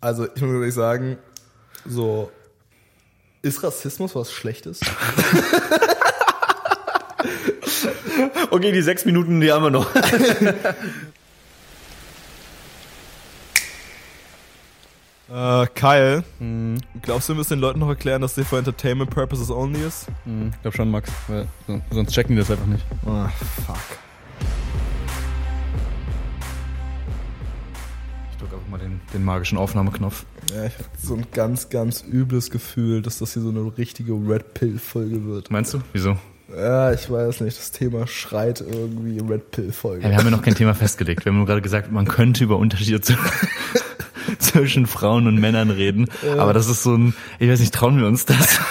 Also 0.00 0.26
ich 0.34 0.40
muss 0.40 0.50
wirklich 0.52 0.74
sagen, 0.74 1.18
so 1.86 2.30
ist 3.42 3.62
Rassismus 3.62 4.14
was 4.14 4.32
Schlechtes? 4.32 4.80
Okay, 8.50 8.72
die 8.72 8.82
sechs 8.82 9.04
Minuten, 9.04 9.40
die 9.40 9.52
haben 9.52 9.62
wir 9.62 9.70
noch. 9.70 9.88
Äh, 15.32 15.66
Kyle, 15.76 16.24
glaubst 17.02 17.28
du, 17.28 17.34
wir 17.34 17.36
müssen 17.36 17.50
den 17.50 17.60
Leuten 17.60 17.78
noch 17.78 17.88
erklären, 17.88 18.20
dass 18.20 18.34
der 18.34 18.44
for 18.44 18.58
Entertainment 18.58 19.10
Purposes 19.10 19.48
only 19.48 19.80
ist? 19.80 20.08
Ich 20.26 20.60
glaube 20.62 20.76
schon, 20.76 20.90
Max. 20.90 21.08
Weil, 21.28 21.46
so, 21.68 21.80
sonst 21.92 22.12
checken 22.12 22.34
die 22.34 22.40
das 22.42 22.50
einfach 22.50 22.66
nicht. 22.66 22.84
Ah, 23.06 23.28
fuck. 23.64 23.76
Mal 28.70 28.78
den, 28.78 29.00
den 29.12 29.24
magischen 29.24 29.58
Aufnahmeknopf. 29.58 30.24
Ja, 30.54 30.64
ich 30.64 30.74
habe 30.74 30.84
so 31.02 31.14
ein 31.14 31.26
ganz, 31.32 31.68
ganz 31.68 32.04
übles 32.10 32.50
Gefühl, 32.50 33.02
dass 33.02 33.18
das 33.18 33.34
hier 33.34 33.42
so 33.42 33.50
eine 33.50 33.72
richtige 33.76 34.12
Red 34.12 34.54
Pill-Folge 34.54 35.26
wird. 35.26 35.50
Meinst 35.50 35.74
du? 35.74 35.80
Wieso? 35.92 36.16
Ja, 36.56 36.92
ich 36.92 37.10
weiß 37.10 37.42
nicht, 37.42 37.58
das 37.58 37.70
Thema 37.70 38.06
schreit 38.06 38.60
irgendwie 38.60 39.20
Red 39.20 39.50
Pill-Folge. 39.50 40.02
Ja, 40.02 40.10
wir 40.10 40.16
haben 40.16 40.24
ja 40.24 40.30
noch 40.30 40.42
kein 40.42 40.54
Thema 40.54 40.74
festgelegt. 40.74 41.24
Wir 41.24 41.30
haben 41.30 41.38
nur 41.38 41.46
gerade 41.46 41.62
gesagt, 41.62 41.92
man 41.92 42.06
könnte 42.06 42.42
über 42.42 42.56
Unterschiede 42.56 43.00
zu, 43.00 43.14
zwischen 44.38 44.86
Frauen 44.86 45.26
und 45.26 45.38
Männern 45.38 45.70
reden. 45.70 46.08
Aber 46.38 46.52
das 46.52 46.68
ist 46.68 46.82
so 46.82 46.96
ein, 46.96 47.14
ich 47.38 47.48
weiß 47.48 47.60
nicht, 47.60 47.74
trauen 47.74 47.98
wir 47.98 48.06
uns 48.06 48.24
das? 48.24 48.60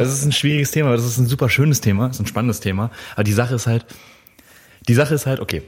Das 0.00 0.08
ist 0.12 0.24
ein 0.24 0.32
schwieriges 0.32 0.70
Thema, 0.70 0.88
aber 0.88 0.96
das 0.96 1.06
ist 1.06 1.18
ein 1.18 1.26
super 1.26 1.50
schönes 1.50 1.82
Thema, 1.82 2.08
das 2.08 2.16
ist 2.16 2.20
ein 2.20 2.26
spannendes 2.26 2.60
Thema. 2.60 2.90
Aber 3.14 3.24
die 3.24 3.32
Sache 3.32 3.54
ist 3.54 3.66
halt, 3.66 3.84
die 4.88 4.94
Sache 4.94 5.14
ist 5.14 5.26
halt, 5.26 5.40
okay. 5.40 5.62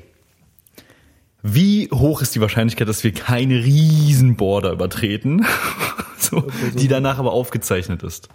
Wie 1.43 1.89
hoch 1.93 2.23
ist 2.23 2.35
die 2.35 2.41
Wahrscheinlichkeit, 2.41 2.89
dass 2.89 3.03
wir 3.03 3.13
keine 3.13 3.65
riesen 3.65 4.37
Border 4.37 4.73
übertreten, 4.73 5.45
so, 6.19 6.47
die 6.75 6.87
danach 6.87 7.19
aber 7.19 7.33
aufgezeichnet 7.33 8.03
ist? 8.05 8.29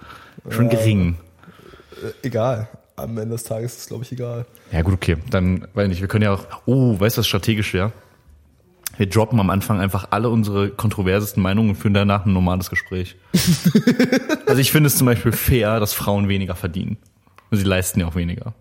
Schon 0.49 0.69
gering. 0.69 1.17
Äh, 2.03 2.27
egal. 2.27 2.69
Am 2.97 3.17
Ende 3.17 3.35
des 3.35 3.43
Tages 3.43 3.73
ist 3.73 3.79
es, 3.81 3.87
glaube 3.87 4.03
ich, 4.03 4.11
egal. 4.11 4.45
Ja 4.71 4.81
gut, 4.81 4.95
okay. 4.95 5.17
Dann, 5.29 5.67
weiß 5.73 5.87
nicht, 5.87 6.01
wir 6.01 6.07
können 6.07 6.23
ja 6.23 6.33
auch, 6.33 6.45
oh, 6.65 6.99
weißt 6.99 7.17
du, 7.17 7.19
was 7.19 7.27
strategisch 7.27 7.73
wäre? 7.73 7.93
Wir 8.97 9.07
droppen 9.07 9.39
am 9.39 9.51
Anfang 9.51 9.79
einfach 9.79 10.07
alle 10.09 10.29
unsere 10.29 10.69
kontroversesten 10.69 11.41
Meinungen 11.41 11.69
und 11.69 11.75
führen 11.75 11.93
danach 11.93 12.25
ein 12.25 12.33
normales 12.33 12.71
Gespräch. 12.71 13.15
also 14.47 14.59
ich 14.59 14.71
finde 14.71 14.87
es 14.87 14.97
zum 14.97 15.05
Beispiel 15.05 15.31
fair, 15.31 15.79
dass 15.79 15.93
Frauen 15.93 16.27
weniger 16.27 16.55
verdienen. 16.55 16.97
Und 17.51 17.57
sie 17.57 17.63
leisten 17.63 17.99
ja 17.99 18.07
auch 18.07 18.15
weniger. 18.15 18.55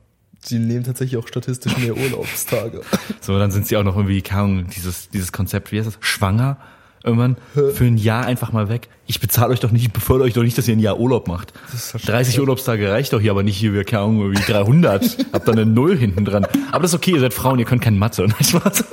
Sie 0.48 0.61
nehmen 0.61 0.84
tatsächlich 0.84 1.16
auch 1.16 1.27
statistisch 1.27 1.77
mehr 1.78 1.97
Urlaubstage. 1.97 2.83
So, 3.20 3.36
dann 3.39 3.50
sind 3.50 3.66
sie 3.66 3.77
auch 3.77 3.83
noch 3.83 3.97
irgendwie, 3.97 4.22
keine 4.22 4.64
dieses, 4.64 5.08
dieses 5.08 5.33
Konzept, 5.33 5.72
wie 5.72 5.78
heißt 5.78 5.88
das? 5.88 5.98
Schwanger? 6.00 6.58
Irgendwann 7.03 7.36
für 7.55 7.84
ein 7.84 7.98
Jahr 7.98 8.25
einfach 8.25 8.53
mal 8.53 8.69
weg. 8.69 8.88
Ich 9.06 9.20
bezahle 9.20 9.53
euch 9.53 9.61
doch 9.61 9.72
nicht, 9.72 9.83
ich 9.83 9.92
befördere 9.92 10.27
euch 10.27 10.34
doch 10.34 10.42
nicht, 10.42 10.56
dass 10.58 10.69
ihr 10.69 10.77
ein 10.77 10.80
Jahr 10.80 10.98
Urlaub 10.98 11.27
macht. 11.27 11.53
ist 11.72 11.94
doch 11.94 12.00
30 12.00 12.38
Urlaubstage 12.41 12.91
reicht 12.91 13.12
doch 13.12 13.20
hier, 13.20 13.33
aber 13.33 13.42
nicht 13.42 13.56
hier, 13.56 13.72
wir, 13.72 13.84
keine 13.84 14.03
Ahnung, 14.03 14.20
irgendwie 14.20 14.42
300. 14.42 15.19
Habt 15.33 15.48
dann 15.48 15.58
eine 15.58 15.66
Null 15.66 15.97
hinten 15.97 16.25
dran. 16.25 16.47
Aber 16.70 16.83
das 16.83 16.92
ist 16.92 16.97
okay, 16.97 17.12
ihr 17.12 17.20
seid 17.20 17.34
Frauen, 17.34 17.58
ihr 17.58 17.64
könnt 17.64 17.83
kein 17.83 17.98
Mathe. 17.98 18.22
Nein, 18.22 18.44
Spaß. 18.44 18.84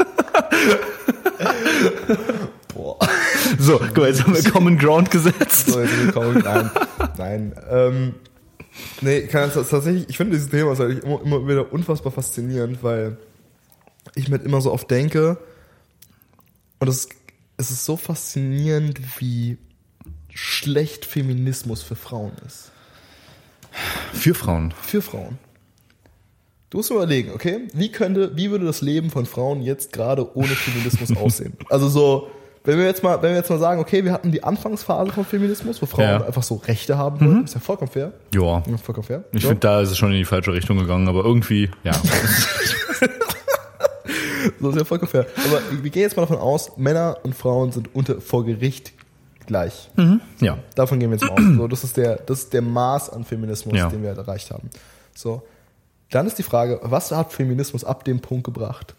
Boah. 2.74 2.98
So, 3.60 3.80
guck 3.80 3.98
mal, 3.98 4.08
jetzt 4.08 4.24
haben 4.24 4.36
wir 4.36 4.44
Common 4.52 4.78
Ground 4.78 5.12
gesetzt. 5.12 5.68
So, 5.72 5.80
jetzt 5.80 5.98
willkommen. 6.04 6.42
Nein, 6.44 6.72
nein. 7.18 7.54
Ähm, 7.70 8.14
nee, 9.02 9.22
kann 9.28 9.52
das 9.54 9.70
tatsächlich, 9.70 10.10
ich 10.10 10.18
finde 10.18 10.36
dieses 10.36 10.50
Thema 10.50 10.74
ist 10.74 10.80
halt 10.80 11.04
immer, 11.04 11.22
immer 11.22 11.48
wieder 11.48 11.72
unfassbar 11.72 12.12
faszinierend, 12.12 12.84
weil 12.84 13.18
ich 14.16 14.28
mir 14.28 14.38
halt 14.38 14.46
immer 14.46 14.62
so 14.62 14.72
oft 14.72 14.90
denke, 14.90 15.38
und 16.80 16.90
es, 16.90 17.08
es 17.56 17.72
ist 17.72 17.86
so 17.86 17.96
faszinierend, 17.96 19.00
wie 19.20 19.58
schlecht 20.34 21.06
Feminismus 21.06 21.82
für 21.82 21.96
Frauen 21.96 22.34
ist. 22.46 22.72
Für 24.12 24.36
Frauen. 24.36 24.74
Für 24.82 25.02
Frauen. 25.02 25.38
Du 26.70 26.78
musst 26.78 26.92
überlegen, 26.92 27.32
okay, 27.32 27.68
wie 27.74 27.92
könnte, 27.92 28.36
wie 28.36 28.52
würde 28.52 28.66
das 28.66 28.82
Leben 28.82 29.12
von 29.12 29.26
Frauen 29.26 29.62
jetzt 29.62 29.94
gerade 29.94 30.36
ohne 30.36 30.48
Feminismus 30.48 31.16
aussehen? 31.18 31.54
Also 31.70 31.88
so, 31.88 32.32
wenn 32.66 32.78
wir 32.78 32.86
jetzt 32.86 33.04
mal, 33.04 33.22
wenn 33.22 33.32
wir 33.32 33.38
jetzt 33.38 33.50
mal 33.50 33.60
sagen, 33.60 33.82
okay, 33.82 34.06
wir 34.06 34.14
hatten 34.14 34.32
die 34.32 34.44
Anfangsphase 34.44 35.12
von 35.12 35.26
Feminismus, 35.26 35.82
wo 35.82 35.86
Frauen 35.86 36.06
Ja. 36.06 36.26
einfach 36.26 36.44
so 36.44 36.56
Rechte 36.56 36.98
haben 36.98 37.20
wollten, 37.20 37.44
ist 37.44 37.54
ja 37.56 37.60
vollkommen 37.60 37.92
fair. 37.92 38.14
Ja. 38.34 38.64
Ja, 38.66 38.78
vollkommen 38.78 39.06
fair. 39.06 39.24
Ich 39.34 39.44
ja. 39.44 39.50
finde, 39.50 39.60
da 39.62 39.82
ist 39.82 39.90
es 39.92 39.98
schon 39.98 40.12
in 40.12 40.18
die 40.18 40.26
falsche 40.26 40.54
Richtung 40.54 40.78
gegangen, 40.78 41.08
aber 41.08 41.24
irgendwie, 41.26 41.70
ja. 41.84 41.94
So 44.60 44.70
ist 44.70 44.78
ja 44.78 44.84
vollkommen 44.84 45.10
fair. 45.12 45.26
Aber 45.46 45.62
wir 45.82 45.90
gehen 45.90 46.02
jetzt 46.02 46.16
mal 46.18 46.24
davon 46.24 46.38
aus, 46.38 46.78
Männer 46.78 47.18
und 47.24 47.34
Frauen 47.36 47.72
sind 47.72 47.94
unter, 47.96 48.20
vor 48.20 48.46
Gericht 48.46 48.94
gleich. 49.46 49.90
ja. 50.40 50.58
Davon 50.76 51.00
gehen 51.00 51.12
wir 51.12 51.18
jetzt 51.18 51.30
mal 51.30 51.32
aus. 51.34 51.56
So, 51.58 51.68
das 51.68 51.84
ist 51.84 51.98
der, 51.98 52.18
das 52.18 52.40
ist 52.40 52.54
der 52.54 52.62
Maß 52.62 53.10
an 53.10 53.24
Feminismus, 53.24 53.74
den 53.90 54.02
wir 54.04 54.10
erreicht 54.12 54.52
haben. 54.52 54.70
So. 55.16 55.44
Dann 56.12 56.28
ist 56.28 56.38
die 56.38 56.44
Frage, 56.44 56.80
was 56.84 57.12
hat 57.12 57.32
Feminismus 57.34 57.84
ab 57.84 58.04
dem 58.04 58.20
Punkt 58.20 58.44
gebracht? 58.44 58.94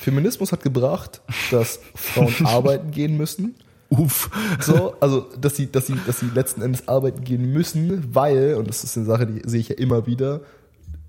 Feminismus 0.00 0.52
hat 0.52 0.62
gebracht, 0.62 1.20
dass 1.50 1.80
Frauen 1.94 2.34
arbeiten 2.44 2.90
gehen 2.90 3.16
müssen. 3.16 3.54
Uff. 3.90 4.30
So, 4.60 4.94
also, 5.00 5.26
dass 5.40 5.56
sie, 5.56 5.70
dass 5.70 5.86
sie, 5.86 5.94
dass 6.06 6.20
sie 6.20 6.26
letzten 6.34 6.62
Endes 6.62 6.88
arbeiten 6.88 7.24
gehen 7.24 7.52
müssen, 7.52 8.14
weil, 8.14 8.54
und 8.54 8.68
das 8.68 8.84
ist 8.84 8.96
eine 8.96 9.06
Sache, 9.06 9.26
die 9.26 9.48
sehe 9.48 9.60
ich 9.60 9.70
ja 9.70 9.76
immer 9.76 10.06
wieder, 10.06 10.42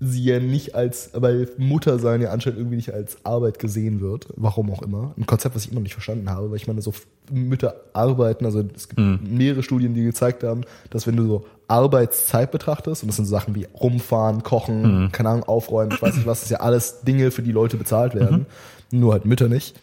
sie 0.02 0.24
ja 0.24 0.40
nicht 0.40 0.74
als, 0.74 1.10
weil 1.12 1.46
Mutter 1.58 1.98
sein 1.98 2.22
ja 2.22 2.30
anscheinend 2.30 2.58
irgendwie 2.58 2.76
nicht 2.76 2.94
als 2.94 3.18
Arbeit 3.22 3.58
gesehen 3.58 4.00
wird. 4.00 4.28
Warum 4.34 4.70
auch 4.72 4.80
immer. 4.80 5.12
Ein 5.18 5.26
Konzept, 5.26 5.54
was 5.54 5.64
ich 5.64 5.70
immer 5.70 5.80
noch 5.80 5.84
nicht 5.84 5.92
verstanden 5.92 6.30
habe, 6.30 6.50
weil 6.50 6.56
ich 6.56 6.66
meine, 6.66 6.80
so 6.80 6.94
Mütter 7.30 7.74
arbeiten, 7.92 8.46
also 8.46 8.64
es 8.74 8.88
gibt 8.88 9.00
mehrere 9.30 9.62
Studien, 9.62 9.92
die 9.92 10.02
gezeigt 10.02 10.42
haben, 10.42 10.62
dass 10.88 11.06
wenn 11.06 11.16
du 11.16 11.26
so 11.26 11.46
Arbeitszeit 11.68 12.50
betrachtest, 12.50 13.02
und 13.02 13.08
das 13.08 13.16
sind 13.16 13.26
so 13.26 13.30
Sachen 13.30 13.54
wie 13.54 13.66
rumfahren, 13.74 14.42
kochen, 14.42 15.10
keine 15.12 15.28
Ahnung, 15.28 15.44
aufräumen, 15.44 15.92
ich 15.92 16.00
weiß 16.00 16.16
nicht 16.16 16.26
was, 16.26 16.40
das 16.40 16.44
ist 16.44 16.50
ja 16.50 16.60
alles 16.60 17.02
Dinge, 17.02 17.30
für 17.30 17.42
die 17.42 17.52
Leute 17.52 17.76
bezahlt 17.76 18.14
werden. 18.14 18.46
Nur 18.90 19.12
halt 19.12 19.24
Mütter 19.24 19.48
nicht. 19.48 19.78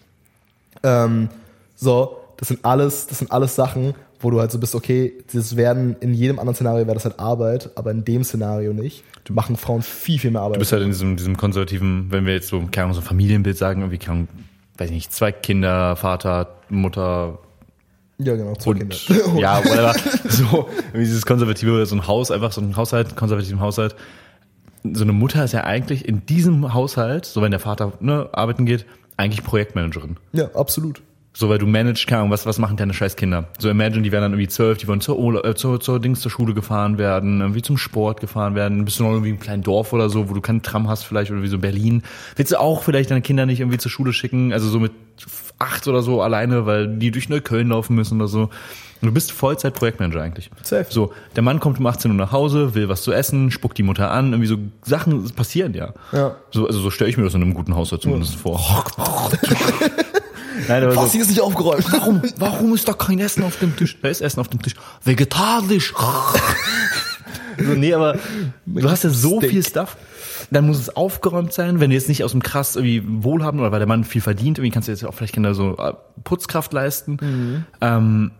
Ähm, 0.84 1.30
so, 1.76 2.18
das 2.38 2.50
sind 2.50 2.64
alles, 2.66 3.08
das 3.08 3.20
sind 3.20 3.32
alles 3.32 3.56
Sachen, 3.56 3.94
wo 4.20 4.32
du 4.32 4.40
halt 4.40 4.52
so 4.52 4.60
bist, 4.60 4.76
okay, 4.76 5.14
das 5.34 5.56
werden, 5.56 5.96
in 6.00 6.14
jedem 6.14 6.40
anderen 6.40 6.56
Szenario 6.56 6.86
wäre 6.86 6.96
das 6.96 7.06
halt 7.06 7.20
Arbeit, 7.20 7.72
aber 7.76 7.92
in 7.92 8.04
dem 8.04 8.24
Szenario 8.24 8.74
nicht. 8.74 9.04
Du 9.24 9.34
machen 9.34 9.58
Frauen 9.58 9.82
viel, 9.82 10.20
viel 10.20 10.32
mehr 10.32 10.42
Arbeit. 10.42 10.56
Du 10.56 10.60
bist 10.60 10.72
halt 10.72 10.84
in 10.84 10.90
diesem, 10.90 11.18
diesem 11.18 11.38
konservativen, 11.38 12.08
wenn 12.10 12.26
wir 12.26 12.34
jetzt 12.34 12.48
so, 12.48 12.60
keine 12.72 12.86
Ahnung, 12.86 12.96
so 12.96 13.02
ein 13.02 13.08
Familienbild 13.08 13.58
sagen, 13.58 13.82
irgendwie, 13.82 13.98
keine 13.98 14.12
Ahnung, 14.14 14.28
weiß 14.78 14.90
ich 14.90 14.96
nicht, 14.96 15.14
zwei 15.14 15.32
Kinder, 15.32 15.96
Vater, 15.96 16.56
Mutter 16.70 17.40
ja, 18.20 18.36
genau, 18.36 18.56
zwei 18.56 18.72
und, 18.72 18.80
Kinder. 18.80 18.96
ja, 19.40 19.64
whatever. 19.64 19.94
so, 20.30 20.68
dieses 20.94 21.26
konservative, 21.26 21.86
so 21.86 21.96
ein 21.96 22.08
Haus, 22.08 22.32
einfach 22.32 22.52
so 22.52 22.62
ein 22.62 22.76
Haushalt, 22.76 23.16
konservativen 23.16 23.60
Haushalt. 23.60 23.96
So 24.94 25.04
eine 25.04 25.14
Mutter 25.14 25.44
ist 25.44 25.54
ja 25.54 25.64
eigentlich 25.64 26.08
in 26.08 26.26
diesem 26.26 26.74
Haushalt, 26.74 27.26
so 27.26 27.42
wenn 27.42 27.52
der 27.52 27.60
Vater 27.60 27.94
ne, 28.00 28.30
arbeiten 28.34 28.66
geht, 28.66 28.86
eigentlich 29.18 29.44
Projektmanagerin. 29.44 30.18
Ja, 30.34 30.54
absolut. 30.56 31.02
So, 31.34 31.50
weil 31.50 31.60
du 31.60 31.68
managst, 31.68 32.08
keine 32.08 32.22
Ahnung, 32.22 32.32
was, 32.32 32.48
was 32.48 32.58
machen 32.58 32.78
deine 32.78 32.96
scheiß 32.96 33.16
Kinder? 33.16 33.50
So, 33.60 33.70
imagine, 33.70 34.02
die 34.02 34.12
werden 34.12 34.24
dann 34.24 34.32
irgendwie 34.32 34.48
zwölf, 34.48 34.80
die 34.80 34.88
wollen 34.88 35.02
zur, 35.02 35.20
Urla- 35.20 35.48
äh, 35.48 35.54
zur, 35.54 35.80
zur 35.80 36.00
Dings 36.00 36.20
zur 36.22 36.32
Schule 36.32 36.56
gefahren 36.56 36.98
werden, 36.98 37.42
irgendwie 37.42 37.62
zum 37.62 37.78
Sport 37.78 38.22
gefahren 38.22 38.56
werden, 38.56 38.86
bist 38.86 39.00
du 39.00 39.04
noch 39.04 39.12
irgendwie 39.12 39.30
im 39.30 39.40
kleinen 39.40 39.62
Dorf 39.62 39.94
oder 39.94 40.10
so, 40.10 40.30
wo 40.30 40.34
du 40.34 40.42
keinen 40.42 40.64
Tram 40.64 40.90
hast 40.90 41.04
vielleicht, 41.04 41.30
oder 41.30 41.44
wie 41.44 41.48
so 41.48 41.60
Berlin. 41.60 42.02
Willst 42.38 42.54
du 42.54 42.60
auch 42.60 42.82
vielleicht 42.82 43.12
deine 43.12 43.22
Kinder 43.22 43.46
nicht 43.46 43.60
irgendwie 43.60 43.78
zur 43.78 43.92
Schule 43.92 44.14
schicken, 44.14 44.52
also 44.52 44.68
so 44.68 44.80
mit 44.80 44.94
acht 45.60 45.88
oder 45.88 46.02
so 46.02 46.24
alleine, 46.24 46.66
weil 46.66 46.88
die 46.88 47.12
durch 47.12 47.30
Neukölln 47.30 47.68
laufen 47.68 47.96
müssen 47.96 48.20
oder 48.20 48.28
so. 48.28 48.50
Und 49.02 49.08
du 49.08 49.14
bist 49.14 49.32
Vollzeit-Projektmanager 49.32 50.22
eigentlich. 50.22 50.50
Safe. 50.64 50.88
So, 50.90 51.14
der 51.36 51.44
Mann 51.44 51.60
kommt 51.60 51.80
um 51.80 51.86
18 51.86 52.12
Uhr 52.12 52.18
nach 52.18 52.32
Hause, 52.32 52.74
will 52.74 52.90
was 52.90 53.04
zu 53.04 53.12
essen, 53.12 53.52
spuckt 53.52 53.78
die 53.78 53.84
Mutter 53.84 54.12
an, 54.12 54.32
irgendwie 54.32 54.48
so 54.48 54.58
Sachen 54.84 55.30
passieren 55.32 55.74
ja. 55.74 55.94
Ja. 56.12 56.36
So, 56.52 56.66
also 56.66 56.80
so 56.80 56.90
stelle 56.90 57.10
ich 57.10 57.18
mir 57.18 57.24
das 57.24 57.34
in 57.34 57.42
einem 57.42 57.54
guten 57.54 57.76
Haushalt 57.76 58.02
zumindest 58.02 58.36
vor. 58.36 58.60
Nein, 60.68 60.84
aber 60.84 60.94
so, 60.94 61.02
Was, 61.02 61.12
hier 61.12 61.22
ist 61.22 61.30
nicht 61.30 61.42
aufgeräumt. 61.42 61.86
Warum? 61.92 62.22
Warum 62.38 62.74
ist 62.74 62.88
da 62.88 62.94
kein 62.94 63.20
Essen 63.20 63.44
auf 63.44 63.58
dem 63.60 63.76
Tisch? 63.76 63.98
Da 64.02 64.10
ist 64.10 64.22
Essen 64.22 64.40
auf 64.40 64.48
dem 64.48 64.62
Tisch. 64.62 64.74
Vegetarisch. 65.04 65.94
so, 67.58 67.74
nee, 67.74 67.94
aber 67.94 68.18
du 68.66 68.90
hast 68.90 69.04
ja 69.04 69.10
so 69.10 69.38
Steak. 69.38 69.52
viel 69.52 69.64
Stuff. 69.64 69.98
Dann 70.50 70.66
muss 70.66 70.80
es 70.80 70.96
aufgeräumt 70.96 71.52
sein, 71.52 71.80
wenn 71.80 71.90
du 71.90 71.96
jetzt 71.96 72.08
nicht 72.08 72.24
aus 72.24 72.32
dem 72.32 72.42
krass 72.42 72.76
irgendwie 72.76 73.04
wohlhaben 73.06 73.60
oder 73.60 73.72
weil 73.72 73.80
der 73.80 73.88
Mann 73.88 74.04
viel 74.04 74.22
verdient, 74.22 74.58
irgendwie 74.58 74.72
kannst 74.72 74.88
du 74.88 74.92
jetzt 74.92 75.06
auch 75.06 75.14
vielleicht 75.14 75.34
Kinder 75.34 75.54
so 75.54 75.78
äh, 75.78 75.94
Putzkraft 76.24 76.72
leisten. 76.74 77.66
Ähm, 77.82 78.32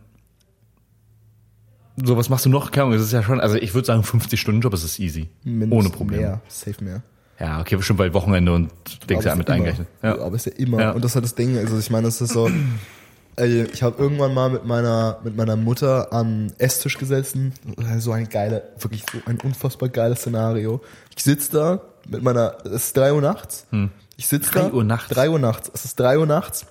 so, 2.04 2.16
was 2.18 2.30
machst 2.30 2.46
du 2.46 2.50
noch? 2.50 2.72
Keine 2.72 2.86
Ahnung, 2.86 2.98
es 2.98 3.04
ist 3.04 3.12
ja 3.14 3.24
schon, 3.24 3.40
also 3.40 3.56
ich 3.56 3.74
würde 3.74 3.86
sagen 3.86 4.04
50 4.04 4.40
Stunden 4.40 4.62
Job, 4.62 4.74
es 4.74 4.84
ist 4.84 5.00
easy. 5.00 5.30
Ohne 5.70 5.90
Probleme. 5.90 6.22
Mehr, 6.22 6.42
safe 6.48 6.84
mehr. 6.84 7.02
Ja, 7.40 7.60
okay, 7.62 7.76
bestimmt 7.76 8.00
bei 8.00 8.14
Wochenende 8.14 8.54
und 8.54 8.72
Dings 9.10 9.24
ja 9.26 9.36
mit 9.36 9.48
immer. 9.48 9.56
eingerechnet. 9.56 9.88
Ja. 10.02 10.20
Aber 10.20 10.36
ist 10.36 10.46
ja 10.48 10.54
immer. 10.54 10.80
Ja. 10.82 10.92
Und 10.92 11.04
das 11.04 11.12
ist 11.12 11.16
halt 11.16 11.26
das 11.26 11.36
Ding. 11.36 11.58
Also 11.58 11.78
ich 11.78 11.90
meine, 11.92 12.08
es 12.08 12.20
ist 12.22 12.34
so. 12.34 12.50
ey, 13.36 13.64
Ich 13.72 13.84
habe 13.84 14.02
irgendwann 14.02 14.34
mal 14.34 14.50
mit 14.50 14.66
meiner 14.66 15.20
mit 15.24 15.36
meiner 15.36 15.56
Mutter 15.56 16.12
am 16.12 16.48
Esstisch 16.58 16.98
gesessen. 16.98 17.54
So 18.00 18.12
ein 18.12 18.28
geile, 18.30 18.64
wirklich 18.80 19.04
so 19.12 19.20
ein 19.28 19.40
unfassbar 19.42 19.90
geiles 19.90 20.22
Szenario. 20.22 20.82
Ich 21.16 21.24
sitz 21.24 21.50
da 21.52 21.82
mit 22.10 22.24
meiner. 22.24 22.58
Es 22.66 22.72
ist 22.88 22.98
drei 22.98 23.14
Uhr 23.14 23.22
nachts. 23.22 23.68
Ich 24.16 24.26
sitz 24.28 24.50
Drei 24.50 24.62
da. 24.62 24.72
Uhr 24.72 24.84
nachts? 24.84 25.10
Drei 25.10 25.30
Uhr 25.30 25.38
nachts. 25.40 25.70
Es 25.74 25.86
ist 25.86 26.00
drei 26.00 26.18
Uhr 26.18 26.26
nachts. 26.26 26.66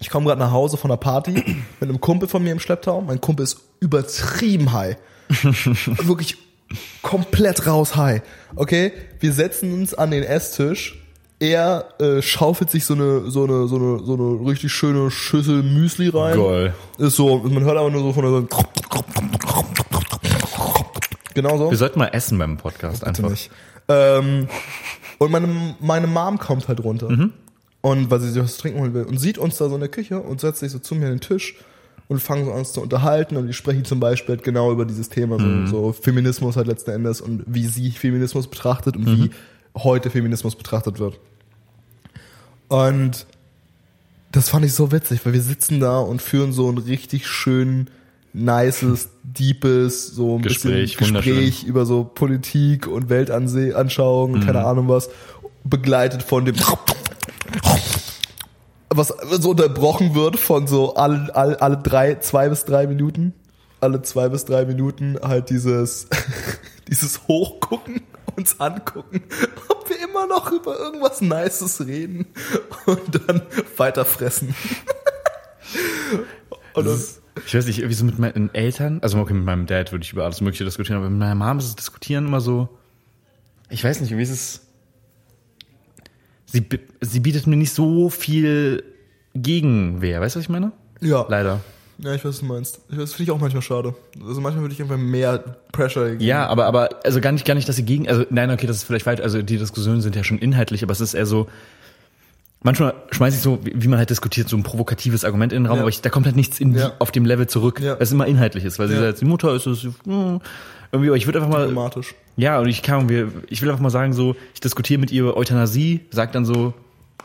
Ich 0.00 0.08
komme 0.08 0.26
gerade 0.26 0.40
nach 0.40 0.50
Hause 0.50 0.76
von 0.76 0.90
einer 0.90 0.98
Party 0.98 1.32
mit 1.80 1.88
einem 1.88 2.00
Kumpel 2.00 2.28
von 2.28 2.42
mir 2.42 2.52
im 2.52 2.58
Schlepptau. 2.58 3.00
Mein 3.02 3.20
Kumpel 3.20 3.44
ist 3.44 3.60
übertrieben 3.80 4.72
high. 4.72 4.96
Wirklich 6.02 6.36
komplett 7.02 7.66
raus 7.66 7.96
high. 7.96 8.22
Okay, 8.56 8.92
wir 9.20 9.32
setzen 9.32 9.72
uns 9.72 9.94
an 9.94 10.10
den 10.10 10.24
Esstisch. 10.24 10.96
Er 11.38 11.88
äh, 12.00 12.20
schaufelt 12.20 12.70
sich 12.70 12.84
so 12.84 12.94
eine 12.94 13.30
so 13.30 13.44
eine 13.44 13.66
so 13.66 13.76
eine 13.76 14.04
so 14.04 14.14
eine 14.14 14.48
richtig 14.50 14.72
schöne 14.72 15.10
Schüssel 15.10 15.62
Müsli 15.62 16.08
rein. 16.08 16.36
Geil. 16.36 16.74
Ist 16.98 17.16
so, 17.16 17.38
man 17.38 17.64
hört 17.64 17.78
aber 17.78 17.90
nur 17.90 18.02
so 18.02 18.12
von 18.12 18.24
der 18.24 18.58
Genau 21.34 21.58
so. 21.58 21.70
Wir 21.70 21.78
sollten 21.78 21.98
mal 21.98 22.08
essen 22.08 22.38
beim 22.38 22.56
Podcast 22.56 23.00
Bitte 23.00 23.08
einfach. 23.08 23.30
nicht. 23.30 23.50
Ähm, 23.88 24.48
und 25.18 25.30
meine, 25.30 25.74
meine 25.80 26.06
Mom 26.06 26.38
kommt 26.38 26.68
halt 26.68 26.82
runter. 26.82 27.08
Und 27.82 28.10
weil 28.10 28.20
sie 28.20 28.30
sich 28.30 28.42
was 28.42 28.56
zu 28.56 28.62
trinken 28.62 28.80
holen 28.80 28.94
will. 28.94 29.04
Und 29.04 29.18
sieht 29.18 29.38
uns 29.38 29.56
da 29.56 29.68
so 29.68 29.74
in 29.74 29.80
der 29.80 29.88
Küche 29.88 30.20
und 30.20 30.40
setzt 30.40 30.60
sich 30.60 30.72
so 30.72 30.78
zu 30.78 30.94
mir 30.94 31.06
an 31.06 31.12
den 31.12 31.20
Tisch 31.20 31.56
und 32.08 32.20
fangen 32.20 32.44
so 32.44 32.52
an 32.52 32.58
uns 32.58 32.72
zu 32.72 32.82
unterhalten. 32.82 33.36
Und 33.36 33.46
die 33.46 33.54
sprechen 33.54 33.84
zum 33.84 34.00
Beispiel 34.00 34.36
halt 34.36 34.44
genau 34.44 34.72
über 34.72 34.84
dieses 34.84 35.08
Thema, 35.08 35.38
so, 35.38 35.66
so 35.66 35.92
Feminismus 35.92 36.56
halt 36.56 36.66
letzten 36.66 36.90
Endes 36.90 37.20
und 37.20 37.44
wie 37.46 37.66
sie 37.66 37.90
Feminismus 37.92 38.48
betrachtet 38.48 38.96
und 38.96 39.06
wie 39.06 39.30
heute 39.76 40.10
Feminismus 40.10 40.56
betrachtet 40.56 40.98
wird. 40.98 41.18
Und 42.68 43.26
das 44.32 44.48
fand 44.48 44.64
ich 44.64 44.74
so 44.74 44.92
witzig, 44.92 45.24
weil 45.24 45.32
wir 45.32 45.42
sitzen 45.42 45.80
da 45.80 45.98
und 45.98 46.22
führen 46.22 46.52
so 46.52 46.70
ein 46.70 46.78
richtig 46.78 47.26
schön 47.26 47.88
nices, 48.32 49.08
deepes, 49.24 50.06
so 50.08 50.36
ein 50.36 50.42
Gespräch, 50.42 50.96
bisschen 50.96 51.14
Gespräch 51.14 51.64
über 51.64 51.84
so 51.84 52.04
Politik 52.04 52.86
und 52.86 53.08
Weltanschauung 53.08 54.34
und 54.34 54.46
keine 54.46 54.64
Ahnung 54.64 54.88
was, 54.88 55.10
begleitet 55.64 56.22
von 56.22 56.44
dem 56.44 56.54
was 58.88 59.08
so 59.08 59.50
unterbrochen 59.50 60.14
wird 60.14 60.38
von 60.38 60.66
so 60.66 60.94
alle, 60.94 61.34
alle, 61.34 61.60
alle 61.62 61.76
drei, 61.78 62.16
zwei 62.16 62.48
bis 62.48 62.64
drei 62.64 62.86
Minuten, 62.86 63.34
alle 63.80 64.02
zwei 64.02 64.28
bis 64.28 64.44
drei 64.44 64.64
Minuten 64.64 65.18
halt 65.22 65.50
dieses, 65.50 66.08
dieses 66.88 67.26
Hochgucken, 67.28 68.02
uns 68.36 68.58
angucken, 68.60 69.22
ob 69.68 69.88
wir 69.88 70.02
immer 70.02 70.26
noch 70.26 70.50
über 70.52 70.78
irgendwas 70.78 71.20
Nices 71.20 71.86
reden 71.86 72.26
und 72.86 73.28
dann 73.28 73.42
weiter 73.76 74.04
fressen. 74.04 74.54
Und 76.72 76.86
dann, 76.86 76.98
Ich 77.46 77.54
weiß 77.54 77.66
nicht, 77.66 77.78
irgendwie 77.78 77.96
so 77.96 78.04
mit 78.04 78.18
meinen 78.18 78.54
Eltern, 78.54 79.00
also 79.02 79.18
okay, 79.18 79.34
mit 79.34 79.44
meinem 79.44 79.66
Dad 79.66 79.90
würde 79.90 80.04
ich 80.04 80.12
über 80.12 80.24
alles 80.24 80.40
Mögliche 80.40 80.64
diskutieren, 80.64 80.98
aber 80.98 81.10
mit 81.10 81.18
meiner 81.18 81.34
Mom 81.34 81.58
ist 81.58 81.66
das 81.66 81.76
Diskutieren 81.76 82.26
immer 82.26 82.40
so, 82.40 82.68
ich 83.68 83.82
weiß 83.82 84.00
nicht, 84.00 84.16
wie 84.16 84.22
ist 84.22 84.30
es, 84.30 84.66
sie, 86.52 86.66
sie 87.00 87.20
bietet 87.20 87.46
mir 87.46 87.56
nicht 87.56 87.72
so 87.72 88.10
viel 88.10 88.82
Gegenwehr, 89.34 90.20
weißt 90.20 90.36
du, 90.36 90.38
was 90.38 90.44
ich 90.44 90.50
meine? 90.50 90.72
ja. 91.00 91.24
Leider. 91.28 91.60
Ja, 92.02 92.14
ich 92.14 92.24
weiß, 92.24 92.30
was 92.30 92.40
du 92.40 92.46
meinst. 92.46 92.80
Das 92.88 93.12
finde 93.12 93.24
ich 93.24 93.30
auch 93.30 93.40
manchmal 93.40 93.60
schade. 93.62 93.94
Also 94.26 94.40
manchmal 94.40 94.62
würde 94.64 94.74
ich 94.74 94.80
einfach 94.80 94.96
mehr 94.96 95.38
Pressure 95.70 96.12
geben. 96.12 96.24
Ja, 96.24 96.46
aber, 96.46 96.64
aber, 96.64 96.88
also 97.04 97.20
gar 97.20 97.32
nicht, 97.32 97.44
gar 97.44 97.54
nicht, 97.54 97.68
dass 97.68 97.76
sie 97.76 97.84
gegen, 97.84 98.08
also 98.08 98.24
nein, 98.30 98.50
okay, 98.50 98.66
das 98.66 98.76
ist 98.78 98.84
vielleicht 98.84 99.04
falsch, 99.04 99.20
also 99.20 99.42
die 99.42 99.58
Diskussionen 99.58 100.00
sind 100.00 100.16
ja 100.16 100.24
schon 100.24 100.38
inhaltlich, 100.38 100.82
aber 100.82 100.92
es 100.92 101.00
ist 101.02 101.12
eher 101.12 101.26
so, 101.26 101.46
manchmal 102.62 102.94
schmeiße 103.10 103.36
ich 103.36 103.42
so, 103.42 103.58
wie 103.62 103.88
man 103.88 103.98
halt 103.98 104.10
diskutiert, 104.10 104.48
so 104.48 104.56
ein 104.56 104.62
provokatives 104.62 105.24
Argument 105.24 105.52
in 105.52 105.62
den 105.62 105.66
Raum, 105.66 105.76
Ja. 105.76 105.82
aber 105.82 105.88
ich, 105.90 106.00
da 106.02 106.10
kommt 106.10 106.26
halt 106.26 106.36
nichts 106.36 106.60
in 106.60 106.74
Ja. 106.74 106.92
auf 106.98 107.10
dem 107.10 107.24
Level 107.24 107.46
zurück, 107.46 107.80
Ja. 107.80 107.92
weil 107.94 108.02
es 108.02 108.12
immer 108.12 108.26
inhaltlich 108.26 108.64
ist, 108.64 108.78
weil 108.78 108.88
sie 108.88 108.96
sagt, 108.96 109.20
die 109.20 109.24
Mutter 109.24 109.54
ist 109.54 109.66
es, 109.66 109.82
hm, 110.04 110.40
irgendwie, 110.92 111.08
aber 111.10 111.16
ich 111.16 111.26
würde 111.26 111.38
einfach 111.38 111.50
mal, 111.52 111.66
Diplomatisch. 111.66 112.14
ja, 112.36 112.58
und 112.58 112.68
ich 112.68 112.82
kann, 112.82 113.08
wir, 113.08 113.28
ich 113.48 113.62
will 113.62 113.70
einfach 113.70 113.82
mal 113.82 113.90
sagen, 113.90 114.12
so, 114.12 114.34
ich 114.54 114.60
diskutiere 114.60 115.00
mit 115.00 115.10
ihr 115.12 115.36
Euthanasie, 115.36 116.00
sagt 116.10 116.34
dann 116.34 116.44
so, 116.44 116.74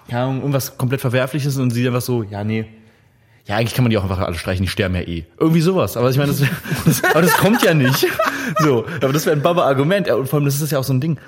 ja, 0.08 0.26
irgendwas 0.32 0.78
komplett 0.78 1.02
Verwerfliches 1.02 1.58
und 1.58 1.72
sie 1.72 1.86
einfach 1.88 2.02
so, 2.02 2.22
ja, 2.24 2.44
nee. 2.44 2.66
Ja, 3.48 3.58
eigentlich 3.58 3.76
kann 3.76 3.84
man 3.84 3.92
die 3.92 3.98
auch 4.00 4.04
einfach 4.04 4.20
alle 4.20 4.36
streichen, 4.36 4.64
die 4.66 4.70
sterben 4.72 4.96
ja 4.96 5.02
eh. 5.02 5.24
Irgendwie 5.40 5.62
sowas. 5.62 5.98
Aber 5.98 6.10
ich 6.10 6.18
meine, 6.18 6.32
das, 6.32 6.42
das, 6.86 7.04
aber 7.04 7.22
das 7.22 7.34
kommt 7.38 7.62
ja 7.62 7.76
nicht. 7.76 8.08
So, 8.60 8.86
aber 9.02 9.14
das 9.14 9.28
wäre 9.28 9.36
ein 9.36 9.44
Baba-Argument. 9.44 10.10
Und 10.10 10.28
vor 10.28 10.38
allem, 10.38 10.46
das 10.46 10.60
ist 10.60 10.72
ja 10.72 10.80
auch 10.80 10.84
so 10.84 10.94
ein 10.94 11.00
Ding. 11.02 11.20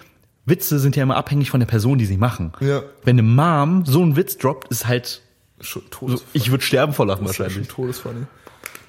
Witze 0.47 0.79
sind 0.79 0.95
ja 0.95 1.03
immer 1.03 1.17
abhängig 1.17 1.51
von 1.51 1.59
der 1.59 1.67
Person, 1.67 1.97
die 1.97 2.05
sie 2.05 2.17
machen. 2.17 2.53
Ja. 2.61 2.81
Wenn 3.03 3.19
eine 3.19 3.23
Mom 3.23 3.85
so 3.85 4.01
einen 4.01 4.15
Witz 4.15 4.37
droppt, 4.37 4.69
ist 4.69 4.87
halt, 4.87 5.21
Schon 5.59 5.81
so, 5.91 6.21
ich 6.33 6.51
würde 6.51 6.63
sterben 6.63 6.93
vor 6.93 7.05
Lachen 7.07 7.23
Das 7.23 7.31
ist 7.31 7.37
ja 7.39 7.45
wahrscheinlich. 7.45 7.67
schon 7.67 7.75
todesfunny. 7.75 8.25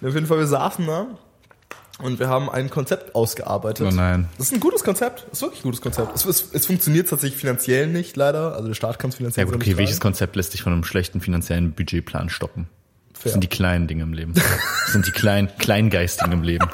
Ja, 0.00 0.08
auf 0.08 0.14
jeden 0.14 0.26
Fall, 0.26 0.38
wir 0.38 0.46
saßen 0.46 0.86
da 0.86 1.06
und 2.00 2.20
wir 2.20 2.28
haben 2.28 2.48
ein 2.50 2.70
Konzept 2.70 3.14
ausgearbeitet. 3.14 3.88
Oh 3.90 3.94
nein. 3.94 4.28
Das 4.36 4.48
ist 4.48 4.52
ein 4.54 4.60
gutes 4.60 4.84
Konzept. 4.84 5.26
Das 5.30 5.38
ist 5.38 5.42
wirklich 5.42 5.60
ein 5.60 5.64
gutes 5.64 5.80
Konzept. 5.80 6.14
Es, 6.14 6.24
es, 6.26 6.50
es 6.52 6.66
funktioniert 6.66 7.08
tatsächlich 7.08 7.40
finanziell 7.40 7.86
nicht, 7.86 8.16
leider. 8.16 8.54
Also 8.54 8.68
der 8.68 8.74
Staat 8.74 8.98
kann 8.98 9.08
es 9.08 9.14
Ja 9.16 9.18
finanziell 9.18 9.46
gut, 9.46 9.54
so 9.54 9.56
okay, 9.60 9.70
nicht 9.70 9.78
welches. 9.78 9.98
Konzept 10.00 10.36
lässt 10.36 10.52
sich 10.52 10.62
von 10.62 10.72
einem 10.72 10.84
schlechten 10.84 11.20
finanziellen 11.20 11.72
Budgetplan 11.72 12.28
stoppen? 12.28 12.68
Fair. 13.14 13.24
Das 13.24 13.32
sind 13.32 13.42
die 13.42 13.48
kleinen 13.48 13.88
Dinge 13.88 14.04
im 14.04 14.12
Leben. 14.12 14.34
Das 14.34 14.92
sind 14.92 15.06
die 15.06 15.10
kleinen, 15.10 15.48
Kleingeistigen 15.58 16.32
im 16.32 16.42
Leben. 16.42 16.68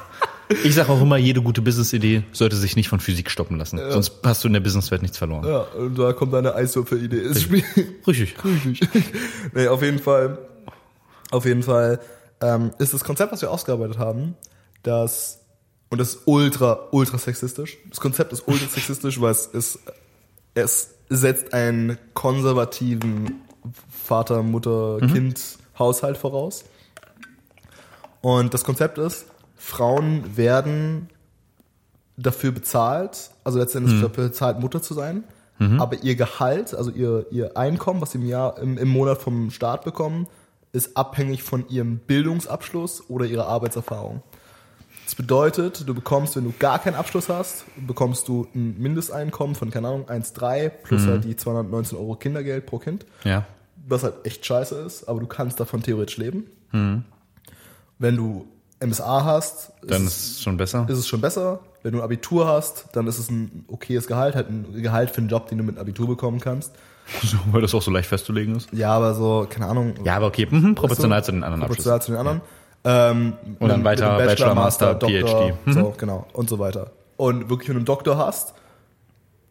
Ich 0.63 0.75
sage 0.75 0.91
auch 0.91 1.01
immer, 1.01 1.17
jede 1.17 1.41
gute 1.43 1.63
Business-Idee 1.63 2.25
sollte 2.33 2.57
sich 2.57 2.77
nicht 2.77 2.89
von 2.89 3.01
Physik 3.01 3.31
stoppen 3.31 3.59
lassen. 3.59 3.79
Sonst 3.91 4.13
hast 4.25 4.45
du 4.45 4.49
in 4.49 4.55
der 4.55 4.61
Businesswelt 4.61 5.03
nichts 5.03 5.17
verloren. 5.17 5.47
Ja, 5.47 5.61
und 5.61 5.99
da 5.99 6.13
kommt 6.13 6.35
deine 6.35 6.55
Eiswürfel-Idee 6.55 7.23
ins 7.23 7.43
Spiel. 7.43 7.65
Richtig. 8.07 8.35
Richtig. 8.45 8.89
nee, 9.55 9.69
auf 9.69 9.83
jeden 9.83 9.99
Fall, 9.99 10.39
auf 11.31 11.45
jeden 11.47 11.63
Fall 11.63 12.01
ähm, 12.41 12.73
ist 12.79 12.93
das 12.93 13.05
Konzept, 13.05 13.33
was 13.33 13.41
wir 13.41 13.51
ausgearbeitet 13.51 13.99
haben, 13.99 14.37
das 14.83 15.41
und 15.95 15.99
das 15.99 16.15
ist 16.15 16.23
ultra, 16.25 16.89
ultra 16.91 17.19
sexistisch. 17.19 17.79
Das 17.89 18.01
Konzept 18.01 18.33
ist 18.33 18.49
ultra 18.49 18.67
sexistisch, 18.67 19.21
weil 19.21 19.31
es 19.31 19.47
ist, 19.47 19.79
es 20.55 20.95
setzt 21.09 21.55
einen 21.55 21.99
konservativen 22.15 23.43
Vater, 24.05 24.43
Mutter, 24.43 24.99
Kind, 25.01 25.41
Haushalt 25.79 26.17
voraus. 26.17 26.65
Und 28.23 28.55
das 28.55 28.65
Konzept 28.65 28.99
ist, 28.99 29.27
Frauen 29.65 30.37
werden 30.37 31.09
dafür 32.17 32.53
bezahlt, 32.53 33.31
also 33.45 33.59
letztendlich 33.59 34.01
dafür 34.01 34.25
bezahlt, 34.29 34.61
Mutter 34.61 34.83
zu 34.83 34.95
sein. 34.95 35.25
Aber 35.81 36.03
ihr 36.03 36.17
Gehalt, 36.17 36.75
also 36.75 36.91
ihr, 36.91 37.27
ihr 37.31 37.57
Einkommen, 37.57 38.01
was 38.01 38.11
sie 38.13 38.19
im 38.19 38.27
Jahr, 38.27 38.59
im, 38.59 38.77
im 38.77 38.89
Monat 38.89 39.23
vom 39.23 39.51
Staat 39.51 39.85
bekommen, 39.85 40.27
ist 40.73 40.97
abhängig 40.97 41.43
von 41.45 41.67
ihrem 41.69 41.99
Bildungsabschluss 41.99 43.09
oder 43.09 43.25
ihrer 43.25 43.47
Arbeitserfahrung. 43.47 44.23
Das 45.05 45.15
bedeutet, 45.15 45.89
du 45.89 45.95
bekommst, 45.95 46.35
wenn 46.37 46.45
du 46.45 46.53
gar 46.59 46.81
keinen 46.81 46.97
Abschluss 46.97 47.29
hast, 47.29 47.65
bekommst 47.87 48.27
du 48.29 48.47
ein 48.55 48.77
Mindesteinkommen 48.79 49.55
von, 49.55 49.71
keine 49.71 49.89
Ahnung, 49.89 50.09
1,3 50.09 50.69
plus 50.69 51.07
halt 51.07 51.25
die 51.25 51.37
219 51.37 51.97
Euro 51.99 52.17
Kindergeld 52.17 52.67
pro 52.67 52.79
Kind 52.79 53.07
Ja. 53.23 53.45
was 53.87 54.03
halt 54.03 54.15
echt 54.25 54.45
scheiße 54.45 54.75
ist, 54.81 55.05
aber 55.09 55.21
du 55.21 55.27
kannst 55.27 55.61
davon 55.61 55.83
theoretisch 55.83 56.17
leben. 56.19 56.45
Wenn 57.99 58.17
du 58.17 58.47
MSA 58.87 59.25
hast, 59.25 59.73
Dann 59.83 60.07
ist, 60.07 60.37
es 60.37 60.43
schon 60.43 60.57
besser. 60.57 60.87
ist 60.89 60.99
es 60.99 61.09
schon 61.09 61.21
besser. 61.21 61.61
Wenn 61.83 61.93
du 61.93 61.99
ein 61.99 62.05
Abitur 62.05 62.47
hast, 62.47 62.87
dann 62.93 63.07
ist 63.07 63.19
es 63.19 63.31
ein 63.31 63.65
okayes 63.69 64.07
Gehalt, 64.07 64.35
halt 64.35 64.49
ein 64.49 64.83
Gehalt 64.83 65.11
für 65.11 65.19
einen 65.19 65.29
Job, 65.29 65.49
den 65.49 65.59
du 65.59 65.65
mit 65.65 65.79
Abitur 65.79 66.07
bekommen 66.09 66.41
kannst. 66.41 66.73
So, 67.23 67.37
weil 67.53 67.61
das 67.61 67.75
auch 67.75 67.83
so 67.83 67.91
leicht 67.91 68.09
festzulegen 68.09 68.57
ist. 68.57 68.73
Ja, 68.73 68.93
aber 68.97 69.15
so, 69.15 69.47
keine 69.49 69.67
Ahnung. 69.67 69.95
Ja, 70.05 70.17
aber 70.17 70.27
okay, 70.29 70.47
mhm, 70.51 70.75
proportional 70.75 71.23
zu 71.23 71.33
den 71.33 71.45
anderen 71.45 71.61
Proportional 71.61 72.01
zu 72.01 72.13
den 72.13 72.19
anderen. 72.19 72.41
Ähm, 72.85 73.33
Und 73.59 73.69
dann 73.69 73.85
weiter 73.85 74.17
dem 74.17 74.27
Bachelor, 74.27 74.55
Master, 74.55 74.95
Doktor, 74.95 75.53
PhD. 75.65 75.75
So, 75.75 75.95
genau. 75.99 76.27
Und 76.33 76.49
so 76.49 76.59
weiter. 76.59 76.91
Und 77.17 77.49
wirklich, 77.51 77.69
wenn 77.69 77.75
du 77.77 77.81
einen 77.81 77.87
Doktor 77.87 78.17
hast, 78.19 78.55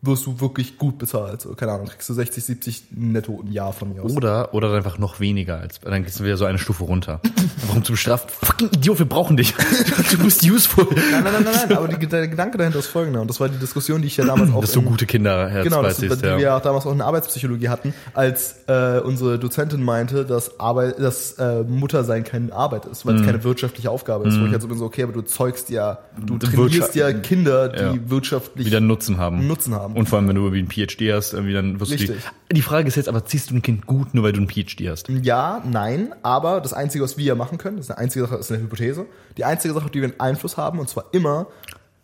wirst 0.06 0.26
du 0.26 0.40
wirklich 0.42 0.78
gut 0.78 0.98
bezahlt. 0.98 1.42
So, 1.42 1.54
keine 1.56 1.72
Ahnung, 1.72 1.88
kriegst 1.88 2.10
du 2.10 2.14
60, 2.14 2.44
70 2.44 2.84
netto 2.92 3.42
im 3.44 3.52
Jahr 3.52 3.72
von 3.74 3.94
mir 3.94 4.04
aus. 4.04 4.12
Oder, 4.16 4.54
oder 4.54 4.74
einfach 4.74 4.98
noch 5.00 5.20
weniger. 5.22 5.60
Als, 5.60 5.80
dann 5.80 6.04
gehst 6.04 6.20
du 6.20 6.26
wieder 6.26 6.36
so 6.38 6.44
eine 6.46 6.58
Stufe 6.60 6.84
runter. 6.84 7.22
Warum 7.68 7.84
zu 7.86 7.94
bestrafen? 7.94 8.30
Fucking 8.30 8.70
Idiot, 8.76 9.00
wir 9.00 9.06
brauchen 9.08 9.38
dich. 9.38 9.54
Du 10.12 10.18
bist 10.22 10.44
useful. 10.44 10.86
Nein, 10.94 11.24
nein, 11.24 11.24
nein, 11.24 11.44
nein, 11.46 11.54
nein, 11.70 11.78
aber 11.78 11.88
die, 11.88 12.06
der 12.06 12.28
Gedanke 12.28 12.58
dahinter 12.58 12.80
ist 12.80 12.88
folgender. 12.88 13.22
Und 13.22 13.30
das 13.30 13.40
war 13.40 13.50
die 13.50 13.58
Diskussion, 13.58 14.02
die 14.02 14.08
ich 14.08 14.18
ja 14.18 14.26
damals 14.26 14.52
auch. 14.54 14.62
Dass 14.62 14.74
du 14.74 14.82
in- 14.82 14.86
gute 14.86 15.06
Kinder 15.06 15.64
Genau, 15.64 15.82
das, 15.82 15.98
die 15.98 16.10
siehst, 16.10 16.22
wir 16.22 16.32
ja. 16.32 16.38
ja 16.38 16.60
damals 16.60 16.86
auch 16.86 16.92
in 16.92 17.02
Arbeitspsychologie 17.02 17.70
hatten, 17.70 17.94
als 18.14 18.56
äh, 18.68 19.00
unsere 19.00 19.40
Dozentin 19.40 19.82
meinte, 19.84 20.26
dass 20.26 20.60
Arbeit, 20.60 21.00
dass 21.00 21.34
äh, 21.34 21.64
Muttersein 21.64 22.24
keine 22.26 22.52
Arbeit 22.54 22.86
ist, 22.86 23.06
Mhm. 23.06 23.10
weil 23.10 23.16
es 23.22 23.26
keine 23.26 23.44
wirtschaftliche 23.44 23.90
Aufgabe 23.90 24.28
ist. 24.28 24.40
Wo 24.40 24.46
ich 24.46 24.52
halt 24.52 24.62
so 24.62 24.68
bin 24.68 24.78
so, 24.78 24.86
okay, 24.86 25.04
aber 25.04 25.14
du 25.14 25.22
zeugst 25.22 25.70
ja, 25.70 26.00
du 26.20 26.38
trainierst 26.38 26.58
Wirtschaft- 26.58 26.96
ja 26.96 27.14
Kinder, 27.14 27.70
die 27.70 27.80
Ja. 27.82 27.94
wirtschaftlich 28.10 28.68
wieder 28.68 28.82
Nutzen 28.82 29.18
haben. 29.18 29.48
Nutzen 29.48 29.74
haben. 29.74 29.93
Und 29.96 30.10
vor 30.10 30.20
allem, 30.20 30.28
wenn 30.28 30.36
du 30.36 30.42
irgendwie 30.44 30.60
einen 30.60 30.88
PhD 30.88 31.14
hast, 31.14 31.34
irgendwie 31.34 31.54
dann 31.54 31.80
wirst 31.80 31.92
Richtig. 31.92 32.10
du 32.10 32.14
die, 32.52 32.56
die 32.56 32.62
Frage 32.62 32.88
ist 32.88 32.96
jetzt 32.96 33.10
aber, 33.10 33.26
ziehst 33.26 33.52
du 33.52 33.56
ein 33.56 33.62
Kind 33.62 33.86
gut, 33.86 34.14
nur 34.14 34.24
weil 34.24 34.34
du 34.34 34.40
einen 34.40 34.50
PhD 34.50 34.90
hast? 34.90 35.10
Ja, 35.10 35.62
nein, 35.66 36.14
aber 36.24 36.62
das 36.62 36.74
Einzige, 36.74 37.04
was 37.04 37.18
wir 37.18 37.26
ja 37.26 37.36
machen 37.36 37.58
können, 37.58 37.78
das 37.78 37.88
ist 37.88 37.92
eine 37.92 38.00
einzige 38.00 38.26
Sache, 38.26 38.36
ist 38.38 38.52
eine 38.52 38.62
Hypothese. 38.62 39.06
Die 39.38 39.46
einzige 39.46 39.74
Sache, 39.74 39.86
auf 39.86 39.92
die 39.92 40.02
wir 40.02 40.10
einen 40.10 40.20
Einfluss 40.20 40.58
haben, 40.58 40.80
und 40.80 40.90
zwar 40.90 41.06
immer, 41.12 41.48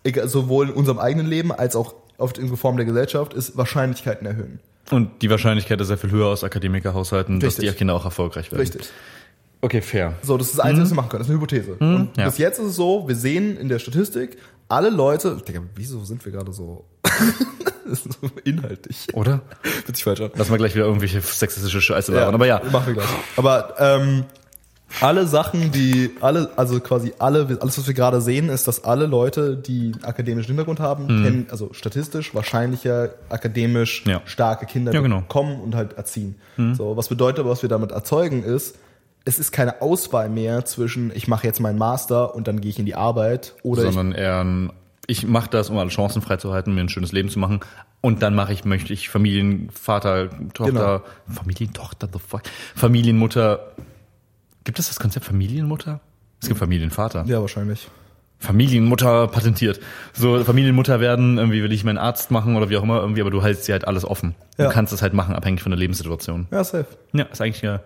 egal, 0.03 0.27
sowohl 0.27 0.69
in 0.69 0.75
unserem 0.75 1.00
eigenen 1.00 1.27
Leben 1.27 1.51
als 1.51 1.75
auch 1.75 1.96
auf 2.17 2.38
in 2.38 2.55
Form 2.55 2.77
der 2.77 2.86
Gesellschaft, 2.86 3.34
ist 3.34 3.58
Wahrscheinlichkeiten 3.58 4.27
erhöhen. 4.27 4.60
Und 4.91 5.22
die 5.22 5.29
Wahrscheinlichkeit 5.29 5.79
ist 5.81 5.88
sehr 5.88 5.98
viel 5.98 6.12
höher 6.12 6.27
aus 6.27 6.43
Akademikerhaushalten, 6.43 7.39
dass 7.39 7.58
Richtig. 7.58 7.72
die 7.72 7.77
Kinder 7.77 7.96
auch 7.96 8.05
erfolgreich 8.05 8.51
werden. 8.51 8.62
Richtig. 8.62 8.89
Okay, 9.62 9.81
fair. 9.81 10.15
So, 10.22 10.38
das 10.38 10.48
ist 10.48 10.58
das 10.58 10.65
Einzige, 10.65 10.84
was 10.84 10.91
wir 10.91 10.96
machen 10.96 11.10
können. 11.10 11.22
Das 11.22 11.27
ist 11.27 11.31
eine 11.31 11.41
Hypothese. 11.41 11.74
Und 11.79 12.17
ja. 12.17 12.25
bis 12.25 12.38
jetzt 12.38 12.60
ist 12.60 12.65
es 12.65 12.75
so, 12.75 13.08
wir 13.08 13.15
sehen 13.15 13.58
in 13.58 13.67
der 13.67 13.79
Statistik, 13.79 14.38
alle 14.69 14.89
Leute, 14.89 15.38
Digga, 15.46 15.62
wieso 15.75 16.03
sind 16.05 16.24
wir 16.24 16.31
gerade 16.31 16.53
so? 16.53 16.86
Das 17.89 18.05
ist 18.05 18.19
so 18.21 18.29
Inhaltlich. 18.43 19.07
Oder? 19.13 19.41
Wird 19.85 19.95
sich 19.97 20.03
falsch 20.03 20.21
an. 20.21 20.29
Lass 20.35 20.49
mal 20.49 20.57
gleich 20.57 20.75
wieder 20.75 20.85
irgendwelche 20.85 21.21
sexistische 21.21 21.81
Scheiße 21.81 22.11
labern. 22.13 22.35
Aber 22.35 22.45
ja, 22.45 22.61
Machen 22.71 22.87
wir 22.87 22.93
gleich. 22.93 23.07
Aber 23.35 23.73
ähm, 23.79 24.25
alle 25.01 25.25
Sachen, 25.27 25.71
die 25.71 26.11
alle, 26.21 26.49
also 26.55 26.79
quasi 26.79 27.13
alle, 27.19 27.57
alles, 27.61 27.77
was 27.79 27.87
wir 27.87 27.93
gerade 27.95 28.21
sehen, 28.21 28.49
ist, 28.49 28.67
dass 28.67 28.83
alle 28.83 29.05
Leute, 29.07 29.55
die 29.57 29.93
einen 29.93 30.03
akademischen 30.03 30.49
Hintergrund 30.49 30.79
haben, 30.79 31.07
kennen, 31.07 31.47
also 31.49 31.69
statistisch 31.73 32.33
wahrscheinlicher 32.35 33.09
akademisch 33.29 34.05
Mhm. 34.05 34.11
Ja. 34.11 34.21
starke 34.25 34.65
Kinder 34.67 34.93
Ja, 34.93 35.01
genau. 35.01 35.17
Mhm. 35.17 35.21
bekommen 35.21 35.59
und 35.61 35.75
halt 35.75 35.93
erziehen. 35.97 36.35
So, 36.73 36.95
was 36.97 37.07
bedeutet, 37.07 37.45
was 37.45 37.61
wir 37.61 37.69
damit 37.69 37.91
erzeugen, 37.91 38.43
ist, 38.43 38.75
es 39.25 39.37
ist 39.39 39.51
keine 39.51 39.81
Auswahl 39.81 40.29
mehr 40.29 40.65
zwischen, 40.65 41.11
ich 41.15 41.27
mache 41.27 41.45
jetzt 41.45 41.59
meinen 41.59 41.77
Master 41.77 42.35
und 42.35 42.47
dann 42.47 42.61
gehe 42.61 42.69
ich 42.69 42.79
in 42.79 42.85
die 42.85 42.95
Arbeit 42.95 43.53
oder 43.63 43.83
ich 43.83 43.93
sondern 43.93 44.17
eher 44.17 44.39
ein, 44.43 44.71
ich 45.09 45.25
mache 45.25 45.49
das, 45.49 45.69
um 45.69 45.77
alle 45.77 45.89
Chancen 45.89 46.21
freizuhalten, 46.21 46.73
mir 46.73 46.81
ein 46.81 46.89
schönes 46.89 47.11
Leben 47.11 47.29
zu 47.29 47.39
machen. 47.39 47.61
Und 48.01 48.21
dann 48.21 48.35
mache 48.35 48.53
ich, 48.53 48.63
möchte 48.63 48.93
ich 48.93 49.09
Familienvater, 49.09 50.29
Tochter, 50.53 51.03
Familientochter, 51.27 52.07
the 52.11 52.19
fuck, 52.19 52.43
Familienmutter. 52.75 53.71
Gibt 54.63 54.77
es 54.79 54.87
das 54.87 54.99
Konzept 54.99 55.25
Familienmutter? 55.25 55.99
Es 56.41 56.47
gibt 56.47 56.59
Familienvater. 56.59 57.25
Ja, 57.25 57.41
wahrscheinlich. 57.41 57.87
Familienmutter 58.37 59.27
patentiert. 59.27 59.81
So, 60.13 60.43
Familienmutter 60.43 60.99
werden, 61.01 61.37
irgendwie 61.37 61.61
will 61.61 61.73
ich 61.73 61.83
meinen 61.83 61.97
Arzt 61.97 62.31
machen 62.31 62.55
oder 62.55 62.69
wie 62.69 62.77
auch 62.77 62.83
immer, 62.83 63.01
irgendwie, 63.01 63.21
aber 63.21 63.31
du 63.31 63.43
hältst 63.43 63.67
dir 63.67 63.73
halt 63.73 63.85
alles 63.85 64.05
offen. 64.05 64.35
Ja. 64.57 64.67
Du 64.67 64.71
kannst 64.73 64.93
es 64.93 65.01
halt 65.01 65.13
machen, 65.13 65.35
abhängig 65.35 65.61
von 65.61 65.71
der 65.71 65.79
Lebenssituation. 65.79 66.47
Ja, 66.51 66.63
safe. 66.63 66.85
Ja, 67.11 67.23
ist 67.25 67.41
eigentlich 67.41 67.61
ja, 67.61 67.81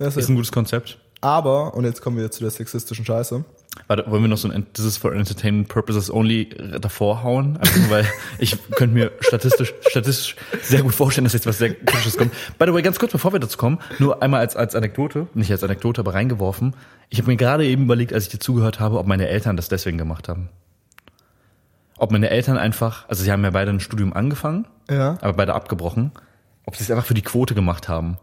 Ja, 0.00 0.08
ist 0.08 0.14
safe. 0.14 0.32
ein 0.32 0.34
gutes 0.34 0.50
Konzept. 0.50 0.98
Aber, 1.20 1.74
und 1.74 1.84
jetzt 1.84 2.00
kommen 2.00 2.16
wir 2.16 2.30
zu 2.30 2.40
der 2.40 2.50
sexistischen 2.50 3.04
Scheiße. 3.04 3.44
Warte, 3.86 4.04
wollen 4.10 4.22
wir 4.22 4.28
noch 4.28 4.36
so 4.38 4.48
ein 4.50 4.66
This 4.74 4.84
is 4.84 4.96
for 4.96 5.14
entertainment 5.14 5.68
purposes 5.68 6.10
only 6.12 6.48
davor 6.80 7.22
hauen? 7.22 7.58
Nur, 7.76 7.90
weil 7.90 8.06
ich 8.38 8.56
könnte 8.72 8.94
mir 8.94 9.12
statistisch, 9.20 9.72
statistisch 9.88 10.36
sehr 10.62 10.82
gut 10.82 10.94
vorstellen, 10.94 11.24
dass 11.24 11.32
jetzt 11.32 11.46
was 11.46 11.58
sehr 11.58 11.74
Kritisches 11.74 12.16
kommt. 12.18 12.32
By 12.58 12.66
the 12.66 12.74
way, 12.74 12.82
ganz 12.82 12.98
kurz, 12.98 13.12
bevor 13.12 13.32
wir 13.32 13.40
dazu 13.40 13.56
kommen, 13.56 13.78
nur 13.98 14.22
einmal 14.22 14.40
als, 14.40 14.56
als 14.56 14.74
Anekdote, 14.74 15.28
nicht 15.34 15.50
als 15.50 15.62
Anekdote, 15.64 16.00
aber 16.00 16.14
reingeworfen. 16.14 16.74
Ich 17.08 17.18
habe 17.18 17.30
mir 17.30 17.36
gerade 17.36 17.64
eben 17.66 17.84
überlegt, 17.84 18.12
als 18.12 18.24
ich 18.24 18.30
dir 18.30 18.38
zugehört 18.40 18.80
habe, 18.80 18.98
ob 18.98 19.06
meine 19.06 19.28
Eltern 19.28 19.56
das 19.56 19.68
deswegen 19.68 19.96
gemacht 19.96 20.28
haben. 20.28 20.48
Ob 21.96 22.12
meine 22.12 22.30
Eltern 22.30 22.56
einfach, 22.58 23.08
also 23.08 23.24
sie 23.24 23.32
haben 23.32 23.42
ja 23.42 23.50
beide 23.50 23.70
ein 23.70 23.80
Studium 23.80 24.12
angefangen, 24.12 24.66
Ja. 24.90 25.16
aber 25.20 25.32
beide 25.32 25.54
abgebrochen, 25.54 26.12
ob 26.64 26.76
sie 26.76 26.84
es 26.84 26.90
einfach 26.90 27.06
für 27.06 27.14
die 27.14 27.22
Quote 27.22 27.54
gemacht 27.54 27.88
haben. 27.88 28.18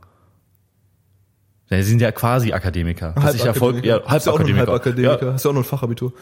Ja, 1.69 1.77
Sie 1.77 1.89
sind 1.89 2.01
ja 2.01 2.11
quasi 2.11 2.53
Akademiker. 2.53 3.15
Ich 3.33 3.43
Erfolg, 3.43 3.83
ja, 3.83 4.01
Hast 4.05 4.27
du 4.27 4.31
auch 4.31 4.39
noch 4.39 4.47
einen 4.47 4.57
Halbakademiker. 4.57 5.09
Halbakademiker? 5.09 5.33
Hast 5.33 5.45
du 5.45 5.49
auch 5.49 5.53
noch 5.53 5.61
ein 5.61 5.65
Fachabitur? 5.65 6.13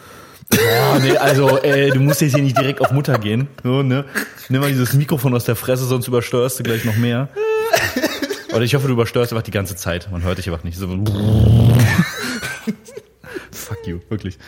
Ja, 0.52 0.98
nee, 0.98 1.16
also 1.16 1.58
ey, 1.58 1.90
du 1.90 2.00
musst 2.00 2.20
jetzt 2.20 2.34
hier 2.34 2.42
nicht 2.42 2.58
direkt 2.58 2.80
auf 2.80 2.92
Mutter 2.92 3.18
gehen. 3.18 3.48
So, 3.62 3.82
ne? 3.82 4.04
Nimm 4.48 4.60
mal 4.60 4.70
dieses 4.70 4.94
Mikrofon 4.94 5.34
aus 5.34 5.44
der 5.44 5.56
Fresse, 5.56 5.84
sonst 5.84 6.08
übersteuerst 6.08 6.58
du 6.58 6.62
gleich 6.62 6.84
noch 6.84 6.96
mehr. 6.96 7.28
Oder 8.54 8.62
ich 8.62 8.74
hoffe, 8.74 8.86
du 8.86 8.92
übersteuerst 8.92 9.32
einfach 9.32 9.42
die 9.42 9.50
ganze 9.50 9.76
Zeit. 9.76 10.10
Man 10.10 10.22
hört 10.22 10.38
dich 10.38 10.48
einfach 10.48 10.64
nicht. 10.64 10.78
So. 10.78 10.88
Fuck 13.50 13.86
you, 13.86 14.00
wirklich. 14.08 14.38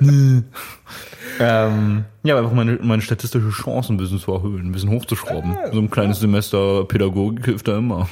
ähm, 0.00 0.44
ja, 2.22 2.38
einfach 2.38 2.52
meine, 2.52 2.78
meine 2.82 3.02
statistische 3.02 3.50
Chancen 3.50 3.94
ein 3.94 3.98
bisschen 3.98 4.18
zu 4.18 4.32
erhöhen, 4.32 4.68
ein 4.68 4.72
bisschen 4.72 4.90
hochzuschrauben. 4.90 5.56
So 5.72 5.78
ein 5.78 5.90
kleines 5.90 6.20
Semester 6.20 6.84
Pädagogik 6.84 7.44
hilft 7.44 7.68
da 7.68 7.78
immer. 7.78 8.08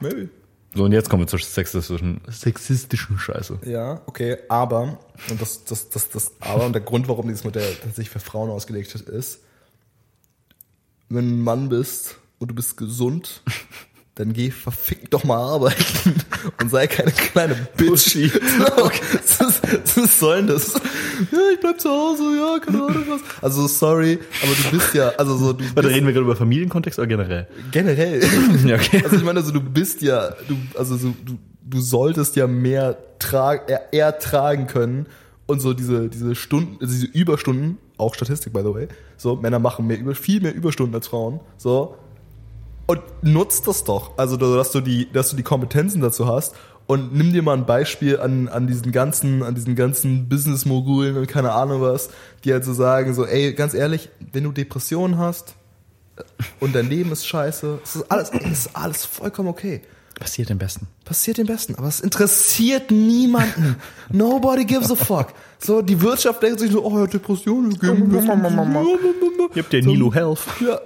Maybe. 0.00 0.28
So, 0.74 0.84
und 0.84 0.92
jetzt 0.92 1.10
kommen 1.10 1.24
wir 1.24 1.26
zur 1.26 1.40
sexistischen, 1.40 2.20
sexistischen 2.28 3.18
Scheiße. 3.18 3.58
Ja, 3.64 4.02
okay, 4.06 4.38
aber, 4.48 5.00
und 5.28 5.40
das, 5.40 5.64
das, 5.64 5.88
das, 5.88 6.10
das, 6.10 6.32
aber, 6.40 6.66
und 6.66 6.72
der 6.72 6.82
Grund, 6.82 7.08
warum 7.08 7.26
dieses 7.26 7.42
Modell 7.42 7.74
tatsächlich 7.74 8.10
für 8.10 8.20
Frauen 8.20 8.50
ausgelegt 8.50 8.94
ist, 8.94 9.08
ist, 9.08 9.40
wenn 11.08 11.28
du 11.28 11.34
ein 11.34 11.42
Mann 11.42 11.68
bist 11.68 12.18
und 12.38 12.48
du 12.48 12.54
bist 12.54 12.76
gesund, 12.76 13.42
dann 14.20 14.34
geh 14.34 14.50
verfickt 14.50 15.14
doch 15.14 15.24
mal 15.24 15.38
arbeiten 15.38 16.14
und 16.60 16.70
sei 16.70 16.86
keine 16.86 17.10
kleine 17.10 17.54
Bitch. 17.76 18.16
okay. 18.76 19.00
was, 19.38 19.62
was 19.96 20.20
soll 20.20 20.36
denn 20.36 20.48
das? 20.48 20.74
Ja, 21.32 21.38
ich 21.54 21.60
bleib 21.60 21.80
zu 21.80 21.88
Hause, 21.88 22.24
ja, 22.36 22.58
keine 22.58 22.84
Ahnung 22.84 23.04
was. 23.08 23.22
Also 23.40 23.66
sorry, 23.66 24.18
aber 24.42 24.52
du 24.52 24.76
bist 24.76 24.94
ja, 24.94 25.08
also 25.16 25.38
so, 25.38 25.54
du 25.54 25.64
Warte, 25.74 25.88
reden 25.88 26.06
wir 26.06 26.12
gerade 26.12 26.26
über 26.26 26.36
Familienkontext 26.36 26.98
oder 26.98 27.08
generell? 27.08 27.46
generell. 27.72 28.20
Ja, 28.66 28.76
okay. 28.76 29.00
Also 29.02 29.16
ich 29.16 29.24
meine, 29.24 29.40
also 29.40 29.52
du 29.52 29.60
bist 29.60 30.02
ja, 30.02 30.34
du, 30.46 30.56
also 30.76 30.96
so, 30.98 31.14
du, 31.24 31.38
du 31.64 31.80
solltest 31.80 32.36
ja 32.36 32.46
mehr 32.46 32.98
tra 33.18 33.54
eher, 33.54 33.90
eher 33.92 34.18
tragen 34.18 34.66
können 34.66 35.06
und 35.46 35.60
so 35.60 35.72
diese, 35.72 36.10
diese 36.10 36.34
Stunden, 36.34 36.76
also 36.80 36.92
diese 36.92 37.06
Überstunden, 37.06 37.78
auch 37.96 38.14
Statistik 38.14 38.52
by 38.52 38.60
the 38.60 38.74
way, 38.74 38.88
so 39.16 39.36
Männer 39.36 39.58
machen 39.58 39.86
mehr 39.86 39.98
über, 39.98 40.14
viel 40.14 40.42
mehr 40.42 40.54
Überstunden 40.54 40.94
als 40.94 41.08
Frauen, 41.08 41.40
so 41.56 41.96
und 42.90 43.00
nutzt 43.22 43.68
das 43.68 43.84
doch, 43.84 44.18
also 44.18 44.36
dass 44.36 44.72
du 44.72 44.80
die, 44.80 45.08
dass 45.12 45.30
du 45.30 45.36
die 45.36 45.44
Kompetenzen 45.44 46.00
dazu 46.00 46.26
hast 46.26 46.56
und 46.88 47.14
nimm 47.14 47.32
dir 47.32 47.40
mal 47.40 47.56
ein 47.56 47.64
Beispiel 47.64 48.18
an, 48.18 48.48
an 48.48 48.66
diesen 48.66 48.90
ganzen, 48.90 49.44
an 49.44 49.54
diesen 49.54 49.76
ganzen 49.76 50.28
Business-Mogulen 50.28 51.16
und 51.16 51.28
keine 51.28 51.52
Ahnung 51.52 51.82
was, 51.82 52.10
die 52.42 52.52
halt 52.52 52.64
so 52.64 52.72
sagen, 52.72 53.14
so, 53.14 53.24
ey, 53.24 53.52
ganz 53.52 53.74
ehrlich, 53.74 54.08
wenn 54.32 54.42
du 54.42 54.50
Depressionen 54.50 55.18
hast 55.18 55.54
und 56.58 56.74
dein 56.74 56.90
Leben 56.90 57.12
ist 57.12 57.28
scheiße, 57.28 57.78
es 57.84 57.94
ist 57.94 58.10
alles, 58.10 58.32
es 58.32 58.66
ist 58.66 58.70
alles 58.76 59.04
vollkommen 59.04 59.50
okay. 59.50 59.82
Passiert 60.18 60.50
am 60.50 60.58
besten. 60.58 60.88
Passiert 61.04 61.38
dem 61.38 61.46
Besten, 61.46 61.76
aber 61.76 61.86
es 61.86 62.00
interessiert 62.00 62.90
niemanden. 62.90 63.76
Nobody 64.10 64.64
gives 64.64 64.90
a 64.90 64.96
fuck. 64.96 65.28
So, 65.60 65.80
die 65.80 66.02
Wirtschaft 66.02 66.42
denkt 66.42 66.58
sich 66.58 66.72
so, 66.72 66.84
oh 66.84 66.98
ja, 66.98 67.06
Depressionen, 67.06 67.72
habt 69.56 69.72
ja 69.72 69.80
Nilo 69.80 70.12
Health. 70.12 70.40
ja, 70.60 70.80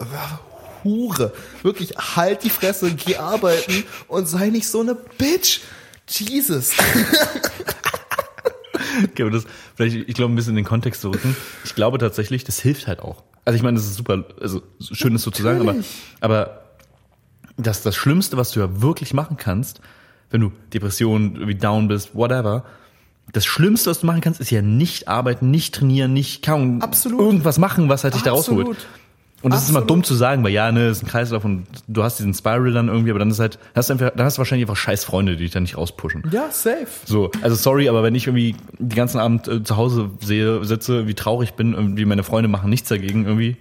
Hure. 0.85 1.33
Wirklich, 1.63 1.97
halt 1.97 2.45
die 2.45 2.51
Fresse, 2.51 2.93
geh 2.95 3.17
arbeiten 3.17 3.85
und 4.09 4.29
sei 4.29 4.51
nicht 4.51 4.69
so 4.69 4.81
eine 4.81 4.95
Bitch. 4.95 5.61
Jesus. 6.09 6.73
Okay, 9.03 9.23
aber 9.23 9.33
das, 9.33 9.45
vielleicht, 9.75 10.09
ich 10.09 10.15
glaube, 10.15 10.33
ein 10.33 10.37
bisschen 10.37 10.51
in 10.53 10.57
den 10.57 10.65
Kontext 10.65 11.01
zu 11.01 11.11
rücken. 11.11 11.37
Ich 11.65 11.75
glaube 11.75 11.99
tatsächlich, 11.99 12.45
das 12.45 12.61
hilft 12.61 12.87
halt 12.87 13.01
auch. 13.01 13.25
Also 13.45 13.57
ich 13.57 13.63
meine, 13.63 13.77
das 13.77 13.87
ist 13.87 13.97
super, 13.97 14.25
also 14.41 14.63
schön, 14.81 15.13
das 15.13 15.23
so 15.23 15.31
zu 15.31 15.43
sagen, 15.43 15.61
aber, 15.61 15.75
aber 16.21 16.63
das, 17.57 17.83
das 17.83 17.97
Schlimmste, 17.97 18.37
was 18.37 18.53
du 18.53 18.61
ja 18.61 18.81
wirklich 18.81 19.13
machen 19.13 19.37
kannst, 19.37 19.81
wenn 20.31 20.41
du 20.41 20.53
Depression, 20.73 21.35
irgendwie 21.35 21.55
down 21.55 21.89
bist, 21.89 22.15
whatever, 22.15 22.65
das 23.33 23.45
Schlimmste, 23.47 23.91
was 23.91 24.01
du 24.01 24.07
machen 24.07 24.21
kannst, 24.21 24.41
ist 24.41 24.51
ja 24.51 24.63
nicht 24.63 25.09
arbeiten, 25.09 25.51
nicht 25.51 25.75
trainieren, 25.75 26.13
nicht 26.13 26.45
kaum 26.45 26.81
Absolut. 26.81 27.21
irgendwas 27.21 27.59
machen, 27.59 27.89
was 27.89 28.05
halt 28.05 28.15
dich 28.15 28.23
da 28.23 28.33
rausholt. 28.33 28.87
Und 29.45 29.53
das 29.53 29.65
ist 29.65 29.69
immer 29.69 29.81
Absolut. 29.81 29.91
dumm 29.91 30.05
zu 30.05 30.15
sagen, 30.15 30.43
weil 30.43 30.53
ja, 30.53 30.73
ne, 30.73 30.89
ist 30.89 31.03
ein 31.03 31.07
Kreislauf 31.07 31.45
und 31.45 31.67
du 31.87 32.03
hast 32.03 32.19
diesen 32.19 32.33
Spiral 32.33 32.73
dann 32.73 32.89
irgendwie, 32.89 33.11
aber 33.11 33.19
dann 33.19 33.31
ist 33.31 33.41
halt, 33.41 33.59
hast 33.75 33.91
du 33.91 33.93
einfach, 33.93 34.11
dann 34.17 34.25
hast 34.25 34.37
du 34.37 34.39
wahrscheinlich 34.39 34.67
einfach 34.67 34.81
scheiß 34.81 35.05
Freunde, 35.05 35.37
die 35.37 35.45
dich 35.45 35.53
dann 35.53 35.65
nicht 35.65 35.77
rauspushen. 35.77 36.23
Ja, 36.33 36.51
safe. 36.51 36.87
So, 37.05 37.31
also 37.43 37.55
sorry, 37.55 37.91
aber 37.91 38.03
wenn 38.03 38.15
ich 38.15 38.27
irgendwie 38.27 38.57
den 38.79 38.97
ganzen 38.97 39.19
Abend 39.19 39.47
äh, 39.47 39.63
zu 39.63 39.77
Hause 39.77 40.11
sehe, 40.21 40.65
sitze, 40.65 41.07
wie 41.07 41.13
traurig 41.13 41.53
bin, 41.53 41.75
irgendwie 41.75 42.07
meine 42.07 42.23
Freunde 42.23 42.49
machen 42.49 42.71
nichts 42.71 42.89
dagegen 42.89 43.27
irgendwie. 43.27 43.59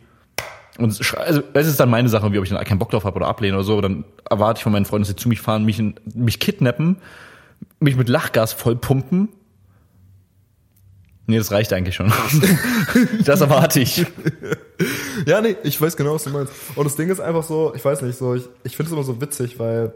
Und 0.77 0.99
also 1.17 1.41
das 1.53 1.67
ist 1.67 1.81
dann 1.81 1.89
meine 1.89 2.07
Sache, 2.07 2.31
wie 2.31 2.37
ob 2.37 2.45
ich 2.45 2.49
dann 2.49 2.63
keinen 2.63 2.79
Bock 2.79 2.91
drauf 2.91 3.03
habe 3.03 3.17
oder 3.17 3.27
ablehne 3.27 3.57
oder 3.57 3.65
so, 3.65 3.81
dann 3.81 4.05
erwarte 4.29 4.59
ich 4.59 4.63
von 4.63 4.71
meinen 4.71 4.85
Freunden, 4.85 5.03
dass 5.03 5.09
sie 5.09 5.17
zu 5.17 5.27
mich 5.27 5.41
fahren, 5.41 5.65
mich, 5.65 5.83
mich 6.15 6.39
kidnappen, 6.39 6.95
mich 7.81 7.97
mit 7.97 8.07
Lachgas 8.07 8.53
vollpumpen. 8.53 9.27
Nee, 11.25 11.37
das 11.37 11.51
reicht 11.51 11.71
eigentlich 11.71 11.95
schon. 11.95 12.11
das 13.25 13.41
erwarte 13.41 13.79
ich. 13.79 14.05
Ja, 15.25 15.39
nee, 15.39 15.55
ich 15.63 15.79
weiß 15.79 15.95
genau, 15.95 16.15
was 16.15 16.23
du 16.23 16.31
meinst. 16.31 16.51
Und 16.75 16.83
das 16.83 16.95
Ding 16.95 17.09
ist 17.09 17.21
einfach 17.21 17.43
so, 17.43 17.73
ich 17.75 17.85
weiß 17.85 18.01
nicht, 18.01 18.17
so, 18.17 18.33
ich, 18.33 18.43
ich 18.63 18.75
finde 18.75 18.89
es 18.89 18.93
immer 18.93 19.03
so 19.03 19.21
witzig, 19.21 19.57
weil, 19.59 19.93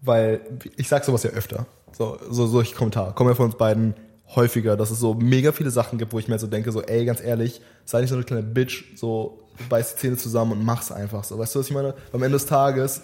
weil, 0.00 0.40
ich 0.76 0.88
sag 0.88 1.04
sowas 1.04 1.22
ja 1.22 1.30
öfter. 1.30 1.66
So, 1.92 2.18
so 2.28 2.46
solche 2.46 2.74
Kommentare 2.74 3.12
kommen 3.12 3.30
ja 3.30 3.36
von 3.36 3.46
uns 3.46 3.56
beiden 3.56 3.94
häufiger, 4.34 4.76
dass 4.76 4.90
es 4.90 4.98
so 4.98 5.14
mega 5.14 5.52
viele 5.52 5.70
Sachen 5.70 5.98
gibt, 5.98 6.12
wo 6.12 6.18
ich 6.18 6.26
mir 6.26 6.38
so 6.38 6.46
denke, 6.46 6.72
so, 6.72 6.82
ey, 6.82 7.04
ganz 7.04 7.22
ehrlich, 7.22 7.60
sei 7.84 8.00
nicht 8.00 8.10
so 8.10 8.16
eine 8.16 8.24
kleine 8.24 8.42
Bitch, 8.42 8.96
so, 8.96 9.38
beiß 9.68 9.94
die 9.94 10.00
Zähne 10.00 10.16
zusammen 10.16 10.52
und 10.52 10.64
mach's 10.64 10.90
einfach 10.90 11.22
so. 11.22 11.38
Weißt 11.38 11.54
du, 11.54 11.60
was 11.60 11.66
ich 11.66 11.74
meine? 11.74 11.94
Am 12.12 12.22
Ende 12.22 12.36
des 12.36 12.46
Tages 12.46 13.02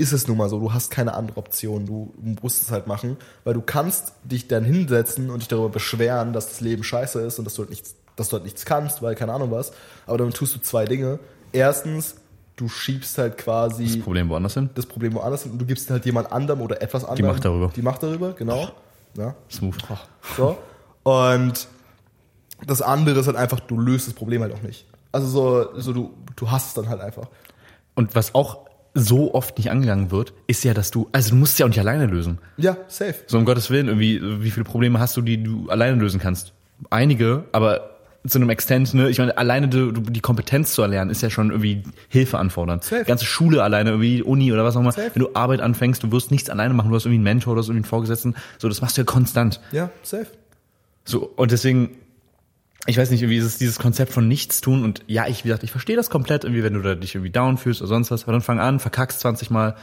ist 0.00 0.12
es 0.12 0.26
nun 0.26 0.36
mal 0.38 0.48
so, 0.48 0.58
du 0.58 0.72
hast 0.72 0.90
keine 0.90 1.14
andere 1.14 1.36
Option, 1.36 1.86
du 1.86 2.12
musst 2.42 2.62
es 2.62 2.70
halt 2.70 2.86
machen, 2.86 3.16
weil 3.44 3.54
du 3.54 3.60
kannst 3.60 4.14
dich 4.24 4.48
dann 4.48 4.64
hinsetzen 4.64 5.30
und 5.30 5.40
dich 5.40 5.48
darüber 5.48 5.68
beschweren, 5.68 6.32
dass 6.32 6.48
das 6.48 6.60
Leben 6.60 6.82
scheiße 6.82 7.20
ist 7.20 7.38
und 7.38 7.44
dass 7.44 7.54
du 7.54 7.62
halt 7.62 7.70
nichts, 7.70 7.94
dass 8.16 8.28
du 8.30 8.34
halt 8.34 8.44
nichts 8.44 8.64
kannst, 8.64 9.02
weil 9.02 9.14
keine 9.14 9.32
Ahnung 9.32 9.50
was, 9.50 9.72
aber 10.06 10.18
dann 10.18 10.30
tust 10.30 10.54
du 10.56 10.60
zwei 10.60 10.84
Dinge. 10.86 11.18
Erstens, 11.52 12.16
du 12.56 12.68
schiebst 12.68 13.18
halt 13.18 13.38
quasi 13.38 13.86
Das 13.86 14.04
Problem 14.04 14.28
woanders 14.28 14.54
hin. 14.54 14.70
das 14.74 14.86
Problem 14.86 15.14
woanders 15.14 15.42
hin 15.44 15.52
und 15.52 15.58
du 15.58 15.66
gibst 15.66 15.90
halt 15.90 16.04
jemand 16.06 16.32
anderem 16.32 16.60
oder 16.60 16.82
etwas 16.82 17.04
anderem. 17.04 17.32
Macht 17.32 17.44
darüber. 17.44 17.70
Die 17.74 17.82
Macht 17.82 18.02
darüber, 18.02 18.32
genau. 18.32 18.68
Ja. 19.16 19.34
Smooth. 19.50 19.76
So. 20.36 20.56
Und 21.02 21.68
das 22.66 22.82
andere 22.82 23.20
ist 23.20 23.26
halt 23.26 23.36
einfach, 23.36 23.60
du 23.60 23.78
löst 23.78 24.06
das 24.06 24.14
Problem 24.14 24.42
halt 24.42 24.54
auch 24.54 24.62
nicht. 24.62 24.86
Also 25.12 25.26
so, 25.26 25.80
so 25.80 25.92
du, 25.92 26.14
du 26.36 26.50
hast 26.50 26.68
es 26.68 26.74
dann 26.74 26.88
halt 26.88 27.00
einfach. 27.00 27.28
Und 27.94 28.14
was 28.14 28.34
auch 28.34 28.69
so 28.94 29.34
oft 29.34 29.58
nicht 29.58 29.70
angegangen 29.70 30.10
wird, 30.10 30.32
ist 30.46 30.64
ja, 30.64 30.74
dass 30.74 30.90
du, 30.90 31.08
also 31.12 31.30
du 31.30 31.36
musst 31.36 31.52
es 31.52 31.58
ja 31.58 31.66
auch 31.66 31.70
nicht 31.70 31.78
alleine 31.78 32.06
lösen. 32.06 32.38
Ja, 32.56 32.76
safe. 32.88 33.16
So 33.26 33.38
um 33.38 33.44
Gottes 33.44 33.70
Willen, 33.70 33.86
irgendwie, 33.86 34.20
wie 34.42 34.50
viele 34.50 34.64
Probleme 34.64 34.98
hast 34.98 35.16
du, 35.16 35.22
die 35.22 35.42
du 35.42 35.68
alleine 35.68 35.96
lösen 35.96 36.20
kannst? 36.20 36.52
Einige, 36.90 37.44
aber 37.52 37.90
zu 38.26 38.38
einem 38.38 38.50
Extent, 38.50 38.92
ne, 38.92 39.08
ich 39.08 39.18
meine, 39.18 39.36
alleine 39.38 39.68
du, 39.68 39.92
die 39.92 40.20
Kompetenz 40.20 40.72
zu 40.72 40.82
erlernen, 40.82 41.10
ist 41.10 41.22
ja 41.22 41.30
schon 41.30 41.50
irgendwie 41.50 41.84
Hilfe 42.08 42.38
anfordern. 42.38 42.80
Safe. 42.82 43.04
Ganze 43.04 43.24
Schule 43.24 43.62
alleine, 43.62 43.90
irgendwie 43.90 44.22
Uni 44.22 44.52
oder 44.52 44.64
was 44.64 44.76
auch 44.76 44.80
immer. 44.80 44.92
Safe. 44.92 45.10
Wenn 45.14 45.22
du 45.22 45.30
Arbeit 45.34 45.60
anfängst, 45.60 46.02
du 46.02 46.12
wirst 46.12 46.30
nichts 46.30 46.50
alleine 46.50 46.74
machen, 46.74 46.90
du 46.90 46.96
hast 46.96 47.06
irgendwie 47.06 47.16
einen 47.16 47.24
Mentor 47.24 47.54
oder 47.54 47.62
so 47.62 47.72
irgendwie 47.72 47.84
einen 47.84 47.90
Vorgesetzten. 47.90 48.34
So, 48.58 48.68
das 48.68 48.82
machst 48.82 48.96
du 48.96 49.02
ja 49.02 49.04
konstant. 49.06 49.60
Ja, 49.72 49.90
safe. 50.02 50.26
So, 51.04 51.32
und 51.36 51.50
deswegen, 51.50 51.96
ich 52.90 52.98
weiß 52.98 53.10
nicht, 53.10 53.22
irgendwie 53.22 53.38
ist 53.38 53.44
es 53.44 53.58
dieses 53.58 53.78
Konzept 53.78 54.12
von 54.12 54.28
nichts 54.28 54.60
tun 54.60 54.84
und 54.84 55.02
ja, 55.06 55.26
ich, 55.26 55.44
wie 55.44 55.48
gesagt, 55.48 55.64
ich 55.64 55.70
verstehe 55.70 55.96
das 55.96 56.10
komplett, 56.10 56.44
irgendwie, 56.44 56.62
wenn 56.62 56.74
du 56.74 56.82
da 56.82 56.94
dich 56.94 57.14
irgendwie 57.14 57.30
down 57.30 57.56
fühlst 57.56 57.80
oder 57.80 57.88
sonst 57.88 58.10
was, 58.10 58.24
aber 58.24 58.32
dann 58.32 58.42
fang 58.42 58.60
an, 58.60 58.80
verkackst 58.80 59.20
20 59.20 59.50
Mal, 59.50 59.76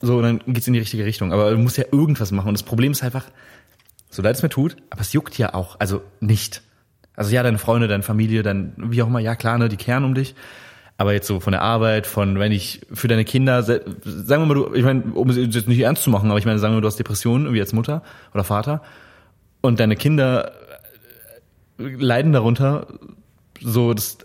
so, 0.00 0.16
und 0.16 0.22
dann 0.22 0.40
geht's 0.46 0.66
in 0.66 0.72
die 0.72 0.78
richtige 0.78 1.04
Richtung. 1.04 1.32
Aber 1.32 1.50
du 1.50 1.58
musst 1.58 1.76
ja 1.76 1.84
irgendwas 1.92 2.32
machen 2.32 2.48
und 2.48 2.54
das 2.54 2.62
Problem 2.62 2.92
ist 2.92 3.02
einfach, 3.02 3.26
so 4.08 4.22
leid 4.22 4.36
es 4.36 4.42
mir 4.42 4.48
tut, 4.48 4.76
aber 4.90 5.02
es 5.02 5.12
juckt 5.12 5.36
ja 5.36 5.54
auch, 5.54 5.78
also 5.78 6.02
nicht. 6.20 6.62
Also 7.16 7.34
ja, 7.34 7.42
deine 7.42 7.58
Freunde, 7.58 7.86
deine 7.86 8.02
Familie, 8.02 8.42
dann 8.42 8.72
wie 8.76 9.02
auch 9.02 9.08
immer, 9.08 9.20
ja 9.20 9.34
klar, 9.36 9.58
ne, 9.58 9.68
die 9.68 9.76
kehren 9.76 10.04
um 10.04 10.14
dich. 10.14 10.34
Aber 10.96 11.12
jetzt 11.12 11.26
so 11.26 11.40
von 11.40 11.52
der 11.52 11.62
Arbeit, 11.62 12.06
von 12.06 12.38
wenn 12.38 12.52
ich 12.52 12.82
für 12.92 13.08
deine 13.08 13.24
Kinder, 13.24 13.62
sagen 13.62 13.92
wir 14.04 14.38
mal, 14.46 14.54
du, 14.54 14.74
ich 14.74 14.84
meine, 14.84 15.02
um 15.14 15.30
es 15.30 15.36
jetzt 15.36 15.68
nicht 15.68 15.80
ernst 15.80 16.02
zu 16.02 16.10
machen, 16.10 16.30
aber 16.30 16.38
ich 16.38 16.44
meine, 16.44 16.58
sagen 16.58 16.72
wir 16.72 16.76
mal, 16.76 16.80
du 16.82 16.88
hast 16.88 16.98
Depressionen, 16.98 17.46
irgendwie 17.46 17.60
als 17.60 17.72
Mutter 17.72 18.02
oder 18.34 18.44
Vater, 18.44 18.82
und 19.62 19.80
deine 19.80 19.96
Kinder 19.96 20.52
leiden 21.80 22.32
darunter, 22.32 22.86
so 23.60 23.94
das, 23.94 24.18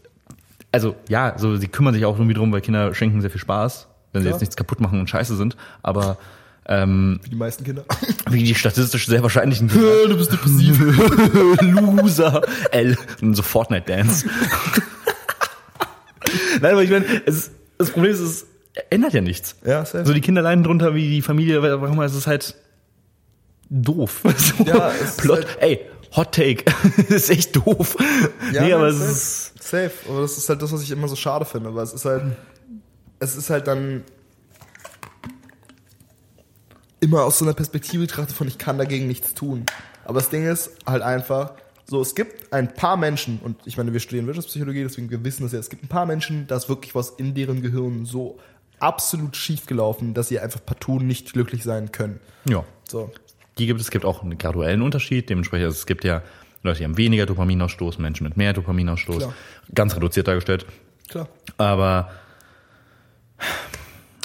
also 0.72 0.96
ja, 1.10 1.36
so 1.38 1.56
sie 1.56 1.68
kümmern 1.68 1.94
sich 1.94 2.06
auch 2.06 2.16
irgendwie 2.16 2.34
drum, 2.34 2.52
weil 2.52 2.62
Kinder 2.62 2.94
schenken 2.94 3.22
sehr 3.22 3.30
viel 3.32 3.42
Spaß, 3.42 3.88
wenn 4.14 4.22
sie 4.22 4.28
Klar. 4.28 4.36
jetzt 4.36 4.42
nichts 4.42 4.56
kaputt 4.56 4.80
machen 4.82 5.00
und 5.00 5.10
scheiße 5.10 5.36
sind, 5.36 5.56
aber 5.84 6.18
ähm, 6.68 7.20
Wie 7.24 7.30
die 7.30 7.36
meisten 7.36 7.64
Kinder. 7.64 7.86
wie 8.30 8.44
die 8.44 8.56
statistisch 8.56 9.06
sehr 9.08 9.22
wahrscheinlichen 9.22 9.68
Kinder. 9.70 9.88
du 10.08 10.18
bist 10.18 10.32
depressiv. 10.34 10.80
Loser. 11.62 12.42
L. 12.72 12.98
Und 13.22 13.36
so 13.36 13.44
Fortnite-Dance. 13.44 14.28
Nein, 16.62 16.72
aber 16.72 16.84
ich 16.84 16.90
meine, 16.90 17.06
es 17.26 17.52
das 17.78 17.92
Problem 17.92 18.12
ist, 18.12 18.20
es 18.20 18.46
ändert 18.90 19.14
ja 19.14 19.22
nichts. 19.22 19.58
Ja, 19.66 19.86
safe. 19.86 20.06
So 20.06 20.14
die 20.14 20.22
Kinder 20.22 20.42
leiden 20.42 20.64
drunter, 20.64 20.96
wie 20.96 21.10
die 21.10 21.22
Familie, 21.22 21.62
warum 21.62 22.02
ist 22.02 22.16
es 22.16 22.26
halt 22.26 22.56
doof. 23.70 24.22
So, 24.38 24.64
Ja, 24.64 24.90
es 24.92 25.02
ist 25.12 25.18
Plot, 25.22 25.46
halt- 25.46 25.58
ey, 25.62 25.82
Hot 26.16 26.34
Take. 26.34 26.66
ist 27.10 27.30
echt 27.30 27.56
doof. 27.56 27.98
nee, 28.52 28.72
aber 28.72 28.88
es 28.88 28.98
safe. 28.98 29.12
ist, 29.12 29.56
Safe. 29.66 29.92
Aber 30.10 30.22
das 30.22 30.38
ist 30.38 30.48
halt 30.48 30.62
das, 30.62 30.72
was 30.72 30.84
ich 30.84 30.92
immer 30.92 31.08
so 31.08 31.16
schade 31.16 31.46
finde, 31.46 31.74
weil 31.74 31.84
es 31.84 31.94
ist 31.94 32.06
halt, 32.06 32.24
es 33.20 33.36
ist 33.36 33.50
halt 33.50 33.68
dann 33.68 34.04
immer 37.00 37.24
aus 37.24 37.40
so 37.40 37.46
einer 37.46 37.54
Perspektive 37.54 38.04
betrachtet 38.04 38.36
von, 38.36 38.48
ich 38.48 38.58
kann 38.58 38.78
dagegen 38.78 39.08
nichts 39.08 39.34
tun. 39.34 39.66
Aber 40.04 40.20
das 40.20 40.30
Ding 40.30 40.46
ist 40.46 40.72
halt 40.86 41.02
einfach, 41.02 41.54
so, 41.88 42.02
es 42.02 42.16
gibt 42.16 42.54
ein 42.54 42.74
paar 42.74 42.98
Menschen, 42.98 43.40
und 43.44 43.58
ich 43.66 43.78
meine, 43.78 43.92
wir 43.94 44.00
studieren 44.00 44.28
Wirtschaftspsychologie, 44.28 44.84
deswegen 44.84 45.10
wir 45.10 45.24
wissen 45.24 45.44
das 45.44 45.52
ja, 45.52 45.60
es 45.60 45.70
gibt 45.70 45.84
ein 45.84 45.88
paar 45.88 46.06
Menschen, 46.06 46.48
da 46.48 46.56
ist 46.58 46.70
wirklich 46.70 46.96
was 46.96 47.10
in 47.12 47.34
deren 47.34 47.62
Gehirn 47.62 48.06
so 48.06 48.40
absolut 48.80 49.36
schief 49.36 49.66
gelaufen, 49.66 50.14
dass 50.14 50.28
sie 50.28 50.40
einfach 50.40 50.64
partout 50.64 51.00
nicht 51.00 51.34
glücklich 51.34 51.64
sein 51.64 51.92
können. 51.92 52.20
ja. 52.48 52.64
So. 52.88 53.12
Die 53.58 53.68
gibt 53.68 53.80
es, 53.80 53.88
es 53.88 53.92
gibt 53.92 54.06
auch 54.06 54.22
einen 54.22 54.38
graduellen 54.38 54.82
Unterschied. 54.82 55.30
Dementsprechend, 55.30 55.66
also 55.66 55.78
es 55.78 55.86
gibt 55.86 56.04
ja 56.04 56.22
Leute, 56.64 56.80
die 56.80 56.84
haben 56.86 56.98
weniger 56.98 57.26
Dopaminausstoß, 57.26 58.00
Menschen 58.00 58.26
mit 58.26 58.38
mehr 58.38 58.54
Dopaminausstoß. 58.54 59.18
Klar. 59.18 59.34
Ganz 59.74 59.96
reduziert 59.96 60.28
dargestellt. 60.28 60.66
Klar. 61.08 61.30
Aber 61.58 62.12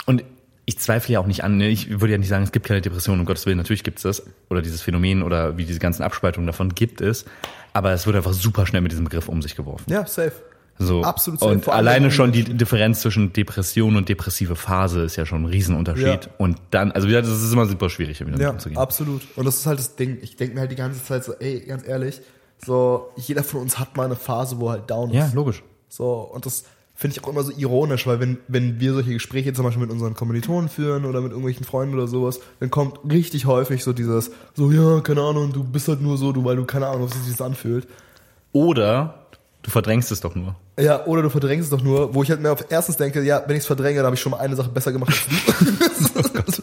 und 0.07 0.25
ich 0.67 0.79
zweifle 0.79 1.15
ja 1.15 1.21
auch 1.21 1.27
nicht 1.27 1.43
an, 1.43 1.57
ne? 1.57 1.69
ich 1.69 2.01
würde 2.01 2.13
ja 2.13 2.19
nicht 2.19 2.29
sagen, 2.29 2.45
es 2.45 2.53
gibt 2.53 2.67
keine 2.67 2.81
Depression, 2.81 3.19
um 3.19 3.27
Gottes 3.27 3.45
Willen, 3.47 3.59
natürlich 3.59 3.83
gibt 3.83 3.99
es 3.99 4.03
das, 4.03 4.23
oder 4.51 4.63
dieses 4.63 4.83
Phänomen 4.83 5.23
oder 5.23 5.57
wie 5.57 5.65
diese 5.65 5.81
ganzen 5.81 6.03
Abspaltungen 6.03 6.47
davon 6.47 6.75
gibt 6.75 7.01
es, 7.01 7.25
aber 7.73 7.93
es 7.93 8.07
wird 8.07 8.17
einfach 8.17 8.33
super 8.33 8.67
schnell 8.67 8.81
mit 8.81 8.93
diesem 8.93 9.05
Begriff 9.05 9.29
um 9.29 9.43
sich 9.43 9.57
geworfen. 9.57 9.91
Ja, 9.91 10.07
safe. 10.07 10.33
So. 10.83 11.03
Absolut. 11.03 11.43
Und 11.43 11.69
alleine 11.69 12.11
schon 12.11 12.33
die. 12.33 12.43
Differenz 12.43 13.03
zwischen 13.03 13.33
Depression 13.35 13.97
und 13.97 14.09
depressive 14.09 14.57
Phase 14.57 15.03
ist 15.03 15.17
ja 15.17 15.27
schon 15.27 15.43
ein 15.43 15.47
Riesenunterschied. 15.47 16.05
Ja. 16.25 16.31
Und 16.39 16.57
dann, 16.71 16.91
also 16.91 17.07
wie 17.07 17.13
gesagt, 17.13 17.29
das 17.29 17.43
ist 17.43 17.53
immer 17.53 17.67
super 17.67 17.91
schwierig, 17.91 18.19
damit 18.19 18.41
Ja, 18.41 18.51
umzugehen. 18.51 18.79
absolut. 18.79 19.23
Und 19.37 19.45
das 19.45 19.57
ist 19.59 19.67
halt 19.67 19.79
das 19.79 19.95
Ding. 19.97 20.19
Ich 20.23 20.37
denke 20.37 20.55
mir 20.55 20.61
halt 20.61 20.71
die 20.71 20.77
ganze 20.77 21.05
Zeit 21.05 21.23
so, 21.23 21.35
ey, 21.35 21.61
ganz 21.61 21.87
ehrlich, 21.87 22.21
so, 22.65 23.11
jeder 23.17 23.45
von 23.45 23.61
uns 23.61 23.79
hat 23.79 23.97
mal 23.97 24.05
eine 24.07 24.17
Phase, 24.17 24.59
wo 24.59 24.69
er 24.69 24.73
halt 24.73 24.91
down 24.91 25.11
ist. 25.11 25.17
Ja, 25.17 25.31
logisch. 25.35 25.63
So, 25.89 26.13
und 26.13 26.47
das 26.47 26.65
finde 26.95 27.17
ich 27.17 27.25
auch 27.25 27.29
immer 27.29 27.43
so 27.43 27.53
ironisch, 27.57 28.07
weil 28.07 28.19
wenn, 28.21 28.39
wenn 28.49 28.81
wir 28.81 28.93
solche 28.95 29.13
Gespräche 29.13 29.53
zum 29.53 29.65
Beispiel 29.67 29.83
mit 29.83 29.91
unseren 29.91 30.15
Kommilitonen 30.15 30.69
führen 30.71 31.05
oder 31.05 31.21
mit 31.21 31.31
irgendwelchen 31.33 31.65
Freunden 31.65 31.95
oder 31.95 32.07
sowas, 32.07 32.41
dann 32.59 32.71
kommt 32.71 32.99
richtig 33.11 33.47
häufig 33.47 33.85
so 33.85 33.93
dieses, 33.93 34.31
so, 34.55 34.71
ja, 34.71 35.01
keine 35.01 35.21
Ahnung, 35.23 35.53
du 35.53 35.63
bist 35.63 35.89
halt 35.89 36.01
nur 36.01 36.17
so, 36.19 36.33
du, 36.33 36.45
weil 36.45 36.57
du 36.57 36.65
keine 36.65 36.87
Ahnung, 36.89 37.09
wie 37.11 37.19
sich 37.19 37.37
das 37.37 37.41
anfühlt. 37.43 37.87
Oder 38.53 39.20
du 39.63 39.71
verdrängst 39.71 40.11
es 40.13 40.21
doch 40.21 40.35
nur. 40.35 40.57
Ja, 40.79 41.05
oder 41.07 41.23
du 41.23 41.31
verdrängst 41.31 41.65
es 41.65 41.71
doch 41.71 41.83
nur, 41.85 42.15
wo 42.15 42.23
ich 42.23 42.31
halt 42.31 42.41
mir 42.41 42.51
auf 42.53 42.65
erstens 42.71 42.97
denke, 42.97 43.23
ja, 43.23 43.43
wenn 43.47 43.57
ich 43.57 43.61
es 43.63 43.67
verdränge, 43.67 43.97
dann 43.99 44.07
habe 44.07 44.15
ich 44.17 44.21
schon 44.23 44.33
mal 44.33 44.39
eine 44.39 44.57
Sache 44.57 44.71
besser 44.71 44.93
gemacht 44.93 45.13
als 45.13 46.13
du. 46.13 46.63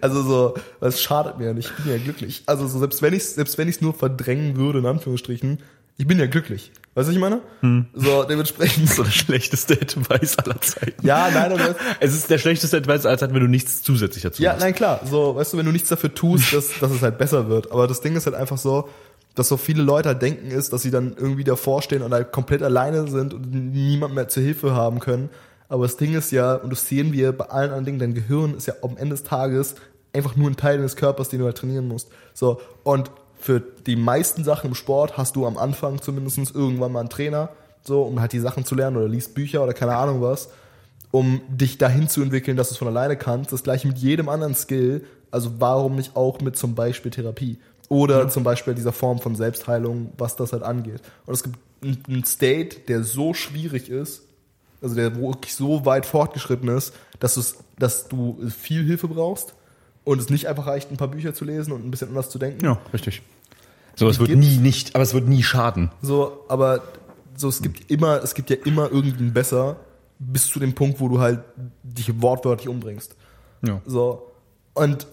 also 0.00 0.22
so, 0.22 0.54
es 0.80 1.00
schadet 1.02 1.38
mir 1.38 1.46
ja 1.46 1.52
nicht, 1.52 1.70
ich 1.78 1.84
bin 1.84 1.92
ja 1.92 1.98
glücklich. 1.98 2.42
Also 2.46 2.66
so, 2.66 2.78
selbst 2.78 3.02
wenn 3.02 3.14
ich 3.14 3.24
selbst 3.24 3.58
wenn 3.58 3.68
ich 3.68 3.76
es 3.76 3.80
nur 3.82 3.94
verdrängen 3.94 4.56
würde, 4.56 4.78
in 4.80 4.86
Anführungsstrichen, 4.86 5.58
ich 5.98 6.06
bin 6.06 6.18
ja 6.18 6.26
glücklich. 6.26 6.72
Weißt 6.94 7.08
du, 7.08 7.10
was 7.10 7.14
ich 7.14 7.20
meine? 7.20 7.40
So, 7.94 8.24
dementsprechend. 8.24 8.88
So 8.92 9.02
der 9.02 9.10
schlechteste 9.10 9.74
Advice 9.74 10.36
aller 10.38 10.60
Zeiten. 10.60 11.06
Ja, 11.06 11.30
nein, 11.32 11.52
aber 11.52 11.74
Es 12.00 12.12
ist 12.14 12.28
der 12.28 12.38
schlechteste 12.38 12.76
Advice 12.78 13.06
aller 13.06 13.16
Zeiten, 13.18 13.34
wenn 13.34 13.40
du 13.42 13.48
nichts 13.48 13.82
zusätzlich 13.82 14.22
dazu 14.22 14.42
Ja, 14.42 14.50
machst. 14.52 14.62
nein, 14.64 14.74
klar. 14.74 15.00
So, 15.08 15.36
weißt 15.36 15.52
du, 15.52 15.58
wenn 15.58 15.66
du 15.66 15.72
nichts 15.72 15.88
dafür 15.88 16.12
tust, 16.14 16.52
dass, 16.52 16.78
dass 16.80 16.90
es 16.90 17.00
halt 17.02 17.16
besser 17.18 17.48
wird. 17.48 17.70
Aber 17.72 17.86
das 17.86 18.00
Ding 18.02 18.14
ist 18.16 18.26
halt 18.26 18.36
einfach 18.36 18.58
so, 18.58 18.88
dass 19.34 19.48
so 19.48 19.56
viele 19.56 19.82
Leute 19.82 20.10
halt 20.10 20.22
denken 20.22 20.50
ist, 20.50 20.72
dass 20.72 20.82
sie 20.82 20.90
dann 20.90 21.14
irgendwie 21.16 21.44
davor 21.44 21.82
stehen 21.82 22.02
und 22.02 22.12
halt 22.12 22.32
komplett 22.32 22.62
alleine 22.62 23.08
sind 23.08 23.34
und 23.34 23.50
niemand 23.50 24.14
mehr 24.14 24.28
zur 24.28 24.42
Hilfe 24.42 24.74
haben 24.74 25.00
können. 25.00 25.30
Aber 25.68 25.84
das 25.84 25.96
Ding 25.96 26.14
ist 26.14 26.32
ja, 26.32 26.54
und 26.54 26.70
das 26.70 26.86
sehen 26.86 27.12
wir 27.12 27.32
bei 27.32 27.46
allen 27.46 27.70
anderen 27.70 27.84
Dingen, 27.84 27.98
dein 27.98 28.14
Gehirn 28.14 28.54
ist 28.54 28.66
ja 28.66 28.74
am 28.82 28.96
Ende 28.96 29.14
des 29.14 29.22
Tages 29.22 29.74
einfach 30.12 30.36
nur 30.36 30.50
ein 30.50 30.56
Teil 30.56 30.76
deines 30.76 30.96
Körpers, 30.96 31.30
den 31.30 31.38
du 31.38 31.46
halt 31.46 31.56
trainieren 31.56 31.88
musst. 31.88 32.08
So, 32.34 32.60
und 32.82 33.10
für 33.38 33.60
die 33.60 33.96
meisten 33.96 34.44
Sachen 34.44 34.68
im 34.68 34.74
Sport 34.74 35.16
hast 35.16 35.36
du 35.36 35.46
am 35.46 35.56
Anfang 35.56 36.00
zumindest 36.02 36.54
irgendwann 36.54 36.92
mal 36.92 37.00
einen 37.00 37.08
Trainer, 37.08 37.48
so, 37.82 38.02
um 38.02 38.20
halt 38.20 38.32
die 38.32 38.38
Sachen 38.38 38.64
zu 38.64 38.74
lernen 38.74 38.98
oder 38.98 39.08
liest 39.08 39.34
Bücher 39.34 39.62
oder 39.62 39.72
keine 39.72 39.96
Ahnung 39.96 40.20
was 40.20 40.50
um 41.12 41.42
dich 41.46 41.78
dahin 41.78 42.08
zu 42.08 42.22
entwickeln, 42.22 42.56
dass 42.56 42.68
du 42.68 42.72
es 42.72 42.78
von 42.78 42.88
alleine 42.88 43.16
kannst. 43.16 43.52
Das 43.52 43.62
gleiche 43.62 43.86
mit 43.86 43.98
jedem 43.98 44.28
anderen 44.28 44.54
Skill. 44.56 45.04
Also 45.30 45.52
warum 45.58 45.94
nicht 45.94 46.16
auch 46.16 46.40
mit 46.40 46.56
zum 46.56 46.74
Beispiel 46.74 47.10
Therapie? 47.10 47.58
Oder 47.88 48.28
zum 48.28 48.42
Beispiel 48.42 48.74
dieser 48.74 48.92
Form 48.92 49.18
von 49.18 49.36
Selbstheilung, 49.36 50.12
was 50.16 50.36
das 50.36 50.52
halt 50.52 50.62
angeht. 50.62 51.02
Und 51.26 51.34
es 51.34 51.42
gibt 51.42 51.58
einen 51.82 52.24
State, 52.24 52.80
der 52.88 53.04
so 53.04 53.34
schwierig 53.34 53.88
ist, 53.88 54.22
also 54.80 54.94
der 54.94 55.16
wirklich 55.16 55.54
so 55.54 55.84
weit 55.84 56.06
fortgeschritten 56.06 56.68
ist, 56.68 56.94
dass, 57.20 57.56
dass 57.78 58.08
du 58.08 58.38
viel 58.48 58.84
Hilfe 58.84 59.08
brauchst 59.08 59.54
und 60.04 60.20
es 60.20 60.30
nicht 60.30 60.48
einfach 60.48 60.66
reicht, 60.66 60.90
ein 60.90 60.96
paar 60.96 61.08
Bücher 61.08 61.34
zu 61.34 61.44
lesen 61.44 61.72
und 61.72 61.84
ein 61.84 61.90
bisschen 61.90 62.08
anders 62.08 62.30
zu 62.30 62.38
denken. 62.38 62.64
Ja, 62.64 62.78
richtig. 62.92 63.22
So, 63.94 64.08
es 64.08 64.18
wird 64.18 64.30
nie 64.30 64.56
nicht, 64.56 64.94
aber 64.94 65.04
es 65.04 65.14
wird 65.14 65.28
nie 65.28 65.42
schaden. 65.42 65.90
So, 66.00 66.44
aber 66.48 66.82
so, 67.36 67.48
es 67.48 67.62
gibt 67.62 67.90
immer, 67.90 68.22
es 68.22 68.34
gibt 68.34 68.50
ja 68.50 68.56
immer 68.64 68.90
irgendwie 68.90 69.22
ein 69.22 69.32
Besser, 69.32 69.76
bis 70.18 70.48
zu 70.48 70.58
dem 70.58 70.74
Punkt, 70.74 71.00
wo 71.00 71.08
du 71.08 71.20
halt 71.20 71.40
dich 71.82 72.22
wortwörtlich 72.22 72.68
umbringst. 72.68 73.16
Ja. 73.66 73.80
So. 73.86 74.32
Und 74.74 75.06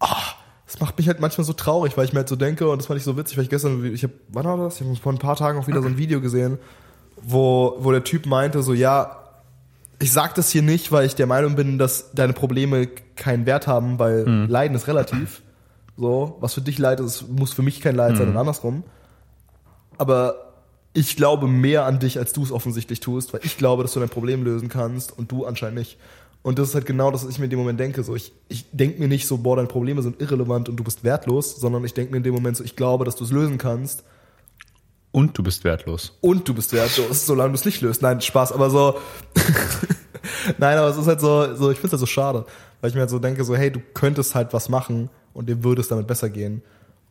ah, 0.00 0.34
das 0.76 0.80
macht 0.82 0.98
mich 0.98 1.08
halt 1.08 1.20
manchmal 1.20 1.46
so 1.46 1.54
traurig, 1.54 1.96
weil 1.96 2.04
ich 2.04 2.12
mir 2.12 2.18
halt 2.18 2.28
so 2.28 2.36
denke, 2.36 2.68
und 2.68 2.78
das 2.78 2.86
fand 2.86 2.98
ich 2.98 3.04
so 3.04 3.16
witzig, 3.16 3.38
weil 3.38 3.44
ich 3.44 3.50
gestern, 3.50 3.82
ich 3.94 4.02
habe, 4.02 4.12
wann 4.28 4.44
war 4.44 4.58
das? 4.58 4.78
Ich 4.78 4.86
habe 4.86 4.96
vor 4.96 5.10
ein 5.10 5.18
paar 5.18 5.36
Tagen 5.36 5.58
auch 5.58 5.66
wieder 5.66 5.80
so 5.80 5.88
ein 5.88 5.96
Video 5.96 6.20
gesehen, 6.20 6.58
wo, 7.22 7.76
wo 7.78 7.92
der 7.92 8.04
Typ 8.04 8.26
meinte, 8.26 8.62
so, 8.62 8.74
ja, 8.74 9.22
ich 9.98 10.12
sag 10.12 10.34
das 10.34 10.50
hier 10.50 10.60
nicht, 10.60 10.92
weil 10.92 11.06
ich 11.06 11.14
der 11.14 11.26
Meinung 11.26 11.56
bin, 11.56 11.78
dass 11.78 12.12
deine 12.12 12.34
Probleme 12.34 12.88
keinen 13.16 13.46
Wert 13.46 13.66
haben, 13.66 13.98
weil 13.98 14.24
Leiden 14.48 14.76
ist 14.76 14.86
relativ. 14.86 15.40
So, 15.96 16.36
was 16.40 16.52
für 16.52 16.60
dich 16.60 16.78
Leid 16.78 17.00
ist, 17.00 17.26
muss 17.26 17.54
für 17.54 17.62
mich 17.62 17.80
kein 17.80 17.96
Leid 17.96 18.18
sein 18.18 18.28
und 18.28 18.36
andersrum. 18.36 18.84
Aber 19.96 20.52
ich 20.92 21.16
glaube 21.16 21.48
mehr 21.48 21.86
an 21.86 21.98
dich, 22.00 22.18
als 22.18 22.34
du 22.34 22.42
es 22.42 22.52
offensichtlich 22.52 23.00
tust, 23.00 23.32
weil 23.32 23.40
ich 23.44 23.56
glaube, 23.56 23.82
dass 23.82 23.94
du 23.94 24.00
dein 24.00 24.10
Problem 24.10 24.44
lösen 24.44 24.68
kannst 24.68 25.16
und 25.16 25.32
du 25.32 25.46
anscheinend 25.46 25.78
nicht. 25.78 25.96
Und 26.46 26.60
das 26.60 26.68
ist 26.68 26.74
halt 26.76 26.86
genau 26.86 27.10
das, 27.10 27.24
was 27.24 27.32
ich 27.32 27.40
mir 27.40 27.46
in 27.46 27.50
dem 27.50 27.58
Moment 27.58 27.80
denke. 27.80 28.04
So, 28.04 28.14
ich, 28.14 28.32
ich 28.46 28.66
denke 28.70 29.00
mir 29.00 29.08
nicht 29.08 29.26
so, 29.26 29.38
boah, 29.38 29.56
deine 29.56 29.66
Probleme 29.66 30.00
sind 30.00 30.20
irrelevant 30.20 30.68
und 30.68 30.76
du 30.76 30.84
bist 30.84 31.02
wertlos, 31.02 31.56
sondern 31.56 31.84
ich 31.84 31.92
denke 31.92 32.12
mir 32.12 32.18
in 32.18 32.22
dem 32.22 32.34
Moment 32.34 32.56
so, 32.56 32.62
ich 32.62 32.76
glaube, 32.76 33.04
dass 33.04 33.16
du 33.16 33.24
es 33.24 33.32
lösen 33.32 33.58
kannst 33.58 34.04
Und 35.10 35.36
du 35.36 35.42
bist 35.42 35.64
wertlos. 35.64 36.16
und 36.20 36.46
du 36.46 36.54
bist 36.54 36.72
wertlos, 36.72 37.26
solange 37.26 37.48
du 37.48 37.54
es 37.56 37.64
nicht 37.64 37.80
löst. 37.80 38.00
Nein, 38.00 38.20
Spaß, 38.20 38.52
aber 38.52 38.70
so. 38.70 38.96
Nein, 40.58 40.78
aber 40.78 40.88
es 40.88 40.96
ist 40.96 41.08
halt 41.08 41.20
so, 41.20 41.52
so 41.56 41.72
ich 41.72 41.78
finde 41.78 41.88
es 41.88 41.92
halt 41.94 42.00
so 42.00 42.06
schade, 42.06 42.46
weil 42.80 42.90
ich 42.90 42.94
mir 42.94 43.00
halt 43.00 43.10
so 43.10 43.18
denke, 43.18 43.42
so, 43.42 43.56
hey, 43.56 43.72
du 43.72 43.80
könntest 43.92 44.36
halt 44.36 44.52
was 44.52 44.68
machen 44.68 45.10
und 45.34 45.48
dir 45.48 45.64
würde 45.64 45.80
es 45.80 45.88
damit 45.88 46.06
besser 46.06 46.30
gehen. 46.30 46.62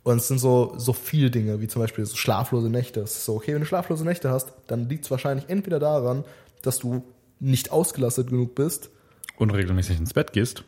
Und 0.04 0.16
es 0.16 0.30
sind 0.30 0.40
so, 0.40 0.76
so 0.78 0.94
viele 0.94 1.30
Dinge, 1.30 1.60
wie 1.60 1.68
zum 1.68 1.82
Beispiel 1.82 2.06
so 2.06 2.16
schlaflose 2.16 2.70
Nächte. 2.70 3.02
Es 3.02 3.18
ist 3.18 3.26
so, 3.26 3.36
okay, 3.36 3.54
wenn 3.54 3.60
du 3.60 3.68
schlaflose 3.68 4.06
Nächte 4.06 4.30
hast, 4.30 4.54
dann 4.68 4.88
liegt 4.88 5.04
es 5.04 5.12
wahrscheinlich 5.12 5.50
entweder 5.50 5.80
daran, 5.80 6.24
dass 6.62 6.80
du 6.80 7.04
nicht 7.42 7.74
ausgelastet 7.74 8.30
genug 8.30 8.56
bist, 8.56 8.92
Und 9.38 9.50
regelmäßig 9.52 9.98
ins 10.00 10.14
Bett 10.14 10.34
gehst. 10.34 10.64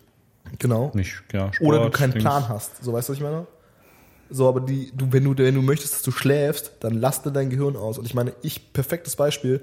genau, 0.60 0.92
Nicht, 0.94 1.24
ja, 1.34 1.52
Sport, 1.54 1.68
oder 1.68 1.86
du 1.86 1.90
keinen 1.92 2.12
Dings. 2.12 2.24
Plan 2.24 2.50
hast. 2.50 2.84
So, 2.84 2.94
weißt 2.94 3.10
du, 3.10 3.14
was 3.14 3.18
ich 3.18 3.24
meine? 3.24 3.48
So, 4.30 4.48
aber 4.50 4.60
die, 4.60 4.92
du, 4.96 5.12
wenn 5.12 5.24
du, 5.24 5.38
wenn 5.38 5.56
du 5.56 5.62
möchtest, 5.62 5.94
dass 5.94 6.02
du 6.02 6.12
schläfst, 6.12 6.72
dann 6.82 6.94
laste 6.94 7.32
dein 7.32 7.50
Gehirn 7.50 7.76
aus. 7.78 7.98
Und 7.98 8.06
ich 8.06 8.14
meine, 8.14 8.34
ich, 8.42 8.74
perfektes 8.74 9.16
Beispiel, 9.16 9.62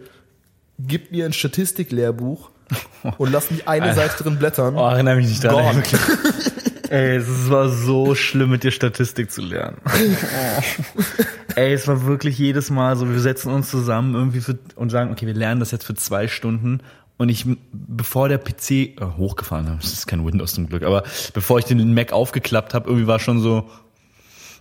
gib 0.79 1.13
mir 1.13 1.27
ein 1.27 1.33
Statistiklehrbuch 1.33 2.51
und 3.19 3.31
lass 3.31 3.51
mich 3.51 3.69
eine 3.69 3.87
Alter. 3.87 3.95
Seite 3.95 4.23
drin 4.23 4.39
blättern. 4.39 4.77
Oh, 4.77 4.89
erinnere 4.89 5.17
mich 5.17 5.29
nicht. 5.29 5.43
Gone. 5.43 5.83
Ey, 6.91 7.17
es 7.17 7.51
war 7.51 7.69
so 7.71 8.15
schlimm, 8.15 8.51
mit 8.51 8.63
dir 8.63 8.71
Statistik 8.71 9.31
zu 9.31 9.43
lernen. 9.43 9.79
Ey, 11.57 11.73
es 11.73 11.89
war 11.89 12.07
wirklich 12.07 12.39
jedes 12.39 12.71
Mal 12.71 12.97
so, 12.97 13.09
wir 13.11 13.21
setzen 13.21 13.53
uns 13.53 13.71
zusammen 13.71 14.15
irgendwie 14.15 14.41
für, 14.41 14.59
und 14.77 14.91
sagen, 14.91 15.11
okay, 15.11 15.27
wir 15.27 15.35
lernen 15.35 15.61
das 15.61 15.71
jetzt 15.71 15.85
für 15.85 15.95
zwei 15.95 16.29
Stunden. 16.29 16.81
Und 17.17 17.29
ich, 17.29 17.47
bevor 17.73 18.29
der 18.29 18.39
PC 18.39 18.71
äh, 18.71 18.97
hochgefahren 19.17 19.69
habe, 19.69 19.79
das 19.83 19.93
ist 19.93 20.07
kein 20.07 20.25
Windows 20.27 20.55
zum 20.55 20.69
Glück, 20.69 20.83
aber 20.83 21.05
bevor 21.33 21.59
ich 21.59 21.65
den 21.65 21.95
Mac 21.95 22.13
aufgeklappt 22.13 22.75
habe, 22.75 22.89
irgendwie 22.89 23.07
war 23.07 23.19
schon 23.21 23.41
so, 23.41 23.69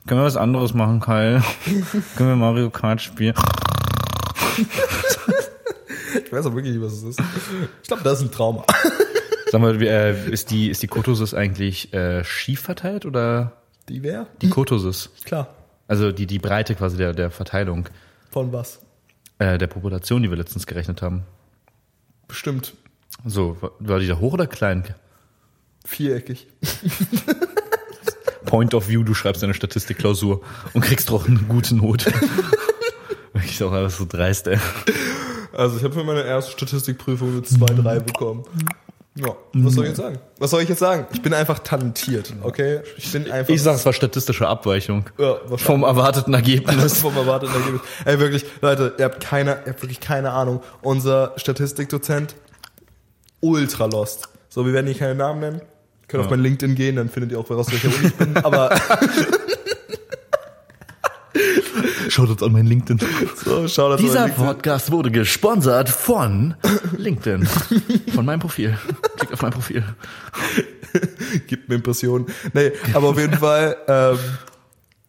können 0.08 0.20
wir 0.22 0.26
was 0.26 0.38
anderes 0.38 0.74
machen, 0.74 1.00
Kyle? 1.00 1.42
können 2.16 2.30
wir 2.30 2.36
Mario 2.36 2.70
Kart 2.70 3.02
spielen? 3.02 3.34
Ich 6.26 6.32
weiß 6.32 6.46
auch 6.46 6.54
wirklich 6.56 6.74
nicht, 6.76 6.84
was 6.84 6.94
es 6.94 7.04
ist. 7.04 7.22
Ich 7.82 7.88
glaube, 7.88 8.04
das 8.04 8.20
ist 8.20 8.26
ein 8.28 8.32
Trauma. 8.32 8.64
Sag 9.52 9.62
mal, 9.62 9.82
äh, 9.82 10.30
ist 10.30 10.52
die, 10.52 10.70
ist 10.70 10.82
die 10.84 10.88
Kotosis 10.88 11.34
eigentlich 11.34 11.94
äh, 11.94 12.24
schief 12.24 12.62
verteilt 12.62 13.06
oder 13.06 13.54
Die 13.90 14.04
wer? 14.04 14.28
die 14.42 14.50
Kotosis? 14.50 15.10
Klar. 15.26 15.48
Also 15.88 16.12
die, 16.12 16.26
die 16.28 16.40
Breite 16.40 16.76
quasi 16.76 16.98
der, 16.98 17.14
der 17.14 17.30
Verteilung 17.30 17.88
Von 18.32 18.52
was? 18.52 18.80
äh, 19.40 19.58
der 19.58 19.68
Population, 19.68 20.24
die 20.24 20.30
wir 20.30 20.38
letztens 20.38 20.66
gerechnet 20.66 21.02
haben. 21.02 21.24
Bestimmt 22.34 22.74
So, 23.28 23.58
war- 23.62 24.00
die 24.00 24.08
da 24.08 24.18
hoch 24.18 24.34
oder 24.34 24.48
klein? 24.48 24.96
viereckig. 25.86 26.48
Point 28.46 28.74
of 28.74 28.88
View, 28.90 29.04
du 29.04 29.14
schreibst 29.14 29.44
eine 29.44 29.54
Statistikklausur 29.54 30.42
und 30.74 30.82
kriegst 30.82 31.10
doch 31.10 31.28
eine 31.28 31.38
gute 31.40 31.76
Note. 31.76 32.12
Wirklich 33.34 33.62
auch 33.64 33.72
alles 33.72 33.98
so 33.98 34.06
dreist, 34.10 34.48
ey. 34.48 34.58
Also 35.52 35.78
ich 35.78 35.84
habe 35.84 35.94
für 35.94 36.04
meine 36.04 36.24
erste 36.24 36.52
Statistikprüfung 36.54 37.30
eine 37.34 37.42
2-3 37.42 38.00
bekommen. 38.00 38.44
Ja, 39.16 39.36
was 39.54 39.74
soll 39.76 39.84
ich 39.84 39.90
jetzt 39.90 39.98
sagen? 39.98 40.18
Was 40.40 40.50
soll 40.50 40.62
ich 40.64 40.70
jetzt 40.70 40.80
sagen? 40.80 41.06
Ich 41.14 41.22
bin 41.22 41.36
einfach 41.36 41.60
talentiert, 41.60 42.34
okay? 42.42 42.82
Ich 42.98 43.12
bin 43.12 43.30
einfach 43.30 43.54
Ich 43.54 43.62
sag, 43.62 43.76
es 43.76 43.86
war 43.86 43.94
statistische 43.94 44.48
Abweichung 44.48 45.06
ja, 45.20 45.36
vom 45.56 45.84
erwarteten 45.84 46.34
Ergebnis. 46.34 46.98
vom 47.02 47.16
erwarteten 47.16 47.54
Ergebnis. 47.54 47.82
Ey, 48.06 48.20
wirklich, 48.20 48.44
Leute, 48.62 48.96
ihr 48.98 49.06
habt 49.06 49.20
keine, 49.20 49.52
ihr 49.66 49.74
habt 49.74 49.84
wirklich 49.84 50.00
keine 50.00 50.32
Ahnung. 50.32 50.64
Unser 50.82 51.34
Statistikdozent, 51.36 52.36
ultra 53.40 53.86
lost. 53.86 54.30
So, 54.50 54.66
wir 54.66 54.74
werden 54.74 54.88
hier 54.88 54.98
keine 54.98 55.16
Namen 55.16 55.40
nennen. 55.42 55.62
Könnt 56.08 56.24
auf 56.24 56.30
mein 56.32 56.42
LinkedIn 56.42 56.76
gehen, 56.76 56.96
dann 56.96 57.10
findet 57.10 57.32
ihr 57.32 57.40
auch 57.40 57.50
raus, 57.50 57.68
welcher 57.72 57.90
Uni 57.90 58.08
ich 58.08 58.16
bin. 58.16 58.38
Aber 58.38 58.72
Schaut 62.10 62.30
uns 62.30 62.44
an 62.44 62.52
mein 62.52 62.66
LinkedIn. 62.66 63.00
so, 63.44 63.68
schau 63.68 63.90
das 63.90 64.02
Dieser 64.02 64.26
LinkedIn. 64.26 64.46
Podcast 64.46 64.92
wurde 64.92 65.12
gesponsert 65.12 65.90
von 65.90 66.56
LinkedIn. 66.98 67.46
Von 68.14 68.26
meinem 68.26 68.40
Profil. 68.40 68.78
Klickt 69.18 69.34
auf 69.34 69.42
mein 69.42 69.52
Profil. 69.52 69.84
gibt 71.48 71.70
mir 71.70 71.76
Impressionen. 71.76 72.28
Nee, 72.54 72.72
aber 72.94 73.10
auf 73.10 73.20
jeden 73.20 73.38
Fall, 73.38 73.76
ähm, 73.88 74.18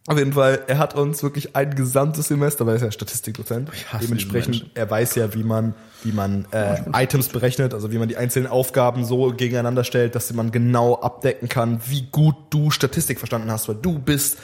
auf 0.07 0.17
jeden 0.17 0.33
Fall, 0.33 0.63
er 0.67 0.77
hat 0.77 0.95
uns 0.95 1.23
wirklich 1.23 1.55
ein 1.55 1.73
gesamtes 1.73 2.27
Semester, 2.27 2.65
weil 2.65 2.73
er 2.73 2.77
ist 2.77 2.81
ja 2.83 2.91
Statistikdozent. 2.91 3.69
Dementsprechend, 4.01 4.69
er 4.75 4.89
weiß 4.89 5.15
ja, 5.15 5.33
wie 5.33 5.43
man, 5.43 5.73
wie 6.03 6.11
man 6.11 6.45
äh, 6.51 6.77
Items 6.93 7.29
berechnet, 7.29 7.73
also 7.73 7.91
wie 7.91 7.97
man 7.97 8.07
die 8.07 8.17
einzelnen 8.17 8.47
Aufgaben 8.47 9.03
so 9.03 9.33
gegeneinander 9.33 9.83
stellt, 9.83 10.13
dass 10.15 10.31
man 10.33 10.51
genau 10.51 10.95
abdecken 11.01 11.49
kann, 11.49 11.81
wie 11.87 12.03
gut 12.11 12.35
du 12.51 12.69
Statistik 12.69 13.17
verstanden 13.17 13.49
hast, 13.51 13.67
weil 13.67 13.75
du 13.75 13.97
bist 13.97 14.37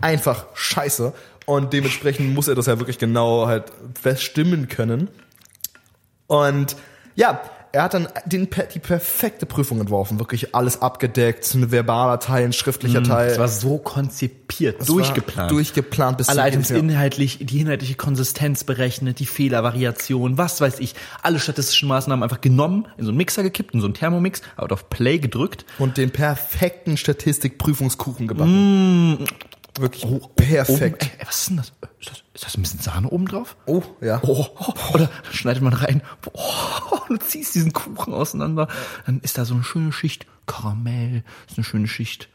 einfach 0.00 0.46
scheiße. 0.54 1.12
Und 1.46 1.72
dementsprechend 1.72 2.34
muss 2.34 2.48
er 2.48 2.54
das 2.54 2.66
ja 2.66 2.78
wirklich 2.78 2.98
genau 2.98 3.46
halt 3.46 3.72
bestimmen 4.02 4.68
können. 4.68 5.08
Und 6.26 6.76
ja, 7.14 7.40
er 7.76 7.82
hat 7.82 7.94
dann 7.94 8.08
den, 8.24 8.48
die 8.72 8.78
perfekte 8.78 9.44
Prüfung 9.44 9.80
entworfen. 9.80 10.18
Wirklich 10.18 10.54
alles 10.54 10.80
abgedeckt, 10.80 11.52
ein 11.54 11.70
verbaler 11.70 12.18
Teil, 12.18 12.44
ein 12.44 12.52
schriftlicher 12.54 13.02
Teil. 13.02 13.32
Es 13.32 13.38
war 13.38 13.48
so 13.48 13.76
konzipiert, 13.76 14.80
war 14.80 14.86
durchgeplant. 14.86 15.50
Durchgeplant 15.50 16.18
bis 16.18 16.28
alle 16.30 16.48
Items 16.48 16.70
inhaltlich, 16.70 17.38
die 17.42 17.60
inhaltliche 17.60 17.94
Konsistenz 17.94 18.64
berechnet, 18.64 19.18
die 19.18 19.26
Fehlervariation, 19.26 20.38
was 20.38 20.60
weiß 20.60 20.80
ich. 20.80 20.94
Alle 21.22 21.38
statistischen 21.38 21.88
Maßnahmen 21.88 22.22
einfach 22.22 22.40
genommen, 22.40 22.88
in 22.96 23.04
so 23.04 23.10
einen 23.10 23.18
Mixer 23.18 23.42
gekippt, 23.42 23.74
in 23.74 23.80
so 23.80 23.86
einen 23.86 23.94
Thermomix, 23.94 24.40
out 24.56 24.72
auf 24.72 24.88
Play 24.88 25.18
gedrückt. 25.18 25.66
Und 25.78 25.98
den 25.98 26.10
perfekten 26.10 26.96
Statistikprüfungskuchen 26.96 28.26
gebacken. 28.26 29.26
Wirklich 29.78 30.06
perfekt. 30.36 31.02
Oben, 31.04 31.12
ey, 31.18 31.26
was 31.26 31.40
ist 31.40 31.48
denn 31.50 31.56
das? 31.56 31.72
Ist 32.00 32.10
das? 32.10 32.24
Ist 32.34 32.44
das 32.44 32.56
ein 32.56 32.62
bisschen 32.62 32.80
Sahne 32.80 33.08
oben 33.08 33.26
drauf? 33.26 33.56
Oh, 33.66 33.82
ja. 34.00 34.20
Oh, 34.22 34.46
oh, 34.58 34.74
oder 34.94 35.10
schneidet 35.32 35.62
man 35.62 35.72
rein, 35.72 36.02
oh, 36.32 36.98
du 37.08 37.16
ziehst 37.16 37.54
diesen 37.54 37.72
Kuchen 37.72 38.12
auseinander, 38.12 38.68
dann 39.06 39.20
ist 39.20 39.38
da 39.38 39.44
so 39.44 39.54
eine 39.54 39.64
schöne 39.64 39.92
Schicht 39.92 40.26
Karamell, 40.46 41.24
ist 41.48 41.58
eine 41.58 41.64
schöne 41.64 41.88
Schicht 41.88 42.28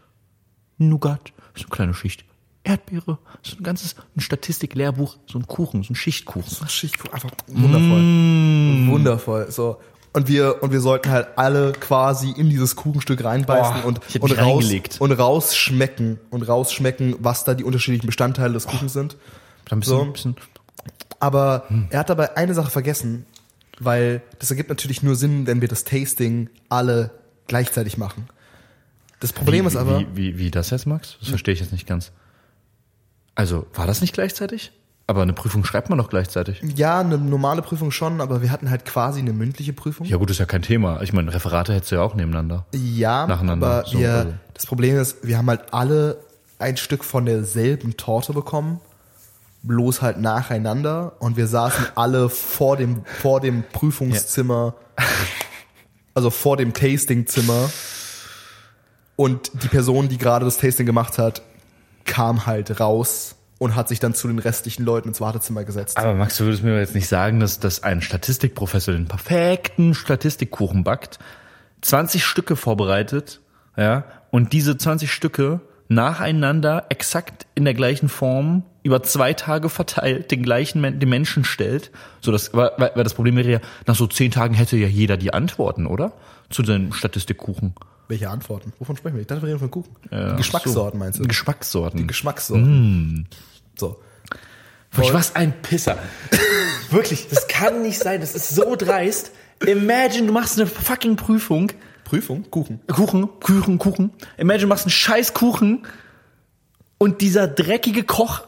Nougat, 0.77 1.33
ist 1.55 1.65
eine 1.65 1.69
kleine 1.69 1.93
Schicht 1.93 2.25
Erdbeere, 2.63 3.17
so 3.41 3.57
ein 3.57 3.63
ganzes 3.63 3.95
ein 4.15 4.21
Statistiklehrbuch, 4.21 5.17
so 5.25 5.39
ein 5.39 5.47
Kuchen, 5.47 5.83
so 5.83 5.93
ein 5.93 5.95
Schichtkuchen. 5.95 6.67
Schichtkuchen, 6.67 7.13
einfach 7.13 7.31
wundervoll. 7.47 8.87
Wundervoll. 8.87 9.51
So. 9.51 9.81
Und 10.13 10.27
wir, 10.27 10.61
und 10.61 10.71
wir 10.73 10.81
sollten 10.81 11.09
halt 11.09 11.29
alle 11.37 11.71
quasi 11.71 12.31
in 12.31 12.49
dieses 12.49 12.75
Kuchenstück 12.75 13.23
reinbeißen 13.23 13.83
Oh, 13.83 13.87
und, 13.87 13.99
und, 14.19 14.31
raus, 14.37 14.37
reingelegt. 14.63 14.97
und 14.99 15.11
rausschmecken 15.13 16.19
und 16.29 16.43
rausschmecken, 16.43 17.15
was 17.19 17.45
da 17.45 17.53
die 17.53 17.63
unterschiedlichen 17.63 18.07
Bestandteile 18.07 18.53
des 18.53 18.67
Kuchens 18.67 18.91
sind. 18.93 19.15
Ein 19.69 19.79
bisschen, 19.79 19.95
So. 19.97 20.01
ein 20.03 20.11
bisschen 20.13 20.35
Aber 21.21 21.63
er 21.91 21.99
hat 21.99 22.09
dabei 22.09 22.35
eine 22.35 22.53
Sache 22.53 22.69
vergessen, 22.71 23.25
weil 23.79 24.21
das 24.39 24.49
ergibt 24.51 24.67
natürlich 24.69 25.01
nur 25.01 25.15
Sinn, 25.15 25.47
wenn 25.47 25.61
wir 25.61 25.69
das 25.69 25.85
Tasting 25.85 26.49
alle 26.67 27.11
gleichzeitig 27.47 27.97
machen. 27.97 28.27
Das 29.21 29.31
Problem 29.31 29.63
wie, 29.63 29.67
ist 29.69 29.75
aber, 29.77 29.99
wie, 29.99 30.07
wie, 30.15 30.37
wie 30.39 30.51
das 30.51 30.71
jetzt, 30.71 30.87
Max? 30.87 31.15
Das 31.21 31.29
verstehe 31.29 31.53
ich 31.53 31.61
jetzt 31.61 31.71
nicht 31.71 31.87
ganz. 31.87 32.11
Also, 33.35 33.65
war 33.75 33.87
das 33.87 34.01
nicht 34.01 34.13
gleichzeitig? 34.13 34.71
Aber 35.07 35.23
eine 35.23 35.33
Prüfung 35.33 35.65
schreibt 35.65 35.89
man 35.89 35.97
doch 35.97 36.09
gleichzeitig. 36.09 36.61
ja, 36.75 36.99
eine 36.99 37.17
normale 37.17 37.61
Prüfung 37.61 37.91
schon, 37.91 38.21
aber 38.21 38.41
wir 38.41 38.51
hatten 38.51 38.69
halt 38.69 38.85
quasi 38.85 39.19
eine 39.19 39.33
mündliche 39.33 39.73
Prüfung. 39.73 40.05
Ja 40.05 40.17
gut, 40.17 40.29
ist 40.29 40.39
ja 40.39 40.45
kein 40.45 40.61
Thema. 40.61 41.01
Ich 41.01 41.11
meine, 41.11 41.33
Referate 41.33 41.73
hättest 41.73 41.91
du 41.91 41.95
ja 41.95 42.01
auch 42.01 42.15
nebeneinander. 42.15 42.65
Ja, 42.73 43.27
Nacheinander, 43.27 43.67
aber 43.67 43.87
so, 43.87 43.99
wir, 43.99 44.13
also. 44.13 44.33
das 44.53 44.65
Problem 44.65 44.97
ist, 44.97 45.27
wir 45.27 45.37
haben 45.37 45.49
halt 45.49 45.73
alle 45.73 46.17
ein 46.59 46.77
Stück 46.77 47.03
von 47.03 47.25
derselben 47.25 47.97
Torte 47.97 48.33
bekommen, 48.33 48.79
bloß 49.63 50.01
halt 50.01 50.19
nacheinander 50.19 51.13
und 51.19 51.35
wir 51.35 51.47
saßen 51.47 51.87
alle 51.95 52.29
vor 52.29 52.77
dem, 52.77 53.03
vor 53.05 53.41
dem 53.41 53.63
Prüfungszimmer, 53.63 54.75
also 56.13 56.29
vor 56.29 56.57
dem 56.57 56.73
Tastingzimmer 56.73 57.69
und 59.15 59.51
die 59.61 59.67
Person, 59.67 60.07
die 60.07 60.17
gerade 60.17 60.45
das 60.45 60.57
Tasting 60.57 60.85
gemacht 60.85 61.17
hat, 61.17 61.41
kam 62.05 62.45
halt 62.45 62.79
raus 62.79 63.35
und 63.61 63.75
hat 63.75 63.89
sich 63.89 63.99
dann 63.99 64.15
zu 64.15 64.27
den 64.27 64.39
restlichen 64.39 64.83
Leuten 64.83 65.09
ins 65.09 65.21
Wartezimmer 65.21 65.63
gesetzt. 65.63 65.95
Aber 65.95 66.15
Max, 66.15 66.35
du 66.37 66.45
würdest 66.45 66.63
mir 66.63 66.79
jetzt 66.79 66.95
nicht 66.95 67.07
sagen, 67.07 67.39
dass, 67.39 67.59
dass 67.59 67.83
ein 67.83 68.01
Statistikprofessor 68.01 68.91
den 68.91 69.05
perfekten 69.05 69.93
Statistikkuchen 69.93 70.83
backt, 70.83 71.19
20 71.81 72.25
Stücke 72.25 72.55
vorbereitet, 72.55 73.39
ja, 73.77 74.03
und 74.31 74.51
diese 74.53 74.77
20 74.79 75.13
Stücke 75.13 75.61
nacheinander 75.89 76.87
exakt 76.89 77.45
in 77.53 77.63
der 77.63 77.75
gleichen 77.75 78.09
Form 78.09 78.63
über 78.81 79.03
zwei 79.03 79.33
Tage 79.33 79.69
verteilt 79.69 80.31
den 80.31 80.41
gleichen 80.41 80.81
den 80.99 81.09
Menschen 81.09 81.43
stellt, 81.43 81.91
so 82.19 82.31
dass 82.31 82.55
weil, 82.55 82.71
weil 82.77 83.03
das 83.03 83.13
Problem 83.13 83.35
wäre 83.35 83.51
ja 83.51 83.59
nach 83.85 83.95
so 83.95 84.07
zehn 84.07 84.31
Tagen 84.31 84.55
hätte 84.55 84.75
ja 84.75 84.87
jeder 84.87 85.17
die 85.17 85.35
Antworten, 85.35 85.85
oder? 85.85 86.13
Zu 86.49 86.63
den 86.63 86.93
Statistikkuchen. 86.93 87.75
Welche 88.11 88.29
Antworten? 88.29 88.73
Wovon 88.77 88.97
sprechen 88.97 89.15
wir? 89.15 89.21
Ich 89.21 89.27
dachte, 89.27 89.43
wir 89.43 89.47
reden 89.49 89.59
von 89.59 89.71
Kuchen. 89.71 89.95
Ja, 90.11 90.31
Die 90.31 90.35
Geschmackssorten 90.35 90.99
so. 90.99 91.05
meinst 91.05 91.19
du? 91.19 91.23
Geschmackssorten. 91.23 92.07
Geschmackssorten. 92.07 93.27
So. 93.81 93.99
Wirklich, 94.91 95.13
was 95.13 95.35
ein 95.35 95.59
Pisser. 95.63 95.97
Wirklich, 96.91 97.27
das 97.29 97.47
kann 97.47 97.81
nicht 97.81 97.97
sein. 97.97 98.21
Das 98.21 98.35
ist 98.35 98.53
so 98.53 98.75
dreist. 98.75 99.31
Imagine, 99.65 100.27
du 100.27 100.33
machst 100.33 100.59
eine 100.59 100.67
fucking 100.67 101.15
Prüfung. 101.15 101.71
Prüfung? 102.03 102.45
Kuchen. 102.51 102.79
Kuchen, 102.87 103.27
Kuchen, 103.39 103.79
Kuchen. 103.79 104.13
Imagine, 104.37 104.61
du 104.61 104.67
machst 104.67 104.85
einen 104.85 104.91
scheiß 104.91 105.33
Kuchen 105.33 105.87
und 106.99 107.21
dieser 107.21 107.47
dreckige 107.47 108.03
Koch. 108.03 108.43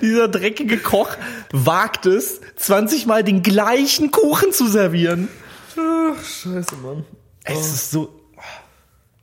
dieser 0.00 0.28
dreckige 0.28 0.78
Koch 0.78 1.10
wagt 1.50 2.06
es, 2.06 2.40
20 2.56 3.04
Mal 3.04 3.22
den 3.22 3.42
gleichen 3.42 4.12
Kuchen 4.12 4.52
zu 4.52 4.66
servieren. 4.66 5.28
Scheiße, 5.74 6.76
Mann. 6.76 7.04
Es 7.44 7.66
ist 7.66 7.90
so. 7.90 8.21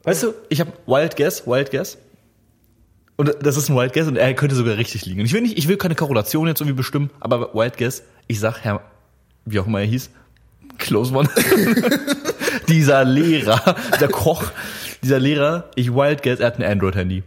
Weißt 0.09 0.23
du, 0.23 0.33
ich 0.49 0.59
habe 0.59 0.73
Wild 0.87 1.15
Guess, 1.17 1.45
Wild 1.45 1.69
Guess. 1.69 1.99
Und 3.15 3.35
das 3.43 3.57
ist 3.57 3.69
ein 3.69 3.75
Wild 3.75 3.93
Guess 3.93 4.07
und 4.07 4.15
er 4.15 4.33
könnte 4.33 4.55
sogar 4.55 4.77
richtig 4.77 5.05
liegen. 5.05 5.19
Und 5.19 5.27
ich 5.27 5.33
will 5.33 5.41
nicht, 5.41 5.57
ich 5.59 5.67
will 5.67 5.77
keine 5.77 5.93
Korrelation 5.93 6.47
jetzt 6.47 6.61
irgendwie 6.61 6.77
bestimmen, 6.77 7.11
aber 7.19 7.53
Wild 7.53 7.77
Guess, 7.77 8.01
ich 8.25 8.39
sag 8.39 8.57
Herr, 8.63 8.81
wie 9.45 9.59
auch 9.59 9.67
immer 9.67 9.81
er 9.81 9.85
hieß, 9.85 10.09
Close 10.79 11.13
One, 11.13 11.29
dieser 12.69 13.05
Lehrer, 13.05 13.75
der 13.99 14.07
Koch, 14.07 14.45
dieser 15.03 15.19
Lehrer, 15.19 15.69
ich 15.75 15.93
wild 15.93 16.23
guess, 16.23 16.39
er 16.39 16.47
hat 16.47 16.57
ein 16.57 16.63
Android-Handy. 16.63 17.21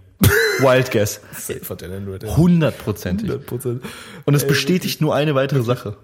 Wild 0.58 0.90
guess. 0.90 1.20
Safe 1.38 1.60
hat 1.68 1.82
der 1.82 1.92
Android. 1.92 2.24
Hundertprozentig. 2.24 3.30
100%. 3.30 3.80
Und 4.24 4.34
es 4.34 4.44
bestätigt 4.44 5.00
nur 5.00 5.14
eine 5.14 5.36
weitere 5.36 5.62
Sache. 5.62 5.96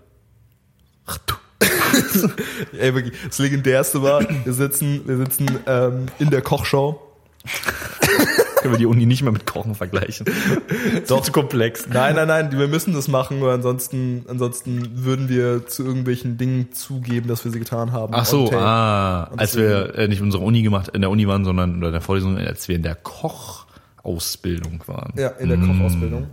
Ach 1.07 1.19
du. 1.27 1.35
Ey, 2.79 2.95
wirklich, 2.95 3.15
das 3.27 3.39
Legendärste 3.39 4.03
war, 4.03 4.25
wir 4.45 4.53
sitzen, 4.53 5.03
wir 5.07 5.17
sitzen 5.17 5.59
ähm, 5.67 6.07
in 6.19 6.31
der 6.31 6.43
Kochshow. 6.43 7.01
Können 8.61 8.75
wir 8.75 8.79
die 8.79 8.87
Uni 8.87 9.07
nicht 9.07 9.23
mehr 9.23 9.33
mit 9.33 9.47
Kochen 9.47 9.75
vergleichen. 9.77 10.27
Doch 11.09 11.23
zu 11.23 11.31
komplex. 11.31 11.87
Nein, 11.89 12.17
nein, 12.17 12.27
nein, 12.27 12.51
wir 12.53 12.67
müssen 12.67 12.93
das 12.93 13.07
machen, 13.07 13.41
weil 13.41 13.53
ansonsten, 13.53 14.25
ansonsten 14.29 15.05
würden 15.05 15.29
wir 15.29 15.67
zu 15.67 15.85
irgendwelchen 15.85 16.39
Dingen 16.39 16.73
zugeben, 16.73 17.29
dass 17.29 17.45
wir 17.45 17.53
sie 17.53 17.61
getan 17.61 17.93
haben. 17.93 18.15
Ach 18.15 18.25
so, 18.25 18.51
ah, 18.53 19.31
als 19.37 19.57
wir 19.57 19.95
äh, 19.95 20.09
nicht 20.09 20.23
unsere 20.23 20.43
Uni 20.43 20.63
gemacht, 20.63 20.89
in 20.89 21.03
der 21.03 21.11
Uni 21.11 21.29
waren, 21.29 21.45
sondern 21.45 21.79
oder 21.79 21.89
in 21.89 21.93
der 21.93 22.01
Vorlesung, 22.01 22.37
als 22.37 22.67
wir 22.67 22.75
in 22.75 22.83
der 22.83 22.97
Kochausbildung 22.97 24.83
waren. 24.87 25.13
Ja, 25.17 25.29
in 25.29 25.49
der 25.49 25.59
Kochausbildung. 25.59 26.27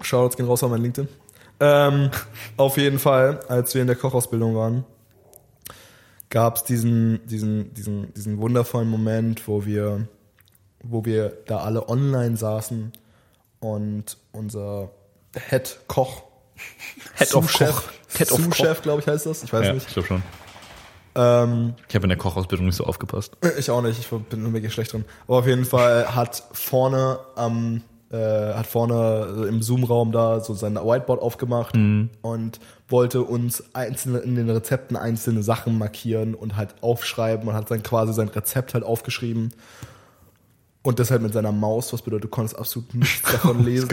Shoutouts 0.00 0.36
gehen 0.36 0.46
raus 0.46 0.62
an 0.62 0.70
mein 0.70 0.82
LinkedIn. 0.82 1.08
Ähm, 1.60 2.10
auf 2.56 2.76
jeden 2.76 2.98
Fall, 2.98 3.40
als 3.48 3.74
wir 3.74 3.80
in 3.80 3.86
der 3.88 3.96
Kochausbildung 3.96 4.54
waren, 4.54 4.84
gab 6.30 6.56
es 6.56 6.64
diesen, 6.64 7.26
diesen, 7.26 7.72
diesen, 7.74 8.12
diesen 8.14 8.38
wundervollen 8.38 8.88
Moment, 8.88 9.48
wo 9.48 9.64
wir, 9.64 10.06
wo 10.82 11.04
wir 11.04 11.30
da 11.46 11.58
alle 11.58 11.88
online 11.88 12.36
saßen 12.36 12.92
und 13.60 14.16
unser 14.32 14.90
Head 15.48 15.80
Koch, 15.88 16.22
Head 17.16 17.34
of 17.34 17.52
Koch. 17.52 17.82
Head 18.16 18.32
of 18.32 18.40
Sous-Chef, 18.40 18.82
glaube 18.82 19.00
ich, 19.00 19.06
heißt 19.06 19.26
das. 19.26 19.42
Ich 19.42 19.52
weiß 19.52 19.66
Ja, 19.66 19.72
nicht. 19.74 19.86
ich 19.88 19.92
glaube 19.92 20.08
schon. 20.08 20.22
Ähm, 21.14 21.74
Ich 21.88 21.94
habe 21.94 22.04
in 22.04 22.08
der 22.10 22.18
Kochausbildung 22.18 22.66
nicht 22.66 22.76
so 22.76 22.84
aufgepasst. 22.84 23.36
Ich 23.58 23.70
auch 23.70 23.82
nicht, 23.82 23.98
ich 23.98 24.08
bin 24.08 24.42
nur 24.42 24.52
mega 24.52 24.70
schlecht 24.70 24.92
drin. 24.92 25.04
Aber 25.26 25.38
auf 25.38 25.46
jeden 25.46 25.64
Fall 25.64 26.14
hat 26.14 26.42
vorne 26.52 27.18
am 27.36 27.82
äh, 28.10 28.54
hat 28.54 28.66
vorne 28.66 29.46
im 29.48 29.62
Zoom-Raum 29.62 30.12
da 30.12 30.40
so 30.40 30.54
sein 30.54 30.76
Whiteboard 30.76 31.20
aufgemacht 31.20 31.74
und 32.22 32.60
wollte 32.88 33.22
uns 33.22 33.64
einzelne 33.74 34.18
in 34.18 34.34
den 34.34 34.48
Rezepten 34.48 34.96
einzelne 34.96 35.42
Sachen 35.42 35.76
markieren 35.76 36.34
und 36.34 36.56
halt 36.56 36.74
aufschreiben 36.80 37.48
und 37.48 37.54
hat 37.54 37.70
dann 37.70 37.82
quasi 37.82 38.14
sein 38.14 38.28
Rezept 38.28 38.74
halt 38.74 38.84
aufgeschrieben. 38.84 39.52
Und 40.82 40.98
das 41.00 41.10
halt 41.10 41.20
mit 41.20 41.34
seiner 41.34 41.52
Maus, 41.52 41.92
was 41.92 42.00
bedeutet, 42.00 42.24
du 42.24 42.28
konntest 42.28 42.58
absolut 42.58 42.94
nichts 42.94 43.22
davon 43.32 43.62
lesen. 43.62 43.88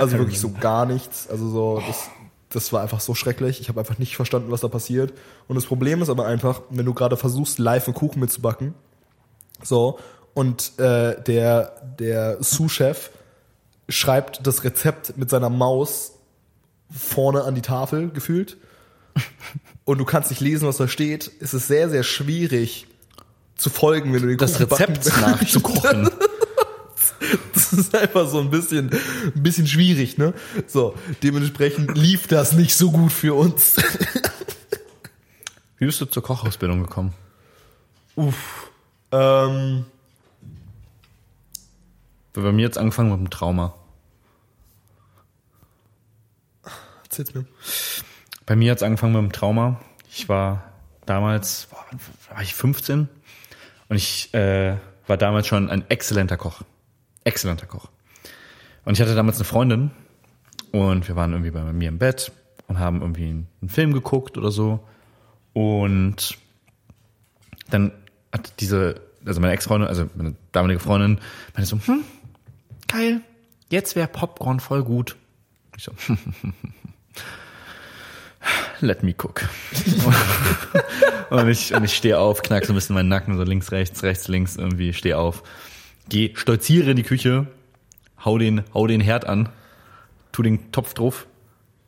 Also 0.00 0.18
wirklich 0.18 0.40
so 0.40 0.50
gar 0.50 0.86
nichts. 0.86 1.28
Also 1.28 1.48
so, 1.48 1.82
das, 1.86 2.08
das 2.48 2.72
war 2.72 2.82
einfach 2.82 3.00
so 3.00 3.14
schrecklich. 3.14 3.60
Ich 3.60 3.68
habe 3.68 3.78
einfach 3.78 3.98
nicht 3.98 4.16
verstanden, 4.16 4.50
was 4.50 4.62
da 4.62 4.68
passiert. 4.68 5.12
Und 5.46 5.54
das 5.54 5.66
Problem 5.66 6.02
ist 6.02 6.08
aber 6.08 6.26
einfach, 6.26 6.62
wenn 6.70 6.86
du 6.86 6.94
gerade 6.94 7.16
versuchst, 7.16 7.60
live 7.60 7.86
einen 7.86 7.94
Kuchen 7.94 8.18
mitzubacken, 8.18 8.74
so, 9.62 9.98
und 10.34 10.78
äh, 10.78 11.22
der, 11.22 11.94
der 11.98 12.42
Sous-Chef 12.42 13.10
schreibt 13.88 14.46
das 14.46 14.64
Rezept 14.64 15.16
mit 15.16 15.30
seiner 15.30 15.50
Maus 15.50 16.12
vorne 16.90 17.44
an 17.44 17.54
die 17.54 17.62
Tafel 17.62 18.10
gefühlt 18.10 18.56
und 19.84 19.98
du 19.98 20.04
kannst 20.04 20.30
nicht 20.30 20.40
lesen, 20.40 20.66
was 20.66 20.76
da 20.76 20.88
steht, 20.88 21.26
ist 21.26 21.54
es 21.54 21.66
sehr, 21.66 21.88
sehr 21.88 22.02
schwierig 22.02 22.86
zu 23.56 23.70
folgen, 23.70 24.12
wenn 24.12 24.22
du 24.22 24.28
den 24.28 24.38
Das 24.38 24.58
Kuchen 24.58 24.66
Rezept 24.66 25.06
nachzukochen. 25.20 26.10
das 27.54 27.72
ist 27.72 27.94
einfach 27.94 28.28
so 28.28 28.40
ein 28.40 28.50
bisschen, 28.50 28.90
ein 28.92 29.42
bisschen 29.42 29.66
schwierig, 29.66 30.18
ne? 30.18 30.34
So, 30.66 30.94
dementsprechend 31.22 31.96
lief 31.96 32.26
das 32.26 32.52
nicht 32.52 32.74
so 32.74 32.90
gut 32.90 33.12
für 33.12 33.34
uns. 33.34 33.76
Wie 35.78 35.86
bist 35.86 36.00
du 36.00 36.06
zur 36.06 36.22
Kochausbildung 36.22 36.82
gekommen? 36.82 37.12
Uff. 38.14 38.70
Ähm, 39.12 39.84
Weil 42.36 42.44
Bei 42.44 42.52
mir 42.52 42.62
jetzt 42.62 42.78
angefangen 42.78 43.10
mit 43.10 43.18
dem 43.18 43.30
Trauma. 43.30 43.74
erzähl's 47.04 47.34
mir. 47.34 47.46
Bei 48.44 48.56
mir 48.56 48.70
hat's 48.72 48.82
angefangen 48.82 49.14
mit 49.14 49.22
dem 49.22 49.32
Trauma. 49.32 49.80
Ich 50.10 50.28
war 50.28 50.72
damals, 51.06 51.68
boah, 51.70 51.84
war 52.30 52.42
ich 52.42 52.54
15 52.54 53.08
und 53.88 53.96
ich 53.96 54.32
äh, 54.34 54.76
war 55.06 55.16
damals 55.16 55.46
schon 55.46 55.70
ein 55.70 55.88
exzellenter 55.88 56.36
Koch. 56.36 56.62
Exzellenter 57.24 57.66
Koch. 57.66 57.88
Und 58.84 58.94
ich 58.94 59.00
hatte 59.00 59.14
damals 59.14 59.36
eine 59.36 59.44
Freundin 59.44 59.90
und 60.72 61.08
wir 61.08 61.16
waren 61.16 61.32
irgendwie 61.32 61.50
bei 61.50 61.62
mir 61.72 61.88
im 61.88 61.98
Bett 61.98 62.32
und 62.68 62.78
haben 62.78 63.00
irgendwie 63.00 63.28
einen 63.28 63.68
Film 63.68 63.92
geguckt 63.92 64.36
oder 64.36 64.50
so. 64.50 64.80
Und 65.52 66.36
dann 67.70 67.92
hat 68.32 68.60
diese, 68.60 69.00
also 69.24 69.40
meine 69.40 69.54
Ex-Freundin, 69.54 69.88
also 69.88 70.08
meine 70.14 70.34
damalige 70.52 70.80
Freundin, 70.80 71.18
meinte 71.54 71.68
so, 71.68 71.78
hm, 71.84 72.04
geil, 72.88 73.20
jetzt 73.70 73.96
wäre 73.96 74.08
Popcorn 74.08 74.60
voll 74.60 74.84
gut. 74.84 75.16
Ich 75.76 75.84
so, 75.84 75.92
let 78.80 79.02
me 79.02 79.12
cook. 79.12 79.48
und 81.30 81.48
ich, 81.48 81.74
und 81.74 81.84
ich 81.84 81.94
stehe 81.94 82.18
auf, 82.18 82.42
knack 82.42 82.64
so 82.64 82.72
ein 82.72 82.76
bisschen 82.76 82.94
meinen 82.94 83.08
Nacken, 83.08 83.36
so 83.36 83.42
links, 83.42 83.72
rechts, 83.72 84.02
rechts, 84.02 84.28
links, 84.28 84.56
irgendwie, 84.56 84.92
stehe 84.92 85.18
auf, 85.18 85.42
geh, 86.08 86.32
stolziere 86.34 86.90
in 86.90 86.96
die 86.96 87.02
Küche, 87.02 87.46
hau 88.24 88.38
den, 88.38 88.64
hau 88.74 88.86
den 88.86 89.00
Herd 89.00 89.26
an, 89.26 89.48
tu 90.32 90.42
den 90.42 90.72
Topf 90.72 90.94
drauf, 90.94 91.26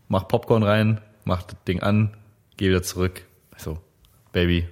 mach 0.08 0.28
Popcorn 0.28 0.62
rein, 0.62 1.00
mach 1.24 1.42
das 1.42 1.56
Ding 1.66 1.80
an, 1.80 2.16
geh 2.56 2.68
wieder 2.68 2.82
zurück. 2.82 3.24
So, 3.56 3.78
Baby, 4.32 4.68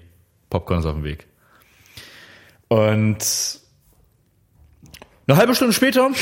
Popcorn 0.51 0.81
ist 0.81 0.87
auf 0.87 0.95
dem 0.95 1.05
Weg. 1.05 1.27
Und 2.69 3.61
eine 5.29 5.39
halbe 5.39 5.55
Stunde 5.55 5.73
später 5.73 6.11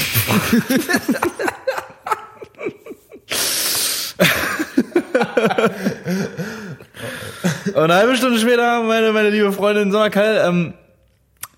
Und 7.75 7.77
eine 7.77 7.95
halbe 7.95 8.17
Stunde 8.17 8.39
später, 8.39 8.83
meine, 8.83 9.13
meine 9.13 9.31
liebe 9.31 9.53
Freundin, 9.53 9.91
Kyle, 10.11 10.45
ähm, 10.47 10.75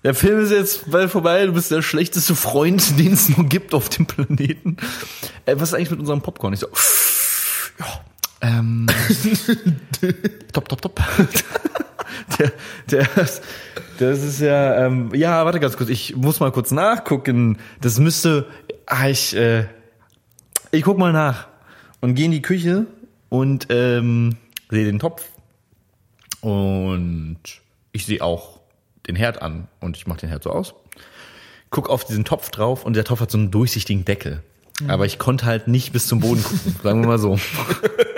der 0.03 0.15
Film 0.15 0.39
ist 0.39 0.51
jetzt 0.51 0.89
bald 0.89 1.11
vorbei, 1.11 1.45
du 1.45 1.53
bist 1.53 1.69
der 1.71 1.81
schlechteste 1.81 2.35
Freund, 2.35 2.97
den 2.99 3.13
es 3.13 3.29
nur 3.29 3.45
gibt 3.45 3.73
auf 3.73 3.89
dem 3.89 4.05
Planeten. 4.05 4.77
Äh, 5.45 5.55
was 5.57 5.69
ist 5.69 5.73
eigentlich 5.75 5.91
mit 5.91 5.99
unserem 5.99 6.21
Popcorn? 6.21 6.53
Ich 6.53 6.59
so, 6.59 6.67
ja, 7.79 8.01
ähm, 8.41 8.87
top, 10.53 10.69
top, 10.69 10.81
top. 10.81 11.01
Der, 12.39 12.51
der, 12.89 13.07
das 13.99 14.23
ist 14.23 14.41
ja, 14.41 14.85
ähm, 14.85 15.13
ja, 15.13 15.45
warte 15.45 15.59
ganz 15.59 15.77
kurz, 15.77 15.89
ich 15.89 16.15
muss 16.15 16.39
mal 16.39 16.51
kurz 16.51 16.71
nachgucken. 16.71 17.57
Das 17.81 17.99
müsste, 17.99 18.47
ah, 18.85 19.07
ich, 19.07 19.35
äh, 19.35 19.65
ich 20.71 20.83
guck 20.83 20.97
mal 20.97 21.13
nach 21.13 21.47
und 22.01 22.15
gehe 22.15 22.25
in 22.25 22.31
die 22.31 22.41
Küche 22.41 22.85
und 23.29 23.67
ähm, 23.69 24.37
sehe 24.69 24.85
den 24.85 24.99
Topf 24.99 25.23
und 26.41 27.39
ich 27.91 28.05
sehe 28.05 28.21
auch 28.21 28.59
den 29.07 29.15
Herd 29.15 29.41
an 29.41 29.67
und 29.79 29.97
ich 29.97 30.07
mache 30.07 30.19
den 30.19 30.29
Herd 30.29 30.43
so 30.43 30.51
aus. 30.51 30.75
Guck 31.69 31.89
auf 31.89 32.05
diesen 32.05 32.25
Topf 32.25 32.49
drauf 32.49 32.85
und 32.85 32.95
der 32.95 33.03
Topf 33.03 33.21
hat 33.21 33.31
so 33.31 33.37
einen 33.37 33.51
durchsichtigen 33.51 34.05
Deckel. 34.05 34.43
Aber 34.87 35.05
ich 35.05 35.17
konnte 35.17 35.45
halt 35.45 35.67
nicht 35.67 35.91
bis 35.91 36.07
zum 36.07 36.19
Boden 36.19 36.43
gucken, 36.43 36.75
sagen 36.83 37.01
wir 37.01 37.07
mal 37.07 37.17
so. 37.17 37.39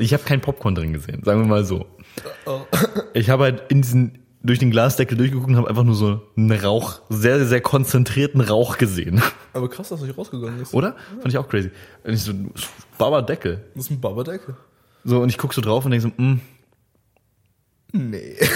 Ich 0.00 0.12
habe 0.12 0.22
kein 0.24 0.40
Popcorn 0.40 0.74
drin 0.74 0.92
gesehen, 0.92 1.22
sagen 1.24 1.42
wir 1.42 1.48
mal 1.48 1.64
so. 1.64 1.86
Ich 3.14 3.30
habe 3.30 3.44
halt 3.44 3.62
in 3.68 3.82
diesen 3.82 4.18
durch 4.42 4.58
den 4.58 4.70
Glasdeckel 4.70 5.18
durchgeguckt 5.18 5.50
und 5.50 5.56
habe 5.56 5.68
einfach 5.68 5.84
nur 5.84 5.94
so 5.94 6.22
einen 6.36 6.52
Rauch, 6.52 7.02
sehr, 7.10 7.38
sehr, 7.38 7.46
sehr 7.46 7.60
konzentrierten 7.60 8.40
Rauch 8.40 8.78
gesehen. 8.78 9.20
Aber 9.52 9.68
krass, 9.68 9.90
dass 9.90 10.00
du 10.00 10.06
nicht 10.06 10.16
rausgegangen 10.16 10.58
bist. 10.58 10.72
Oder? 10.72 10.96
Fand 11.16 11.28
ich 11.28 11.36
auch 11.36 11.48
crazy. 11.48 11.70
Und 12.04 12.14
ich 12.14 12.22
so, 12.22 12.32
Baba 12.96 13.20
Deckel. 13.20 13.64
Das 13.74 13.84
ist 13.84 13.90
ein 13.90 14.00
Babadeckel. 14.00 14.56
So, 15.04 15.20
und 15.20 15.28
ich 15.28 15.36
guck 15.36 15.52
so 15.52 15.60
drauf 15.60 15.84
und 15.84 15.90
denk 15.90 16.02
so, 16.02 16.08
mm, 16.08 16.40
Nee. 17.92 18.36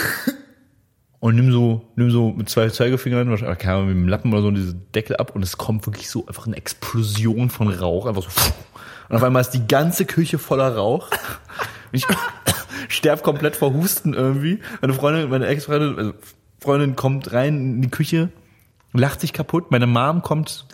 und 1.25 1.37
nimm 1.37 1.51
so, 1.51 1.81
nimm 1.97 2.11
so 2.11 2.33
mit 2.33 2.51
zwei 2.51 2.69
Zeigefingern, 2.69 3.31
wahrscheinlich, 3.31 3.67
Ahnung, 3.67 3.87
mit 3.87 3.97
dem 3.97 4.09
Lappen 4.09 4.31
oder 4.31 4.43
so, 4.43 4.51
diese 4.51 4.75
Deckel 4.75 5.17
ab 5.17 5.35
und 5.35 5.43
es 5.43 5.57
kommt 5.57 5.87
wirklich 5.87 6.11
so 6.11 6.27
einfach 6.27 6.47
eine 6.47 6.55
Explosion 6.55 7.49
von 7.49 7.69
Rauch, 7.69 8.05
einfach 8.05 8.25
so. 8.25 8.53
Und 9.09 9.17
auf 9.17 9.23
einmal 9.23 9.41
ist 9.41 9.53
die 9.53 9.67
ganze 9.67 10.05
Küche 10.05 10.37
voller 10.37 10.77
Rauch. 10.77 11.09
Und 11.11 11.95
ich 11.95 12.07
sterb 12.89 13.23
komplett 13.23 13.57
vor 13.57 13.73
Husten 13.73 14.13
irgendwie. 14.13 14.61
Meine 14.83 14.93
Freundin, 14.93 15.31
meine 15.31 15.47
Ex-Freundin, 15.47 15.97
also 15.97 16.13
Freundin 16.61 16.95
kommt 16.95 17.33
rein 17.33 17.57
in 17.57 17.81
die 17.81 17.91
Küche, 17.91 18.29
lacht 18.93 19.23
sich 19.23 19.33
kaputt. 19.33 19.71
Meine 19.71 19.87
Mom 19.87 20.21
kommt 20.21 20.67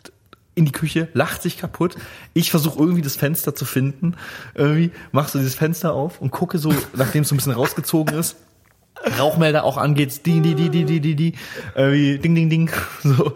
in 0.56 0.64
die 0.64 0.72
Küche, 0.72 1.06
lacht 1.12 1.42
sich 1.42 1.58
kaputt. 1.58 1.94
Ich 2.34 2.50
versuche 2.50 2.76
irgendwie 2.76 3.02
das 3.02 3.14
Fenster 3.14 3.54
zu 3.54 3.64
finden. 3.64 4.16
Irgendwie 4.56 4.90
machst 5.12 5.32
du 5.32 5.38
dieses 5.38 5.54
Fenster 5.54 5.94
auf 5.94 6.20
und 6.20 6.32
gucke 6.32 6.58
so, 6.58 6.74
nachdem 6.96 7.22
es 7.22 7.28
so 7.28 7.36
ein 7.36 7.38
bisschen 7.38 7.52
rausgezogen 7.52 8.18
ist. 8.18 8.34
Rauchmelder 9.18 9.64
auch 9.64 9.76
angeht, 9.76 10.26
die, 10.26 10.40
die, 10.40 10.54
die, 10.54 10.68
die, 10.68 10.84
die, 10.84 11.00
die, 11.00 11.14
die, 11.16 11.34
irgendwie 11.74 12.18
ding, 12.18 12.34
ding, 12.34 12.50
ding, 12.50 12.70
so. 13.02 13.34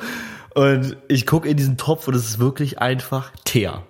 Und 0.55 0.97
ich 1.09 1.27
gucke 1.27 1.49
in 1.49 1.57
diesen 1.57 1.77
Topf 1.77 2.07
und 2.07 2.15
es 2.15 2.25
ist 2.29 2.39
wirklich 2.39 2.79
einfach 2.79 3.33
Teer. 3.45 3.83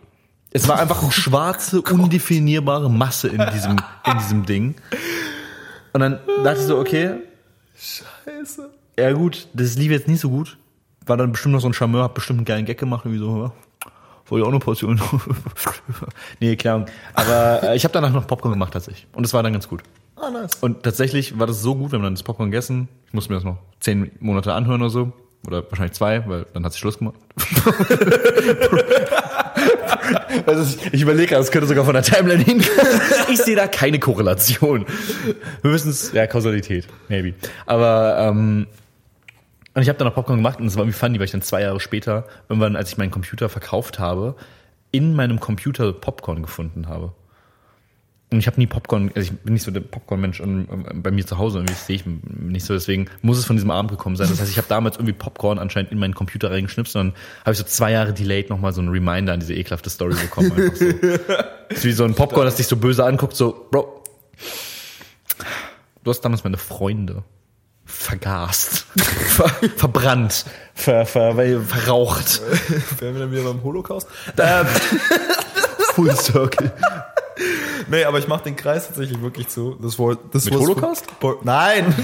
Es 0.51 0.69
war 0.69 0.79
einfach 0.79 1.03
eine 1.03 1.13
schwarze, 1.13 1.83
undefinierbare 1.83 2.89
Masse 2.89 3.29
in 3.29 3.45
diesem, 3.53 3.77
in 4.07 4.19
diesem 4.19 4.47
Ding. 4.47 4.75
Und 5.93 6.01
dann 6.01 6.21
dachte 6.43 6.61
ich 6.61 6.67
so, 6.67 6.79
okay, 6.79 7.17
Scheiße. 7.77 8.71
ja 8.99 9.13
gut, 9.13 9.49
das 9.53 9.77
lief 9.77 9.91
jetzt 9.91 10.09
nicht 10.09 10.21
so 10.21 10.31
gut. 10.31 10.57
War 11.07 11.17
dann 11.17 11.33
bestimmt 11.33 11.55
noch 11.55 11.61
so 11.61 11.69
ein 11.69 11.75
Charmeur, 11.75 12.05
hab 12.05 12.15
bestimmt 12.15 12.39
einen 12.39 12.47
geilen 12.47 12.65
Gag 12.65 12.79
gemacht, 12.79 13.05
irgendwie 13.05 13.19
so, 13.19 13.43
ja, 13.45 13.53
wollte 14.27 14.47
auch 14.47 14.51
eine 14.51 14.59
Portion. 14.59 15.01
nee, 16.41 16.57
klar. 16.57 16.87
Aber 17.15 17.63
äh, 17.63 17.77
ich 17.77 17.85
habe 17.85 17.93
danach 17.93 18.13
noch 18.13 18.27
Popcorn 18.27 18.53
gemacht 18.53 18.73
tatsächlich. 18.73 19.07
Und 19.13 19.25
es 19.25 19.35
war 19.35 19.43
dann 19.43 19.53
ganz 19.53 19.69
gut. 19.69 19.83
Ah, 20.17 20.31
nice. 20.31 20.55
Und 20.61 20.83
tatsächlich 20.83 21.39
war 21.39 21.47
das 21.47 21.63
so 21.63 21.75
gut, 21.75 21.93
wir 21.93 21.99
haben 21.99 22.05
dann 22.05 22.15
das 22.15 22.23
Popcorn 22.23 22.51
gegessen. 22.51 22.89
Ich 23.07 23.13
musste 23.13 23.33
mir 23.33 23.37
das 23.37 23.45
noch 23.45 23.59
zehn 23.81 24.11
Monate 24.21 24.53
anhören 24.53 24.83
oder 24.83 24.91
so. 24.91 25.13
Oder 25.47 25.63
wahrscheinlich 25.71 25.93
zwei, 25.93 26.27
weil 26.27 26.47
dann 26.55 26.65
hat 26.65 26.73
sich 26.73 26.81
Schluss 26.81 26.99
gemacht. 26.99 27.17
also 30.47 30.79
ich 30.91 31.03
überlege 31.03 31.29
gerade, 31.29 31.43
es 31.43 31.51
könnte 31.51 31.67
sogar 31.67 31.85
von 31.85 31.93
der 31.93 32.03
Timeline 32.03 32.43
hin. 32.43 32.65
ich 33.31 33.39
sehe 33.39 33.57
da 33.57 33.67
keine 33.67 33.99
Korrelation. 33.99 34.87
Höchstens, 35.63 36.13
ja, 36.13 36.27
Kausalität, 36.27 36.87
maybe. 37.09 37.35
Aber 37.67 38.17
ähm, 38.21 38.67
und 39.75 39.83
ich 39.83 39.89
habe 39.89 39.99
dann 39.99 40.07
noch 40.07 40.15
Popcorn 40.15 40.39
gemacht 40.39 40.61
und 40.61 40.67
es 40.67 40.77
war 40.77 40.85
irgendwie 40.85 40.99
funny, 40.99 41.19
weil 41.19 41.25
ich 41.25 41.33
dann 41.33 41.43
zwei 41.43 41.63
Jahre 41.63 41.81
später, 41.81 42.27
irgendwann, 42.49 42.77
als 42.77 42.91
ich 42.91 42.97
meinen 42.97 43.11
Computer 43.11 43.49
verkauft 43.49 43.99
habe, 43.99 44.37
in 44.93 45.15
meinem 45.15 45.41
Computer 45.41 45.93
Popcorn 45.93 46.43
gefunden 46.43 46.89
habe. 46.89 47.13
Und 48.35 48.41
ich 48.41 48.49
habe 48.49 48.59
nie 48.59 48.67
Popcorn, 48.67 49.13
also 49.15 49.33
ich 49.33 49.39
bin 49.41 49.55
nicht 49.55 49.63
so 49.63 49.71
der 49.71 49.81
Popcorn-Mensch 49.81 50.41
und 50.41 50.69
ähm, 50.69 51.03
bei 51.03 51.13
mir 51.13 51.25
zu 51.25 51.39
Hause 51.39 51.59
irgendwie 51.59 51.75
sehe 51.75 51.95
ich 51.95 52.05
nicht 52.05 52.67
so, 52.67 52.75
deswegen 52.75 53.09
muss 53.23 53.39
es 53.39 53.45
von 53.45 53.55
diesem 53.55 53.71
Abend 53.71 53.93
gekommen 53.93 54.17
sein. 54.17 54.29
Das 54.29 54.41
heißt, 54.41 54.51
ich 54.51 54.57
habe 54.59 54.67
damals 54.69 54.97
irgendwie 54.97 55.13
Popcorn 55.13 55.61
anscheinend 55.61 55.93
in 55.93 55.99
meinen 56.01 56.17
Computer 56.17 56.51
reingeschnipst 56.51 56.97
und 56.97 57.13
dann 57.13 57.15
habe 57.43 57.53
ich 57.53 57.59
so 57.59 57.65
zwei 57.65 57.93
Jahre 57.93 58.13
delayed 58.13 58.51
nochmal 58.51 58.73
so 58.73 58.81
einen 58.81 58.91
Reminder 58.91 59.35
an 59.35 59.39
diese 59.39 59.55
ekelhafte 59.55 59.89
Story 59.89 60.17
bekommen. 60.21 60.51
Einfach 60.57 60.75
so. 60.75 60.85
Das 61.69 61.79
ist 61.79 61.85
wie 61.85 61.93
so 61.93 62.03
ein 62.03 62.15
Popcorn, 62.15 62.45
das 62.45 62.57
dich 62.57 62.67
so 62.67 62.77
böse 62.77 63.05
anguckt, 63.05 63.37
so, 63.37 63.69
Bro, 63.71 64.03
du 66.03 66.11
hast 66.11 66.21
damals 66.23 66.43
meine 66.43 66.57
Freunde 66.57 67.23
vergast, 67.85 68.87
ver, 68.97 69.49
verbrannt, 69.77 70.45
ver, 70.75 71.07
ver, 71.07 71.35
verraucht. 71.61 72.43
Wären 72.99 73.15
wir 73.15 73.21
dann 73.21 73.31
wieder 73.31 73.45
beim 73.45 73.63
Holocaust? 73.63 74.09
Full 75.95 76.17
Circle. 76.17 76.73
Nee, 77.89 78.05
aber 78.05 78.19
ich 78.19 78.29
mache 78.29 78.45
den 78.45 78.57
Kreis 78.57 78.87
tatsächlich 78.87 79.21
wirklich 79.23 79.49
zu. 79.49 79.77
Das 79.81 79.99
war, 79.99 80.17
das 80.33 80.45
Mit 80.45 80.55
was- 80.55 80.61
Holocaust? 80.61 81.07
Nein, 81.43 81.95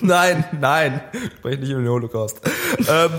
nein, 0.00 0.44
nein. 0.60 1.00
Ich 1.12 1.32
spreche 1.38 1.58
nicht 1.60 1.70
über 1.70 1.80
den 1.80 1.88
Holocaust. 1.88 2.40
ähm, 2.88 3.10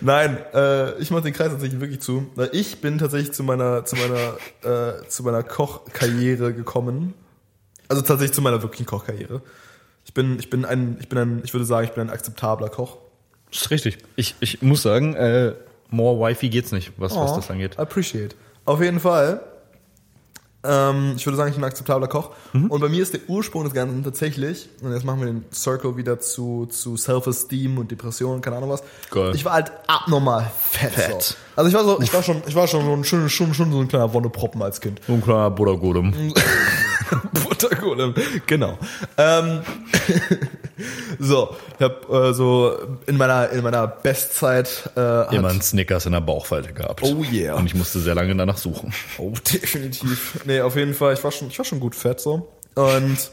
nein, 0.00 0.38
äh, 0.54 0.98
ich 0.98 1.10
mache 1.10 1.22
den 1.22 1.32
Kreis 1.32 1.50
tatsächlich 1.50 1.80
wirklich 1.80 2.00
zu. 2.00 2.26
Weil 2.34 2.50
ich 2.52 2.80
bin 2.80 2.98
tatsächlich 2.98 3.32
zu 3.32 3.42
meiner, 3.42 3.84
zu 3.84 3.96
meiner, 3.96 4.98
äh, 5.02 5.06
zu 5.08 5.22
meiner 5.22 5.42
Kochkarriere 5.42 6.52
gekommen. 6.54 7.14
Also 7.88 8.02
tatsächlich 8.02 8.34
zu 8.34 8.42
meiner 8.42 8.62
wirklichen 8.62 8.86
Kochkarriere. 8.86 9.42
Ich 10.04 10.14
bin, 10.14 10.38
ich 10.38 10.48
bin 10.50 10.64
ein, 10.64 10.96
ich 11.00 11.08
bin 11.08 11.18
ein, 11.18 11.40
ich 11.44 11.52
würde 11.54 11.66
sagen, 11.66 11.86
ich 11.86 11.92
bin 11.92 12.02
ein 12.08 12.10
akzeptabler 12.10 12.68
Koch. 12.68 12.98
Das 13.50 13.62
ist 13.62 13.70
richtig. 13.70 13.98
Ich, 14.16 14.36
ich 14.40 14.62
muss 14.62 14.82
sagen, 14.82 15.14
äh, 15.14 15.54
more 15.88 16.18
wifey 16.20 16.48
geht's 16.48 16.70
nicht, 16.72 16.92
was, 16.98 17.14
was 17.16 17.32
Oh, 17.32 17.36
das 17.36 17.50
angeht. 17.50 17.78
Appreciate. 17.78 18.36
Auf 18.64 18.80
jeden 18.80 19.00
Fall. 19.00 19.40
Ähm, 20.62 21.14
ich 21.16 21.24
würde 21.26 21.36
sagen, 21.38 21.48
ich 21.48 21.54
bin 21.56 21.64
ein 21.64 21.68
akzeptabler 21.70 22.06
Koch. 22.08 22.30
Mhm. 22.52 22.66
Und 22.70 22.80
bei 22.80 22.88
mir 22.90 23.02
ist 23.02 23.14
der 23.14 23.20
Ursprung 23.28 23.64
des 23.64 23.72
Ganzen 23.72 24.04
tatsächlich, 24.04 24.68
und 24.82 24.92
jetzt 24.92 25.04
machen 25.04 25.20
wir 25.20 25.26
den 25.26 25.44
Circle 25.52 25.96
wieder 25.96 26.20
zu, 26.20 26.66
zu 26.66 26.96
Self-Esteem 26.98 27.78
und 27.78 27.90
Depressionen, 27.90 28.42
keine 28.42 28.56
Ahnung 28.56 28.68
was. 28.70 28.82
Geil. 29.10 29.32
Ich 29.34 29.44
war 29.44 29.54
halt 29.54 29.72
abnormal 29.86 30.50
fett. 30.60 30.92
Fett. 30.92 31.22
So. 31.22 31.34
Also 31.56 31.68
ich 31.68 31.74
war 31.74 31.84
so, 31.84 32.00
ich 32.02 32.12
war 32.12 32.22
schon, 32.22 32.42
ich 32.46 32.54
war 32.54 32.66
schon, 32.66 32.84
so 32.84 32.92
ein- 32.92 33.04
schon, 33.04 33.28
schon, 33.30 33.54
schon 33.54 33.72
so 33.72 33.80
ein 33.80 33.88
kleiner 33.88 34.12
Wonneproppen 34.12 34.60
als 34.62 34.80
Kind. 34.82 35.00
So 35.06 35.14
ein 35.14 35.22
kleiner 35.22 35.50
Buddha 35.50 35.72
Godem. 35.72 36.12
Buttergolem, 37.32 38.14
genau. 38.46 38.78
Ähm, 39.18 39.62
so, 41.18 41.56
ich 41.78 41.82
habe 41.84 42.28
äh, 42.28 42.32
so 42.34 42.76
in 43.06 43.16
meiner 43.16 43.50
in 43.50 43.62
meiner 43.62 43.86
Bestzeit 43.86 44.90
äh, 44.96 45.00
hat- 45.00 45.32
Immer 45.32 45.48
einen 45.48 45.62
Snickers 45.62 46.06
in 46.06 46.12
der 46.12 46.20
Bauchfalte 46.20 46.72
gehabt. 46.72 47.02
Oh 47.02 47.22
yeah. 47.30 47.54
Und 47.56 47.66
ich 47.66 47.74
musste 47.74 48.00
sehr 48.00 48.14
lange 48.14 48.34
danach 48.34 48.56
suchen. 48.58 48.92
Oh, 49.18 49.30
definitiv. 49.52 50.40
Nee, 50.46 50.60
auf 50.60 50.76
jeden 50.76 50.94
Fall, 50.94 51.14
ich 51.14 51.22
war 51.24 51.32
schon, 51.32 51.48
ich 51.48 51.58
war 51.58 51.64
schon 51.64 51.80
gut 51.80 51.94
fett 51.94 52.20
so. 52.20 52.52
Und, 52.74 53.30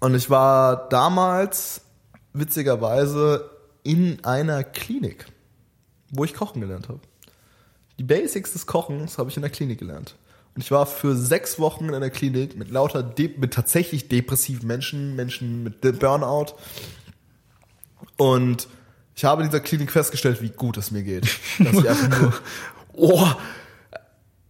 und 0.00 0.14
ich 0.14 0.30
war 0.30 0.88
damals 0.88 1.80
witzigerweise 2.32 3.50
in 3.82 4.24
einer 4.24 4.64
Klinik, 4.64 5.26
wo 6.10 6.24
ich 6.24 6.34
kochen 6.34 6.60
gelernt 6.60 6.88
habe. 6.88 7.00
Die 7.98 8.04
Basics 8.04 8.52
des 8.52 8.66
Kochens 8.66 9.18
habe 9.18 9.30
ich 9.30 9.36
in 9.36 9.42
der 9.42 9.50
Klinik 9.50 9.78
gelernt. 9.78 10.14
Und 10.54 10.62
ich 10.62 10.70
war 10.70 10.86
für 10.86 11.16
sechs 11.16 11.58
Wochen 11.58 11.88
in 11.88 11.94
einer 11.94 12.10
Klinik 12.10 12.56
mit 12.56 12.70
lauter, 12.70 13.02
de 13.02 13.36
mit 13.38 13.52
tatsächlich 13.54 14.08
depressiven 14.08 14.66
Menschen, 14.66 15.16
Menschen 15.16 15.64
mit 15.64 15.80
Burnout. 15.80 16.54
Und 18.16 18.68
ich 19.16 19.24
habe 19.24 19.42
in 19.42 19.48
dieser 19.48 19.60
Klinik 19.60 19.90
festgestellt, 19.90 20.42
wie 20.42 20.50
gut 20.50 20.76
es 20.76 20.90
mir 20.90 21.02
geht. 21.02 21.24
Dass 21.58 21.74
ich 21.74 21.88
einfach 21.88 22.20
nur 22.20 22.32
Oh! 22.96 23.26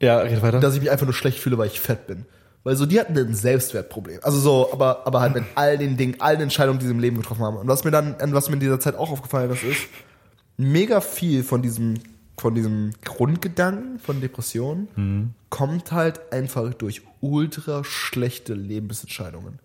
Ja, 0.01 0.19
red 0.19 0.43
weiter. 0.43 0.61
dass 0.61 0.75
ich 0.75 0.81
mich 0.81 0.91
einfach 0.91 1.07
nur 1.07 1.15
schlecht 1.15 1.39
fühle, 1.39 1.57
weil 1.57 1.69
ich 1.69 1.81
fett 1.81 2.07
bin. 2.07 2.27
Weil 2.63 2.77
so, 2.77 2.85
die 2.87 2.99
hatten 2.99 3.17
ein 3.17 3.35
Selbstwertproblem. 3.35 4.21
Also 4.23 4.39
so, 4.39 4.73
aber, 4.73 5.07
aber 5.07 5.21
halt 5.21 5.35
mit 5.35 5.45
all 5.55 5.79
den 5.79 5.97
Dingen, 5.97 6.17
all 6.19 6.37
den 6.37 6.45
Entscheidungen, 6.45 6.79
die 6.79 6.87
sie 6.87 6.91
im 6.91 6.99
Leben 6.99 7.19
getroffen 7.19 7.43
haben. 7.43 7.57
Und 7.57 7.69
was 7.69 7.85
mir 7.85 7.91
dann, 7.91 8.17
was 8.35 8.49
mir 8.49 8.55
in 8.55 8.61
dieser 8.61 8.81
Zeit 8.81 8.97
auch 8.97 9.11
aufgefallen 9.11 9.51
ist, 9.51 9.63
ist, 9.63 9.81
mega 10.57 11.01
viel 11.01 11.43
von 11.43 11.63
diesem, 11.63 11.95
von 12.37 12.55
diesem 12.55 12.93
Grundgedanken 13.05 13.99
von 13.99 14.21
Depressionen 14.21 15.35
kommt 15.51 15.93
halt 15.93 16.33
einfach 16.33 16.75
durch 16.75 17.03
ultra 17.21 17.85
schlechte 17.85 18.55
Lebensentscheidungen. 18.55 19.61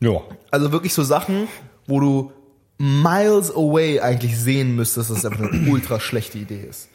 ja. 0.00 0.20
Also 0.50 0.72
wirklich 0.72 0.94
so 0.94 1.02
Sachen, 1.02 1.48
wo 1.86 2.00
du 2.00 2.32
miles 2.78 3.50
away 3.54 4.00
eigentlich 4.00 4.38
sehen 4.38 4.74
müsstest, 4.74 5.10
dass 5.10 5.18
es 5.18 5.26
einfach 5.26 5.52
eine 5.52 5.70
ultra 5.70 6.00
schlechte 6.00 6.38
Idee 6.38 6.66
ist. 6.68 6.88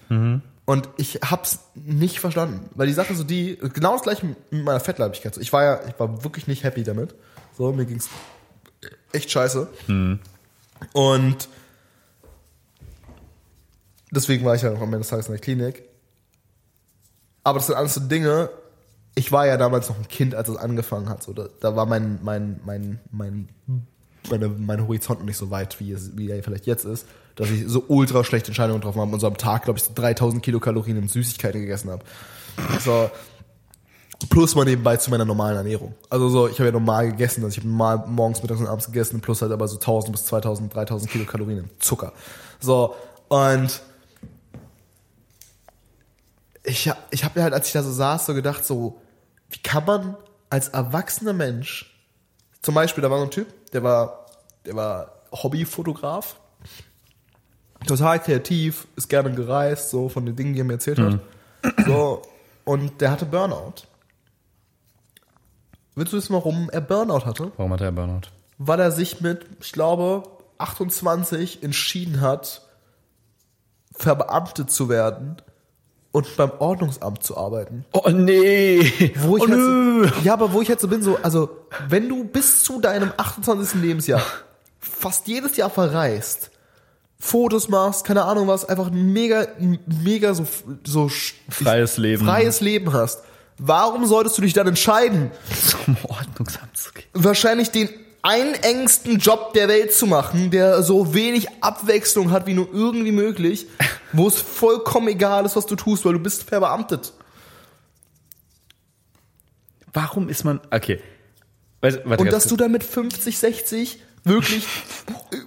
Und 0.66 0.90
ich 0.98 1.20
hab's 1.24 1.60
nicht 1.76 2.20
verstanden, 2.20 2.70
weil 2.74 2.88
die 2.88 2.94
Sache 2.94 3.14
so 3.14 3.24
die, 3.24 3.58
genau 3.74 3.94
das 3.94 4.02
gleiche 4.02 4.26
mit 4.26 4.64
meiner 4.64 4.80
Fettleibigkeit. 4.80 5.38
Ich 5.38 5.54
war 5.54 5.64
ja, 5.64 5.80
ich 5.88 6.00
war 6.00 6.24
wirklich 6.24 6.48
nicht 6.48 6.64
happy 6.64 6.84
damit. 6.84 7.14
So, 7.56 7.72
mir 7.72 7.86
ging's 7.86 8.10
echt 9.12 9.30
scheiße. 9.30 9.68
Und 10.94 11.50
deswegen 14.16 14.46
war 14.46 14.56
ich 14.56 14.62
ja 14.62 14.72
noch 14.72 14.82
am 14.82 14.88
Ende 14.88 15.00
des 15.00 15.10
Tages 15.10 15.28
in 15.28 15.34
der 15.34 15.42
Klinik. 15.42 15.84
Aber 17.44 17.60
das 17.60 17.68
sind 17.68 17.76
alles 17.76 17.94
so 17.94 18.02
Dinge, 18.02 18.50
ich 19.16 19.32
war 19.32 19.48
ja 19.48 19.58
damals 19.58 19.90
noch 19.90 19.98
ein 19.98 20.08
Kind, 20.08 20.36
als 20.36 20.50
es 20.50 20.58
angefangen 20.58 21.10
hat. 21.10 21.24
So, 21.24 21.34
da, 21.34 21.48
da 21.62 21.76
war 21.76 21.86
mein, 21.86 22.20
mein, 22.22 22.60
mein, 22.66 23.00
mein, 23.12 23.50
meine, 24.30 24.50
mein 24.50 24.82
Horizont 24.82 25.20
noch 25.20 25.26
nicht 25.26 25.38
so 25.38 25.50
weit, 25.50 25.80
wie, 25.80 25.92
es, 25.92 26.18
wie 26.18 26.30
er 26.30 26.44
vielleicht 26.44 26.66
jetzt 26.66 26.86
ist, 26.86 27.08
dass 27.36 27.50
ich 27.50 27.64
so 27.68 27.84
ultra 27.88 28.24
schlechte 28.24 28.50
Entscheidungen 28.50 28.82
getroffen 28.82 29.02
habe 29.02 29.12
und 29.12 29.20
so 29.20 29.28
am 29.28 29.38
Tag, 29.38 29.64
glaube 29.64 29.80
ich, 29.80 29.86
so 29.86 29.92
3000 29.96 30.44
Kilokalorien 30.44 30.98
in 30.98 31.08
Süßigkeiten 31.08 31.62
gegessen 31.62 31.92
habe. 31.92 32.04
So, 32.80 33.10
plus 34.30 34.56
mal 34.56 34.66
nebenbei 34.66 34.98
zu 34.98 35.10
meiner 35.10 35.26
normalen 35.26 35.58
Ernährung. 35.58 35.94
Also 36.10 36.30
so, 36.30 36.48
ich 36.48 36.56
habe 36.56 36.66
ja 36.66 36.72
normal 36.72 37.12
gegessen, 37.12 37.44
also 37.44 37.54
ich 37.54 37.60
habe 37.60 37.70
normal 37.70 38.06
morgens, 38.08 38.42
mittags 38.42 38.60
und 38.60 38.68
abends 38.68 38.88
gegessen, 38.88 39.22
plus 39.22 39.42
halt 39.42 39.52
aber 39.52 39.68
so 39.68 39.76
1000 39.76 40.12
bis 40.12 40.26
2000, 40.26 40.74
3000 40.74 41.12
Kilokalorien 41.12 41.60
in 41.60 41.70
Zucker. 41.80 42.12
So, 42.60 42.96
und 43.30 43.82
ich, 46.66 46.90
hab- 46.90 47.08
ich 47.12 47.24
habe 47.24 47.40
mir 47.40 47.44
halt, 47.44 47.54
als 47.54 47.68
ich 47.68 47.74
da 47.74 47.84
so 47.84 47.92
saß, 47.92 48.26
so 48.26 48.34
gedacht, 48.34 48.66
so, 48.66 49.02
wie 49.50 49.60
kann 49.60 49.86
man 49.86 50.18
als 50.50 50.70
erwachsener 50.70 51.34
Mensch, 51.34 51.92
zum 52.62 52.76
Beispiel, 52.76 53.02
da 53.02 53.10
war 53.12 53.20
so 53.20 53.26
ein 53.26 53.32
Typ, 53.32 53.48
der 53.72 53.84
war, 53.84 54.26
der 54.66 54.76
war 54.76 55.12
Hobbyfotograf, 55.32 56.40
total 57.86 58.20
kreativ, 58.20 58.88
ist 58.96 59.10
gerne 59.10 59.32
gereist, 59.32 59.90
so 59.92 60.10
von 60.10 60.26
den 60.26 60.36
Dingen, 60.36 60.54
die 60.54 60.62
er 60.62 60.66
mir 60.66 60.74
erzählt 60.74 60.98
hat. 61.00 61.20
So, 61.86 62.22
und 62.64 63.02
der 63.02 63.12
hatte 63.12 63.26
Burnout. 63.26 63.84
Willst 65.96 66.14
du 66.14 66.18
wissen, 66.18 66.34
warum 66.34 66.70
er 66.72 66.82
Burnout 66.82 67.26
hatte? 67.26 67.52
Warum 67.58 67.72
hat 67.74 67.82
er 67.82 67.92
Burnout? 67.92 68.28
Weil 68.58 68.80
er 68.80 68.92
sich 68.92 69.22
mit, 69.22 69.46
ich 69.62 69.72
glaube, 69.72 70.24
28 70.58 71.64
entschieden 71.64 72.22
hat, 72.22 72.62
verbeamtet 73.94 74.72
zu 74.72 74.90
werden 74.90 75.38
und 76.16 76.38
beim 76.38 76.52
Ordnungsamt 76.60 77.24
zu 77.24 77.36
arbeiten. 77.36 77.84
Oh 77.92 78.10
nee! 78.10 79.12
Wo 79.18 79.36
ich 79.36 79.44
oh 79.44 79.48
halt 79.50 79.60
nö! 79.60 80.10
ja, 80.24 80.32
aber 80.32 80.54
wo 80.54 80.62
ich 80.62 80.70
jetzt 80.70 80.82
so 80.82 80.88
bin, 80.88 81.02
so, 81.02 81.18
also, 81.22 81.50
wenn 81.90 82.08
du 82.08 82.24
bis 82.24 82.64
zu 82.64 82.80
deinem 82.80 83.12
28. 83.18 83.82
Lebensjahr 83.82 84.22
fast 84.80 85.28
jedes 85.28 85.58
Jahr 85.58 85.70
verreist, 85.70 86.52
Fotos 87.20 87.68
machst, 87.68 88.06
keine 88.06 88.24
Ahnung 88.24 88.48
was, 88.48 88.64
einfach 88.64 88.88
ein 88.88 89.12
mega, 89.12 89.46
mega 90.04 90.34
so, 90.34 90.48
so 90.86 91.10
Freies 91.50 91.98
Leben. 91.98 92.24
freies 92.24 92.62
Leben 92.62 92.94
hast, 92.94 93.22
warum 93.58 94.06
solltest 94.06 94.38
du 94.38 94.42
dich 94.42 94.54
dann 94.54 94.68
entscheiden, 94.68 95.32
Zum 95.86 95.98
Ordnungsamt 96.08 96.78
zu 96.78 96.94
gehen. 96.94 97.04
wahrscheinlich 97.14 97.72
den 97.72 97.90
einengsten 98.26 99.20
Job 99.20 99.54
der 99.54 99.68
Welt 99.68 99.94
zu 99.94 100.08
machen, 100.08 100.50
der 100.50 100.82
so 100.82 101.14
wenig 101.14 101.48
Abwechslung 101.62 102.32
hat 102.32 102.48
wie 102.48 102.56
nur 102.56 102.68
irgendwie 102.74 103.12
möglich, 103.12 103.68
wo 104.14 104.28
es 104.28 104.42
vollkommen 104.42 105.08
egal 105.10 105.46
ist, 105.46 105.56
was 105.56 105.68
du 105.68 105.76
tust, 105.76 106.04
weil 106.06 106.14
du 106.14 106.20
bist 106.20 106.44
verbeamtet. 106.44 107.14
Warum 109.94 110.28
ist 110.28 110.44
man. 110.44 110.60
Okay. 110.72 111.00
Weißt, 111.82 112.00
warte, 112.04 112.24
Und 112.24 112.32
dass 112.32 112.44
kurz. 112.44 112.50
du 112.50 112.58
dann 112.58 112.72
mit 112.72 112.84
50, 112.84 113.38
60 113.38 114.00
wirklich 114.24 114.66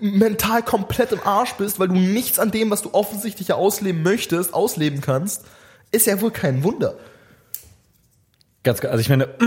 mental 0.01 0.63
komplett 0.63 1.11
im 1.11 1.21
Arsch 1.25 1.55
bist, 1.55 1.81
weil 1.81 1.89
du 1.89 1.95
nichts 1.95 2.39
an 2.39 2.53
dem, 2.53 2.71
was 2.71 2.83
du 2.83 2.91
offensichtlich 2.95 3.49
ja 3.49 3.57
ausleben 3.57 4.05
möchtest, 4.05 4.55
ausleben 4.55 5.01
kannst, 5.01 5.45
ist 5.91 6.07
ja 6.07 6.21
wohl 6.21 6.31
kein 6.31 6.63
Wunder. 6.63 6.95
Ganz, 8.69 8.85
also 8.85 8.99
ich 9.01 9.09
meine, 9.09 9.29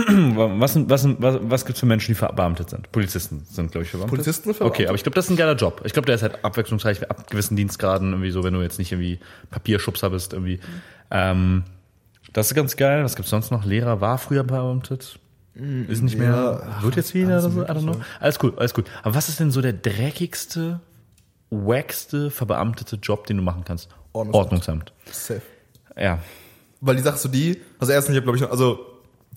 was, 0.58 0.76
was, 0.88 1.06
was, 1.20 1.38
was 1.42 1.64
gibt's 1.64 1.80
für 1.80 1.86
Menschen, 1.86 2.08
die 2.10 2.14
verbeamtet 2.14 2.70
sind? 2.70 2.90
Polizisten 2.92 3.46
sind, 3.48 3.70
glaube 3.72 3.84
ich, 3.84 3.90
verbeamtet. 3.90 4.10
Polizisten 4.16 4.52
verbeamtet. 4.52 4.80
Okay, 4.80 4.86
aber 4.88 4.96
ich 4.96 5.02
glaube, 5.04 5.14
das 5.14 5.26
ist 5.26 5.30
ein 5.30 5.36
geiler 5.36 5.54
Job. 5.54 5.80
Ich 5.84 5.92
glaube, 5.92 6.06
der 6.06 6.16
ist 6.16 6.22
halt 6.22 6.44
abwechslungsreich 6.44 7.08
ab 7.08 7.30
gewissen 7.30 7.54
Dienstgraden, 7.56 8.10
irgendwie 8.12 8.30
so, 8.32 8.42
wenn 8.42 8.52
du 8.54 8.60
jetzt 8.62 8.78
nicht 8.78 8.90
irgendwie 8.92 9.20
Papierschubser 9.50 10.10
bist, 10.10 10.32
irgendwie. 10.32 10.58
Ähm, 11.10 11.62
das 12.32 12.48
ist 12.48 12.54
ganz 12.54 12.76
geil. 12.76 13.04
Was 13.04 13.14
gibt's 13.16 13.30
sonst 13.30 13.50
noch? 13.50 13.64
Lehrer 13.64 14.00
war 14.00 14.18
früher 14.18 14.44
verbeamtet. 14.44 15.18
Ist 15.54 16.02
nicht 16.02 16.18
mehr, 16.18 16.62
ja, 16.78 16.82
wird 16.82 16.96
jetzt 16.96 17.12
wieder 17.12 17.34
alles 17.34 17.44
oder 17.44 17.52
so, 17.52 17.62
I 17.62 17.66
don't 17.66 17.82
know. 17.82 18.00
Alles 18.20 18.38
gut, 18.38 18.58
alles 18.58 18.72
gut. 18.72 18.86
Aber 19.02 19.14
was 19.14 19.28
ist 19.28 19.38
denn 19.38 19.50
so 19.50 19.60
der 19.60 19.74
dreckigste, 19.74 20.80
wackste, 21.50 22.30
verbeamtete 22.30 22.96
Job, 22.96 23.26
den 23.26 23.36
du 23.36 23.42
machen 23.42 23.62
kannst? 23.64 23.88
Ordnungsamt. 24.14 24.34
Ordnungsamt. 24.44 24.92
Safe. 25.10 25.42
Ja. 25.96 26.18
Weil 26.80 26.96
die 26.96 27.02
Sache 27.02 27.16
ist 27.16 27.22
so 27.22 27.28
die, 27.28 27.60
also 27.78 27.92
erstens, 27.92 28.14
ich 28.14 28.16
habe 28.16 28.24
glaube 28.24 28.36
ich, 28.38 28.42
noch- 28.42 28.50
also 28.50 28.78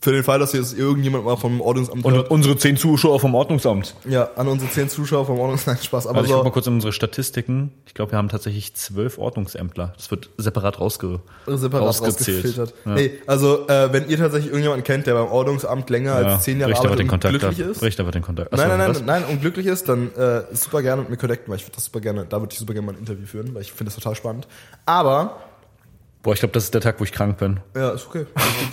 für 0.02 0.12
den 0.12 0.24
Fall, 0.24 0.40
dass 0.40 0.54
jetzt 0.54 0.78
irgendjemand 0.78 1.26
mal 1.26 1.36
vom 1.38 1.62
Ordnungsamt 1.62 2.04
Und 2.06 2.14
hört, 2.14 2.30
unsere 2.30 2.58
zehn 2.58 2.78
Zuschauer 2.78 3.20
vom 3.20 3.34
Ordnungsamt. 3.34 3.96
ja, 4.08 4.30
an 4.36 4.48
unsere 4.48 4.70
zehn 4.70 4.90
Zuschauer 4.90 5.26
vom 5.26 5.40
Ordnungsamt, 5.40 5.78
nein, 5.78 5.84
Spaß, 5.84 6.06
aber 6.08 6.18
Also 6.20 6.30
ich 6.30 6.36
guck 6.36 6.44
mal 6.44 6.52
kurz 6.52 6.68
in 6.68 6.74
unsere 6.74 6.94
Statistiken. 6.94 7.72
Ich 7.88 7.94
glaube, 7.94 8.12
wir 8.12 8.18
haben 8.18 8.30
tatsächlich 8.30 8.74
zwölf 8.76 9.18
Ordnungsämtler. 9.18 9.94
Das 9.96 10.12
wird 10.12 10.30
separat 10.38 10.80
rausge 10.80 11.22
separat 11.48 12.02
rausgefiltert. 12.02 12.74
Ja. 12.86 12.94
Nee, 12.94 13.12
also 13.26 13.68
äh, 13.68 13.92
wenn 13.94 14.10
ihr 14.10 14.18
tatsächlich 14.18 14.48
irgendjemanden 14.52 14.84
kennt, 14.84 15.08
der 15.08 15.14
beim 15.14 15.28
Ordnungsamt 15.28 15.90
länger 15.90 16.22
Ja, 16.22 16.28
als 16.36 16.44
zehn 16.44 16.60
Jahre 16.60 16.72
Richter 16.74 16.86
arbeitet 16.90 17.12
und 17.12 17.20
glücklich 17.22 17.64
ab. 17.64 17.72
ist, 17.72 17.82
Richter 17.82 18.06
wird 18.06 18.16
den 18.16 18.22
Kontakt. 18.22 18.52
Nein, 18.52 18.60
Achso, 18.62 18.78
nein, 18.78 18.90
was? 18.90 19.02
nein, 19.02 19.22
nein, 19.24 19.32
und 19.32 19.42
glücklich 19.42 19.66
ist, 19.66 19.88
dann 19.90 20.14
äh, 20.16 20.44
super 20.54 20.82
gerne 20.82 21.02
mit 21.04 21.10
mir 21.12 21.18
connecten, 21.18 21.50
weil 21.52 21.58
ich 21.58 21.64
würde 21.66 21.76
das 21.76 21.86
super 21.86 22.02
gerne, 22.02 22.26
da 22.28 22.42
würde 22.42 22.52
ich 22.54 22.60
super 22.60 22.74
gerne 22.74 22.86
mal 22.86 22.92
ein 22.94 23.00
Interview 23.00 23.26
führen, 23.26 23.56
weil 23.56 23.62
ich 23.62 23.72
finde 23.72 23.86
das 23.86 23.96
total 23.96 24.16
spannend. 24.16 24.48
Aber, 24.86 25.38
Boah, 26.26 26.34
ich 26.34 26.40
glaube, 26.40 26.54
das 26.54 26.64
ist 26.64 26.74
der 26.74 26.82
Tag, 26.82 27.00
wo 27.00 27.04
ich 27.04 27.12
krank 27.12 27.38
bin. 27.38 27.60
ja, 27.76 27.92
ist 27.92 28.08
okay. 28.08 28.26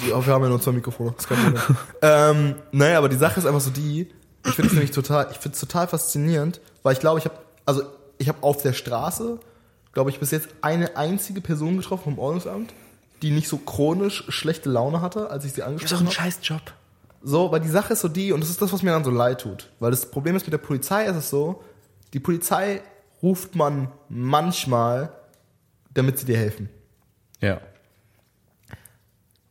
Die- 0.03 0.07
Wir 0.07 0.15
haben 0.27 0.43
ja 0.43 0.49
nur 0.49 0.59
zwei 0.61 0.73
Mikrofone, 0.73 1.15
ist 1.19 1.29
kein 1.29 1.37
Problem. 1.37 1.77
ähm, 2.03 2.55
naja, 2.73 2.97
aber 2.97 3.11
die 3.11 3.17
Sache 3.17 3.39
ist 3.39 3.45
einfach 3.45 3.61
so 3.61 3.71
die, 3.71 4.11
ich 4.47 4.53
finde 4.53 4.69
es 4.69 4.73
nämlich 4.73 4.91
total, 4.91 5.29
ich 5.31 5.37
finde 5.37 5.55
es 5.55 5.61
total 5.61 5.87
faszinierend, 5.87 6.63
weil 6.83 6.95
ich 6.95 7.01
glaube, 7.01 7.19
ich 7.19 7.27
habe, 7.27 7.35
also 7.67 7.83
ich 8.17 8.29
habe 8.29 8.39
auf 8.43 8.63
der 8.63 8.73
Straße, 8.73 9.39
glaube 9.93 10.09
ich, 10.09 10.19
bis 10.19 10.31
jetzt 10.31 10.49
eine 10.63 10.97
einzige 10.97 11.43
Person 11.43 11.77
getroffen 11.77 12.05
vom 12.05 12.19
Ordnungsamt, 12.19 12.73
die 13.21 13.31
nicht 13.31 13.49
so 13.49 13.59
chronisch 13.59 14.25
schlechte 14.31 14.71
Laune 14.71 15.03
hatte, 15.03 15.29
als 15.31 15.45
ich 15.45 15.53
sie 15.53 15.63
angesprochen 15.63 16.07
habe. 16.07 16.15
Scheißjob. 16.15 16.63
So, 17.23 17.53
weil 17.53 17.61
die 17.61 17.69
Sache 17.69 17.93
ist 17.93 18.01
so 18.01 18.09
die, 18.09 18.33
und 18.33 18.41
das 18.41 18.49
ist 18.49 18.63
das, 18.63 18.73
was 18.73 18.83
mir 18.83 18.93
dann 18.93 19.05
so 19.05 19.11
leid 19.11 19.43
tut. 19.43 19.69
Weil 19.79 19.91
das 19.91 20.07
Problem 20.11 20.35
ist 20.37 20.47
mit 20.47 20.55
der 20.55 20.59
Polizei 20.59 21.05
ist 21.05 21.17
es 21.17 21.29
so, 21.29 21.63
die 22.15 22.19
Polizei 22.19 22.81
ruft 23.23 23.55
man 23.57 23.89
manchmal, 24.09 25.11
damit 25.93 26.19
sie 26.19 26.25
dir 26.27 26.39
helfen. 26.39 26.71
Ja. 27.43 27.61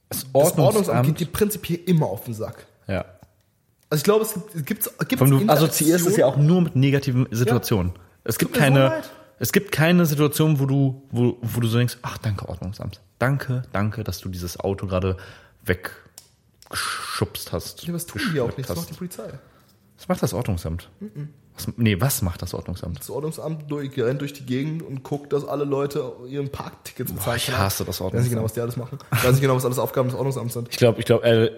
Das 0.09 0.21
Das 0.21 0.25
Ordnungsamt 0.33 0.59
Ordnungsamt. 0.59 1.07
geht 1.07 1.19
dir 1.19 1.31
prinzipiell 1.31 1.79
immer 1.85 2.07
auf 2.07 2.23
den 2.23 2.33
Sack. 2.33 2.65
ja. 2.87 3.05
Also 3.89 3.99
ich 3.99 4.05
glaube, 4.05 4.23
es 4.23 4.33
gibt, 4.33 4.55
es 4.55 4.97
gibt, 4.97 5.09
gibt 5.09 5.19
Vom, 5.19 5.29
du 5.29 5.51
assoziierst 5.51 6.07
es 6.07 6.15
ja 6.15 6.25
auch 6.25 6.37
nur 6.37 6.61
mit 6.61 6.77
negativen 6.77 7.27
Situationen. 7.29 7.91
Es 8.23 8.37
gibt 8.37 8.55
so 8.55 8.61
keine, 8.61 8.79
leid. 8.85 9.11
es 9.37 9.51
gibt 9.51 9.73
keine 9.73 10.05
Situation, 10.05 10.61
wo 10.61 10.65
du, 10.65 11.03
wo, 11.11 11.37
wo 11.41 11.59
du 11.59 11.67
so 11.67 11.77
denkst, 11.77 11.97
ach, 12.01 12.17
danke 12.17 12.47
Ordnungsamt. 12.47 13.01
Danke, 13.19 13.63
danke, 13.73 14.05
dass 14.05 14.19
du 14.19 14.29
dieses 14.29 14.57
Auto 14.57 14.87
gerade 14.87 15.17
weggeschubst 15.65 17.51
hast. 17.51 17.83
Ja, 17.85 17.93
was 17.93 18.05
tun 18.05 18.21
die 18.33 18.39
auch 18.39 18.55
nicht, 18.55 18.69
das 18.69 18.77
macht 18.77 18.89
die 18.91 18.93
Polizei. 18.93 19.29
Was 19.97 20.07
macht 20.07 20.23
das 20.23 20.33
Ordnungsamt? 20.33 20.89
Was, 21.55 21.67
nee, 21.77 21.99
was 21.99 22.21
macht 22.21 22.41
das 22.41 22.53
Ordnungsamt? 22.53 22.99
Das 22.99 23.09
Ordnungsamt 23.09 23.69
durch, 23.69 23.97
rennt 23.97 24.21
durch 24.21 24.33
die 24.33 24.45
Gegend 24.45 24.83
und 24.83 25.03
guckt, 25.03 25.33
dass 25.33 25.45
alle 25.45 25.63
Leute 25.65 26.13
ihren 26.27 26.49
Parktickets 26.49 27.11
bezahlen. 27.11 27.37
ich 27.37 27.51
hasse 27.51 27.83
das 27.85 27.97
Ich 27.99 28.01
weiß 28.01 28.13
nicht 28.13 28.29
genau, 28.29 28.41
Ordnungsamt. 28.41 28.43
was 28.45 28.53
die 28.53 28.61
alles 28.61 28.77
machen. 28.77 28.97
Ich 29.13 29.23
weiß 29.23 29.31
nicht 29.31 29.41
genau, 29.41 29.55
was 29.55 29.65
alles 29.65 29.79
Aufgaben 29.79 30.07
des 30.09 30.15
Ordnungsamts 30.17 30.53
sind. 30.53 30.69
Ich 30.71 30.77
glaube, 30.77 30.99
ich 30.99 31.05
glaube, 31.05 31.25
äh, 31.25 31.51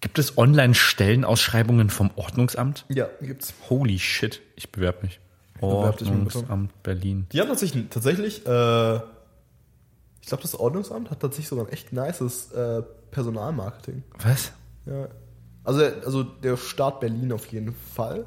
gibt 0.00 0.18
es 0.18 0.36
Online-Stellenausschreibungen 0.38 1.90
vom 1.90 2.10
Ordnungsamt? 2.16 2.86
Ja, 2.88 3.08
gibt's. 3.20 3.54
Holy 3.68 3.98
shit, 3.98 4.40
ich 4.56 4.70
bewerbe 4.72 5.02
mich. 5.02 5.20
Ordnungsamt 5.60 6.82
Berlin. 6.82 7.26
Die 7.32 7.40
haben 7.40 7.48
tatsächlich, 7.48 7.88
tatsächlich 7.88 8.46
äh, 8.46 8.96
ich 10.22 10.28
glaube, 10.28 10.42
das 10.42 10.54
Ordnungsamt 10.58 11.10
hat 11.10 11.20
tatsächlich 11.20 11.48
sogar 11.48 11.66
ein 11.66 11.72
echt 11.72 11.92
nices 11.92 12.50
äh, 12.52 12.82
Personalmarketing. 13.10 14.02
Was? 14.22 14.52
Ja. 14.86 15.08
Also, 15.64 15.84
also 16.04 16.22
der 16.24 16.56
Staat 16.56 17.00
Berlin 17.00 17.32
auf 17.32 17.46
jeden 17.46 17.74
Fall. 17.94 18.26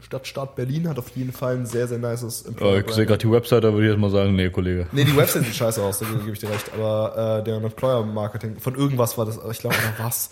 Stadt 0.00 0.26
Staat 0.26 0.54
Berlin 0.56 0.88
hat 0.88 0.98
auf 0.98 1.08
jeden 1.16 1.32
Fall 1.32 1.56
ein 1.56 1.66
sehr, 1.66 1.88
sehr 1.88 1.98
nices 1.98 2.42
Äh, 2.42 2.48
Employer 2.48 2.84
ich 2.86 2.92
sehe 2.94 3.06
gerade 3.06 3.18
die 3.18 3.30
Website, 3.30 3.64
da 3.64 3.72
würde 3.72 3.86
ich 3.86 3.92
jetzt 3.92 4.00
mal 4.00 4.10
sagen, 4.10 4.36
nee, 4.36 4.50
Kollege. 4.50 4.86
Nee, 4.92 5.04
die 5.04 5.16
Website 5.16 5.44
sieht 5.44 5.54
scheiße 5.54 5.82
aus, 5.82 5.98
da 5.98 6.06
gebe 6.06 6.30
ich 6.30 6.38
dir 6.38 6.50
recht. 6.50 6.70
Aber 6.74 7.38
äh, 7.40 7.44
der 7.44 7.56
Employer 7.56 8.04
Marketing, 8.04 8.58
von 8.60 8.74
irgendwas 8.74 9.16
war 9.18 9.24
das, 9.26 9.38
ich 9.50 9.58
glaube, 9.58 9.76
was? 9.98 10.30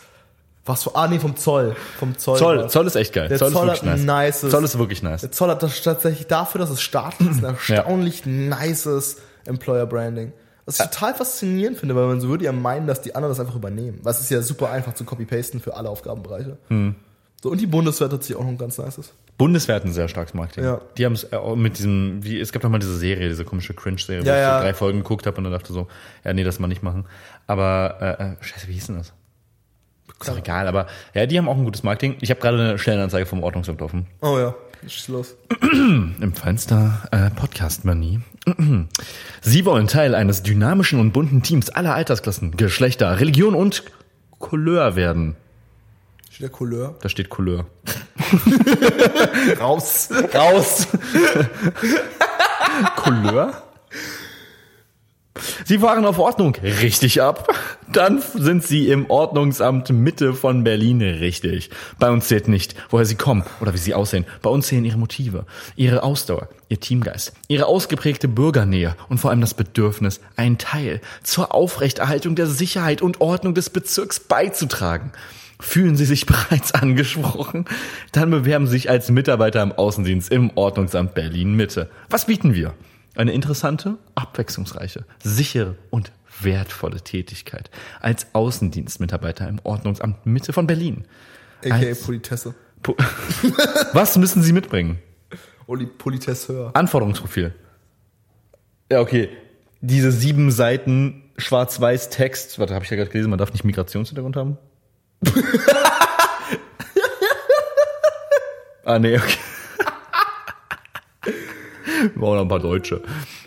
Was 0.67 0.83
für, 0.85 0.95
ah, 0.97 1.07
nee, 1.09 1.19
vom 1.19 1.37
Zoll. 1.37 1.77
Vom 1.99 2.17
Zoll. 2.17 2.39
Zoll. 2.39 2.71
Zoll 2.71 2.87
ist 2.87 2.97
echt 2.97 3.13
geil. 3.13 3.29
Der 3.29 3.37
Zoll, 3.39 3.53
Zoll 3.53 3.69
ist 3.69 3.83
wirklich 3.83 3.91
hat 3.93 3.99
ein 3.99 4.05
nice. 4.07 4.43
nices- 4.43 4.51
Zoll 4.51 4.65
ist 4.65 4.79
wirklich 4.79 5.03
nice. 5.03 5.21
Der 5.21 5.33
Zoll 5.33 5.49
hat 5.51 5.63
das 5.63 5.83
tatsächlich 5.83 6.27
dafür, 6.27 6.59
dass 6.61 6.71
es 6.71 6.81
staatlich 6.81 7.31
ist, 7.31 7.45
ein 7.45 7.55
erstaunlich 7.69 8.25
nices 8.25 9.19
Employer 9.45 9.85
Branding. 9.87 10.33
Was 10.65 10.81
ich 10.81 10.87
total 10.87 11.13
faszinierend 11.15 11.77
finde, 11.79 11.95
weil 11.95 12.07
man 12.07 12.21
so 12.23 12.29
würde 12.29 12.47
ja 12.47 12.53
meinen, 12.53 12.87
dass 12.87 13.03
die 13.03 13.15
anderen 13.15 13.33
das 13.33 13.41
einfach 13.41 13.57
übernehmen. 13.57 14.01
Was 14.03 14.21
ist 14.23 14.31
ja 14.31 14.41
super 14.41 14.71
einfach 14.71 14.95
zu 14.95 15.05
copy-pasten 15.05 15.61
für 15.61 15.77
alle 15.77 15.91
Aufgabenbereiche. 15.91 16.57
Hm. 16.69 16.95
So, 17.45 17.51
und 17.51 17.61
die 17.61 17.67
Bundeswehr 17.67 18.07
hat 18.07 18.13
tatsächlich 18.13 18.39
auch 18.39 18.45
noch 18.45 18.53
ein 18.53 18.57
ganz 18.57 18.79
nices. 18.79 19.13
Bundeswehr 19.37 19.77
hat 19.77 19.85
ein 19.85 19.93
sehr 19.93 20.09
starkes 20.09 20.33
Marketing. 20.33 20.65
Ja. 20.65 20.81
Die 20.97 21.05
haben 21.05 21.13
es 21.13 21.25
äh, 21.25 21.39
mit 21.57 21.77
diesem, 21.77 22.25
wie, 22.25 22.41
es 22.41 22.53
gab 22.53 22.63
doch 22.63 22.71
mal 22.71 22.79
diese 22.79 22.97
Serie, 22.97 23.29
diese 23.29 23.45
komische 23.45 23.75
Cringe-Serie, 23.75 24.25
Ja, 24.25 24.33
wo 24.33 24.35
ich 24.35 24.41
ja. 24.41 24.59
so 24.59 24.65
drei 24.65 24.73
Folgen 24.73 24.99
geguckt 25.01 25.27
habe 25.27 25.37
und 25.37 25.45
dann 25.45 25.53
dachte 25.53 25.71
so, 25.75 25.87
ja, 26.25 26.33
nee, 26.33 26.43
das 26.43 26.59
mal 26.59 26.69
nicht 26.69 26.83
machen. 26.83 27.05
Aber, 27.47 27.99
äh, 28.01 28.23
äh, 28.23 28.37
scheiße, 28.41 28.67
wie 28.69 28.73
hieß 28.73 28.87
denn 28.87 28.97
das? 28.97 29.13
Ist 30.19 30.27
doch 30.27 30.39
egal, 30.39 30.67
aber 30.69 30.87
ja, 31.13 31.27
die 31.27 31.37
haben 31.37 31.47
auch 31.47 31.59
ein 31.59 31.67
gutes 31.67 31.83
Marketing. 31.83 32.17
Ich 32.23 32.31
habe 32.31 32.41
gerade 32.41 32.59
eine 32.59 32.79
Stellenanzeige 32.79 33.27
vom 33.27 33.43
Ordnungsamt 33.43 33.83
offen. 33.83 34.07
Oh 34.23 34.39
ja, 34.39 34.55
schieß 34.87 35.09
los. 35.09 35.37
Im 35.61 36.33
Fenster 36.33 37.07
äh, 37.11 37.29
Podcast 37.29 37.85
Money. 37.85 38.21
Sie 39.43 39.67
wollen 39.67 39.87
Teil 39.87 40.15
eines 40.15 40.43
dynamischen 40.43 40.99
und 40.99 41.13
bunten 41.13 41.43
Teams 41.43 41.69
aller 41.69 41.95
Altersklassen, 41.95 42.57
Geschlechter, 42.57 43.21
Religion 43.21 43.55
und 43.55 43.83
Couleur 44.39 44.97
werden. 44.97 45.37
Steht 46.35 46.43
der 46.43 46.51
Couleur. 46.51 46.97
Da 47.01 47.09
steht 47.09 47.29
Couleur. 47.29 47.67
Raus. 49.61 50.09
Raus! 50.35 50.89
Couleur? 52.97 53.63
Sie 55.65 55.79
fahren 55.79 56.05
auf 56.05 56.19
Ordnung 56.19 56.57
richtig 56.57 57.23
ab. 57.23 57.55
Dann 57.93 58.21
sind 58.35 58.65
Sie 58.65 58.89
im 58.89 59.09
Ordnungsamt 59.11 59.91
Mitte 59.91 60.35
von 60.35 60.65
Berlin 60.65 61.01
richtig. 61.03 61.71
Bei 62.01 62.11
uns 62.11 62.27
zählt 62.27 62.49
nicht, 62.49 62.75
woher 62.91 63.07
Sie 63.07 63.15
kommen 63.15 63.45
oder 63.61 63.73
wie 63.73 63.79
Sie 63.79 63.95
aussehen. 63.95 64.27
Bei 64.43 64.51
uns 64.51 64.67
zählen 64.67 64.85
Ihre 64.85 64.99
Motive, 64.99 65.47
Ihre 65.77 66.03
Ausdauer, 66.03 66.49
Ihr 66.69 66.81
Teamgeist, 66.81 67.33
Ihre 67.47 67.67
ausgeprägte 67.67 68.27
Bürgernähe 68.27 68.97
und 69.09 69.19
vor 69.19 69.31
allem 69.31 69.41
das 69.41 69.55
Bedürfnis, 69.55 70.21
einen 70.35 70.59
Teil 70.59 71.01
zur 71.23 71.55
Aufrechterhaltung 71.55 72.35
der 72.35 72.49
Sicherheit 72.49 73.03
und 73.03 73.21
Ordnung 73.21 73.55
des 73.55 73.71
Bezirks 73.71 74.19
beizutragen. 74.19 75.13
Fühlen 75.61 75.97
Sie 75.97 76.05
sich 76.05 76.27
bereits 76.27 76.73
angesprochen? 76.73 77.65
Dann 78.13 78.31
bewerben 78.31 78.67
Sie 78.67 78.73
sich 78.73 78.91
als 78.91 79.11
Mitarbeiter 79.11 79.63
im 79.63 79.73
Außendienst 79.73 80.31
im 80.33 80.51
Ordnungsamt 80.57 81.15
Berlin 81.15 81.55
Mitte. 81.55 81.91
Was 82.11 82.27
bieten 82.27 82.55
wir? 82.55 82.75
Eine 83.17 83.33
interessante, 83.33 83.97
abwechslungsreiche, 84.17 85.05
sichere 85.23 85.77
und 85.91 86.11
wertvolle 86.41 87.01
Tätigkeit 87.01 87.71
als 88.01 88.27
Außendienstmitarbeiter 88.33 89.49
im 89.49 89.61
Ordnungsamt 89.63 90.27
Mitte 90.27 90.53
von 90.53 90.67
Berlin. 90.67 91.05
A.k.a. 91.65 91.95
Politesse. 92.05 92.55
Po- 92.83 92.97
Was 93.93 94.19
müssen 94.19 94.43
Sie 94.43 94.53
mitbringen? 94.53 94.99
Oli 95.67 95.87
Politesseur. 95.87 96.73
Anforderungsprofil. 96.75 97.55
Ja, 98.91 99.01
okay. 99.01 99.29
Diese 99.81 100.11
sieben 100.11 100.51
Seiten 100.51 101.23
schwarz-weiß 101.39 102.11
Text, 102.11 102.59
warte, 102.59 102.75
habe 102.75 102.85
ich 102.85 102.91
ja 102.91 102.97
gerade 102.97 103.11
gelesen, 103.11 103.31
man 103.31 103.39
darf 103.39 103.53
nicht 103.53 103.65
Migrationshintergrund 103.65 104.37
haben? 104.37 104.59
ah, 108.85 108.99
nee, 108.99 109.17
okay. 109.17 109.39
Wir 112.13 112.21
brauchen 112.21 112.37
noch 112.37 112.43
ein 112.43 112.49
paar 112.49 112.61
Deutsche. 112.61 113.01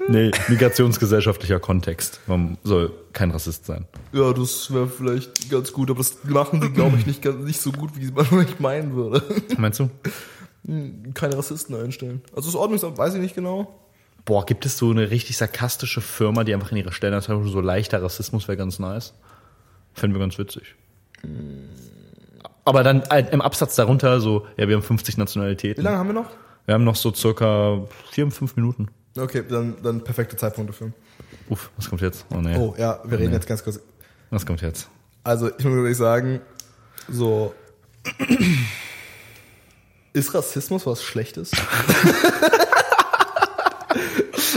Nee, 0.07 0.31
migrationsgesellschaftlicher 0.47 1.59
Kontext. 1.59 2.19
Man 2.27 2.57
soll 2.63 2.91
kein 3.13 3.31
Rassist 3.31 3.65
sein. 3.65 3.85
Ja, 4.13 4.33
das 4.33 4.73
wäre 4.73 4.87
vielleicht 4.87 5.49
ganz 5.49 5.73
gut, 5.73 5.89
aber 5.89 5.99
das 5.99 6.23
machen 6.23 6.61
die, 6.61 6.69
glaube 6.69 6.97
ich, 6.97 7.05
nicht, 7.05 7.21
ganz, 7.21 7.43
nicht 7.43 7.61
so 7.61 7.71
gut, 7.71 7.91
wie 7.95 8.11
man 8.11 8.25
vielleicht 8.25 8.59
meinen 8.59 8.95
würde. 8.95 9.21
Meinst 9.57 9.79
du? 9.79 9.89
Keine 11.13 11.37
Rassisten 11.37 11.75
einstellen. 11.75 12.21
Also 12.35 12.49
das 12.49 12.55
Ordnungsamt 12.55 12.97
weiß 12.97 13.15
ich 13.15 13.21
nicht 13.21 13.35
genau. 13.35 13.79
Boah, 14.25 14.45
gibt 14.45 14.65
es 14.65 14.77
so 14.77 14.91
eine 14.91 15.09
richtig 15.09 15.37
sarkastische 15.37 16.01
Firma, 16.01 16.43
die 16.43 16.53
einfach 16.53 16.71
in 16.71 16.77
ihrer 16.77 16.91
Stellenanzeige 16.91 17.47
so 17.47 17.61
leichter 17.61 18.01
Rassismus 18.01 18.47
wäre 18.47 18.57
ganz 18.57 18.79
nice? 18.79 19.13
Fänden 19.93 20.15
wir 20.15 20.19
ganz 20.19 20.37
witzig. 20.37 20.75
Aber 22.65 22.83
dann 22.83 23.01
äh, 23.03 23.25
im 23.31 23.41
Absatz 23.41 23.75
darunter 23.75 24.19
so, 24.19 24.45
ja, 24.57 24.67
wir 24.67 24.75
haben 24.75 24.83
50 24.83 25.15
Wie 25.15 25.19
Nationalitäten. 25.21 25.83
lange 25.83 25.97
haben 25.97 26.07
wir 26.07 26.13
noch? 26.13 26.29
Wir 26.65 26.73
haben 26.73 26.83
noch 26.83 26.95
so 26.97 27.13
circa 27.13 27.85
vier, 28.11 28.29
fünf 28.29 28.55
Minuten. 28.57 28.89
Okay, 29.17 29.43
dann, 29.47 29.75
dann 29.81 30.03
perfekte 30.03 30.35
Zeitpunkt 30.35 30.69
dafür. 30.69 30.91
Uff, 31.49 31.71
was 31.77 31.89
kommt 31.89 32.01
jetzt? 32.01 32.25
Oh 32.29 32.39
nee. 32.41 32.57
Oh, 32.57 32.75
ja, 32.77 32.99
wir 33.05 33.17
reden 33.17 33.29
Nee. 33.29 33.35
jetzt 33.37 33.47
ganz 33.47 33.63
kurz. 33.63 33.79
Was 34.29 34.45
kommt 34.45 34.61
jetzt? 34.61 34.89
Also, 35.23 35.47
ich 35.57 35.63
muss 35.65 35.75
ehrlich 35.77 35.97
sagen, 35.97 36.41
so. 37.09 37.53
Ist 40.13 40.33
Rassismus 40.33 40.85
was 40.85 41.03
Schlechtes? 41.03 41.51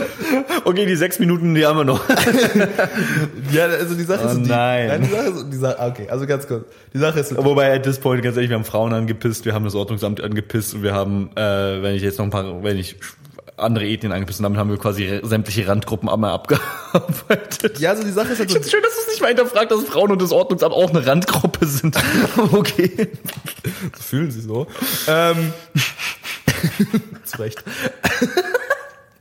Okay, 0.64 0.86
die 0.86 0.96
sechs 0.96 1.18
Minuten, 1.18 1.55
die 1.55 1.64
haben 1.66 1.78
wir 1.78 1.84
noch. 1.84 2.03
ja, 3.53 3.64
also 3.64 3.94
die 3.94 4.05
Sache 4.05 4.24
Oh 4.24 4.28
ist 4.28 4.42
die, 4.42 4.48
nein. 4.48 5.03
die 5.03 5.09
Sache 5.09 5.28
ist, 5.28 5.46
die 5.53 5.57
Sache, 5.57 5.76
okay, 5.80 6.09
also 6.11 6.26
ganz 6.26 6.46
kurz. 6.46 6.64
Die 6.92 6.98
Sache 6.98 7.20
ist, 7.20 7.36
Wobei, 7.36 7.74
at 7.74 7.82
this 7.82 7.98
point, 7.98 8.22
ganz 8.22 8.36
ehrlich, 8.36 8.51
wir 8.51 8.57
haben 8.57 8.64
Frauen 8.64 8.92
angepisst, 8.92 9.44
wir 9.44 9.55
haben 9.55 9.64
das 9.64 9.74
Ordnungsamt 9.74 10.20
angepisst 10.20 10.74
und 10.74 10.82
wir 10.82 10.92
haben, 10.94 11.30
äh, 11.36 11.82
wenn 11.82 11.94
ich 11.94 12.03
jetzt 12.03 12.18
noch 12.18 12.26
ein 12.26 12.30
paar, 12.30 12.62
wenn 12.62 12.76
ich 12.78 12.96
andere 13.57 13.86
Ethnien 13.86 14.12
angepisst 14.12 14.40
und 14.40 14.44
damit 14.44 14.59
haben 14.59 14.70
wir 14.70 14.78
quasi 14.78 15.20
sämtliche 15.22 15.66
Randgruppen 15.68 16.09
einmal 16.09 16.32
abgearbeitet. 16.32 17.78
ja, 17.78 17.90
also 17.90 18.03
die 18.03 18.11
Sache 18.11 18.32
ist 18.32 18.38
halt 18.38 18.48
Ich 18.48 18.55
so, 18.55 18.61
find's 18.61 18.70
schön, 18.70 18.82
dass 18.82 18.94
du 18.94 19.01
es 19.03 19.09
nicht 19.09 19.22
weiter 19.22 19.46
fragst, 19.46 19.70
dass 19.70 19.84
Frauen 19.84 20.11
und 20.11 20.22
das 20.22 20.32
Ordnungsamt 20.32 20.74
auch 20.74 20.90
eine 20.90 21.07
Randgruppe 21.07 21.66
sind. 21.66 21.96
Okay. 22.53 23.09
so 23.96 24.03
fühlen 24.03 24.30
sie 24.30 24.40
so. 24.40 24.66
Ähm, 25.07 25.53
zu 27.24 27.38
Recht. 27.38 27.62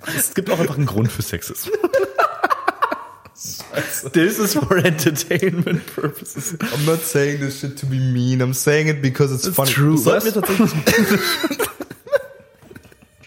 Es 0.07 0.33
gibt 0.33 0.49
auch 0.49 0.59
einfach 0.59 0.77
einen 0.77 0.85
Grund 0.85 1.11
für 1.11 1.21
Sexismus. 1.21 1.69
This 4.13 4.39
is 4.39 4.53
for 4.55 4.77
entertainment 4.77 5.85
purposes. 5.95 6.57
I'm 6.59 6.85
not 6.85 6.99
saying 6.99 7.39
this 7.39 7.59
shit 7.59 7.77
to 7.79 7.85
be 7.85 7.99
mean, 7.99 8.41
I'm 8.41 8.53
saying 8.53 8.87
it 8.87 9.01
because 9.01 9.33
it's, 9.33 9.47
funny. 9.55 9.71
true. 9.71 9.93
Das 9.93 10.03
sollten 10.03 10.25
wir 10.25 10.33
tatsächlich, 10.33 10.71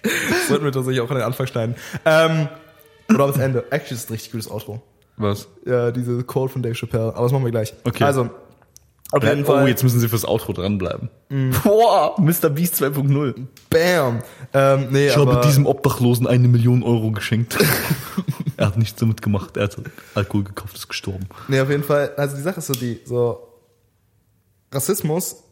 das 0.03 0.49
sollten 0.49 0.65
wir 0.65 0.73
tatsächlich 0.73 1.01
auch 1.01 1.11
an 1.11 1.17
den 1.17 1.25
Anfang 1.25 1.47
schneiden. 1.47 1.77
Ähm, 2.05 2.49
oder 3.09 3.27
das 3.29 3.39
Ende. 3.39 3.65
Actually 3.71 3.97
ist 3.97 4.11
ein 4.11 4.13
richtig 4.15 4.33
gutes 4.33 4.51
Outro. 4.51 4.83
Was? 5.17 5.49
Ja, 5.67 5.91
diese 5.91 6.25
Quote 6.25 6.53
von 6.53 6.63
Dave 6.63 6.75
Chappelle. 6.75 7.15
Aber 7.15 7.23
das 7.23 7.33
machen 7.33 7.45
wir 7.45 7.51
gleich. 7.51 7.75
Okay. 7.85 8.05
Also, 8.05 8.31
auf 9.13 9.23
jeden 9.23 9.43
oh, 9.43 9.47
Fall. 9.47 9.69
jetzt 9.69 9.83
müssen 9.83 10.01
sie 10.01 10.09
fürs 10.09 10.25
Outro 10.25 10.55
dranbleiben. 10.55 11.11
Boah, 11.63 12.19
Mr. 12.19 12.49
Beast 12.49 12.83
2.0. 12.83 13.47
Bam. 13.69 14.23
Ähm, 14.55 14.89
nee, 14.91 15.09
Ich 15.09 15.17
habe 15.17 15.43
diesem 15.45 15.67
Obdachlosen 15.67 16.27
eine 16.27 16.49
Million 16.49 16.83
Euro 16.83 17.11
geschenkt. 17.11 17.59
er 18.57 18.69
hat 18.69 18.79
nichts 18.79 18.99
damit 18.99 19.21
gemacht. 19.21 19.59
Er 19.59 19.65
hat 19.65 19.77
Alkohol 20.15 20.45
gekauft, 20.45 20.77
ist 20.77 20.89
gestorben. 20.89 21.27
Nee, 21.49 21.61
auf 21.61 21.69
jeden 21.69 21.85
Fall. 21.85 22.13
Also 22.17 22.37
die 22.37 22.43
Sache 22.43 22.61
ist 22.61 22.69
so 22.69 22.73
die, 22.73 23.01
so 23.05 23.49
Rassismus, 24.73 25.43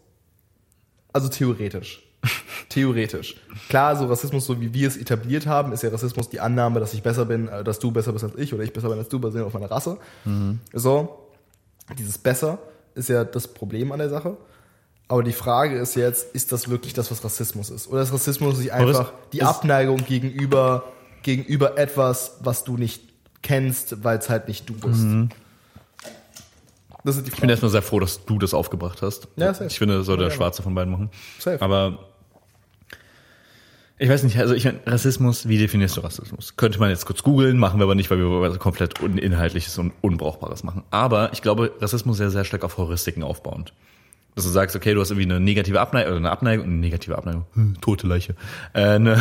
also 1.13 1.29
theoretisch. 1.29 2.03
Theoretisch. 2.71 3.37
Klar, 3.69 3.97
so 3.97 4.07
Rassismus, 4.07 4.47
so 4.47 4.59
wie 4.61 4.73
wir 4.73 4.89
es 4.89 4.97
etabliert 4.97 5.47
haben, 5.47 5.73
ist 5.73 5.83
ja 5.83 5.91
Rassismus 5.91 6.31
die 6.31 6.41
Annahme, 6.41 6.81
dass 6.81 6.95
ich 6.95 7.03
besser 7.03 7.27
bin, 7.27 7.49
äh, 7.49 7.63
dass 7.63 7.79
du 7.79 7.91
besser 7.91 8.13
bist 8.13 8.25
als 8.25 8.37
ich 8.37 8.55
oder 8.55 8.63
ich 8.63 8.73
besser 8.73 8.89
bin 8.89 8.99
als 8.99 9.09
du, 9.09 9.19
basierend 9.19 9.49
auf 9.49 9.55
meiner 9.55 9.71
Rasse. 9.71 9.99
So, 10.73 11.27
dieses 11.99 12.17
besser 12.17 12.59
ist 13.01 13.09
ja 13.09 13.25
das 13.25 13.49
Problem 13.49 13.91
an 13.93 13.99
der 13.99 14.09
Sache. 14.11 14.37
Aber 15.09 15.25
die 15.25 15.33
Frage 15.33 15.77
ist 15.79 15.97
jetzt, 15.97 16.35
ist 16.35 16.53
das 16.53 16.69
wirklich 16.69 16.95
das, 16.95 17.11
was 17.11 17.25
Rassismus 17.25 17.69
ist? 17.71 17.89
Oder 17.89 18.03
ist 18.03 18.13
Rassismus 18.13 18.59
nicht 18.59 18.73
einfach 18.73 19.13
die 19.33 19.43
Abneigung 19.43 20.05
gegenüber, 20.05 20.85
gegenüber 21.25 21.77
etwas, 21.77 22.37
was 22.41 22.63
du 22.63 22.77
nicht 22.77 23.03
kennst, 23.43 24.05
weil 24.05 24.19
es 24.19 24.31
halt 24.31 24.47
nicht 24.47 24.69
du 24.69 24.75
bist? 24.75 25.05
Das 27.03 27.17
ist 27.17 27.27
die 27.27 27.31
Ich 27.31 27.33
bin 27.33 27.41
Frage. 27.41 27.53
erstmal 27.53 27.71
sehr 27.71 27.83
froh, 27.83 27.99
dass 27.99 28.25
du 28.25 28.39
das 28.39 28.53
aufgebracht 28.55 29.01
hast. 29.03 29.27
Ja, 29.37 29.53
safe. 29.55 29.67
ich 29.67 29.79
finde, 29.79 29.97
das 29.99 30.07
soll 30.07 30.19
der 30.19 30.29
Ja, 30.29 30.35
Schwarze 30.35 30.63
von 30.63 30.75
beiden 30.75 30.93
machen. 30.93 31.11
Safe. 31.39 31.61
Aber 31.63 32.10
ich 34.01 34.09
weiß 34.09 34.23
nicht, 34.23 34.39
also 34.39 34.55
ich 34.55 34.65
meine, 34.65 34.81
Rassismus, 34.87 35.47
wie 35.47 35.59
definierst 35.59 35.99
du 35.99 36.01
Rassismus? 36.01 36.57
Könnte 36.57 36.81
man 36.81 36.89
jetzt 36.89 37.05
kurz 37.05 37.23
googeln, 37.23 37.59
machen 37.59 37.79
wir 37.79 37.85
aber 37.85 37.95
nicht, 37.95 38.11
weil 38.11 38.17
wir 38.17 38.41
was 38.41 38.59
komplett 38.59 38.99
uninhaltliches 39.01 39.77
und 39.77 39.93
Unbrauchbares 40.01 40.65
machen. 40.65 40.85
Aber 40.91 41.35
ich 41.35 41.43
glaube, 41.43 41.71
Rassismus 41.81 42.15
ist 42.15 42.19
sehr, 42.19 42.31
sehr 42.31 42.45
stark 42.45 42.65
auf 42.65 42.79
Heuristiken 42.79 43.23
aufbauend. 43.23 43.75
Dass 44.37 44.47
du 44.47 44.51
sagst, 44.51 44.75
okay, 44.75 44.95
du 44.95 45.03
hast 45.03 45.11
irgendwie 45.11 45.31
eine 45.31 45.39
negative 45.39 45.83
Abneigung, 45.83 46.13
oder 46.13 46.17
eine 46.17 46.31
Abneigung, 46.31 46.65
eine 46.65 46.77
negative 46.77 47.19
Abneigung, 47.19 47.45
hm, 47.53 47.79
tote 47.83 48.07
Leiche, 48.07 48.37
äh, 48.73 48.81
eine, 48.85 49.21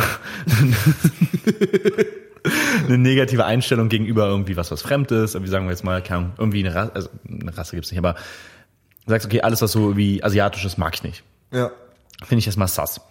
eine 2.86 2.96
negative 2.96 3.44
Einstellung 3.44 3.90
gegenüber 3.90 4.28
irgendwie 4.28 4.56
was, 4.56 4.70
was 4.70 4.80
fremd 4.80 5.10
ist, 5.10 5.34
irgendwie 5.34 5.50
sagen 5.50 5.66
wir 5.66 5.72
jetzt 5.72 5.84
mal, 5.84 6.02
keine 6.02 6.30
irgendwie 6.38 6.64
eine 6.64 6.74
Rasse, 6.74 6.94
also 6.94 7.10
eine 7.28 7.54
Rasse 7.54 7.76
gibt's 7.76 7.90
nicht, 7.90 7.98
aber 7.98 8.14
du 9.04 9.10
sagst, 9.10 9.26
okay, 9.26 9.42
alles, 9.42 9.60
was 9.60 9.72
so 9.72 9.98
wie 9.98 10.24
asiatisch 10.24 10.64
ist, 10.64 10.78
mag 10.78 10.94
ich 10.94 11.02
nicht. 11.02 11.22
Ja. 11.52 11.70
Finde 12.24 12.38
ich 12.38 12.46
erstmal 12.46 12.68
sass. 12.68 13.02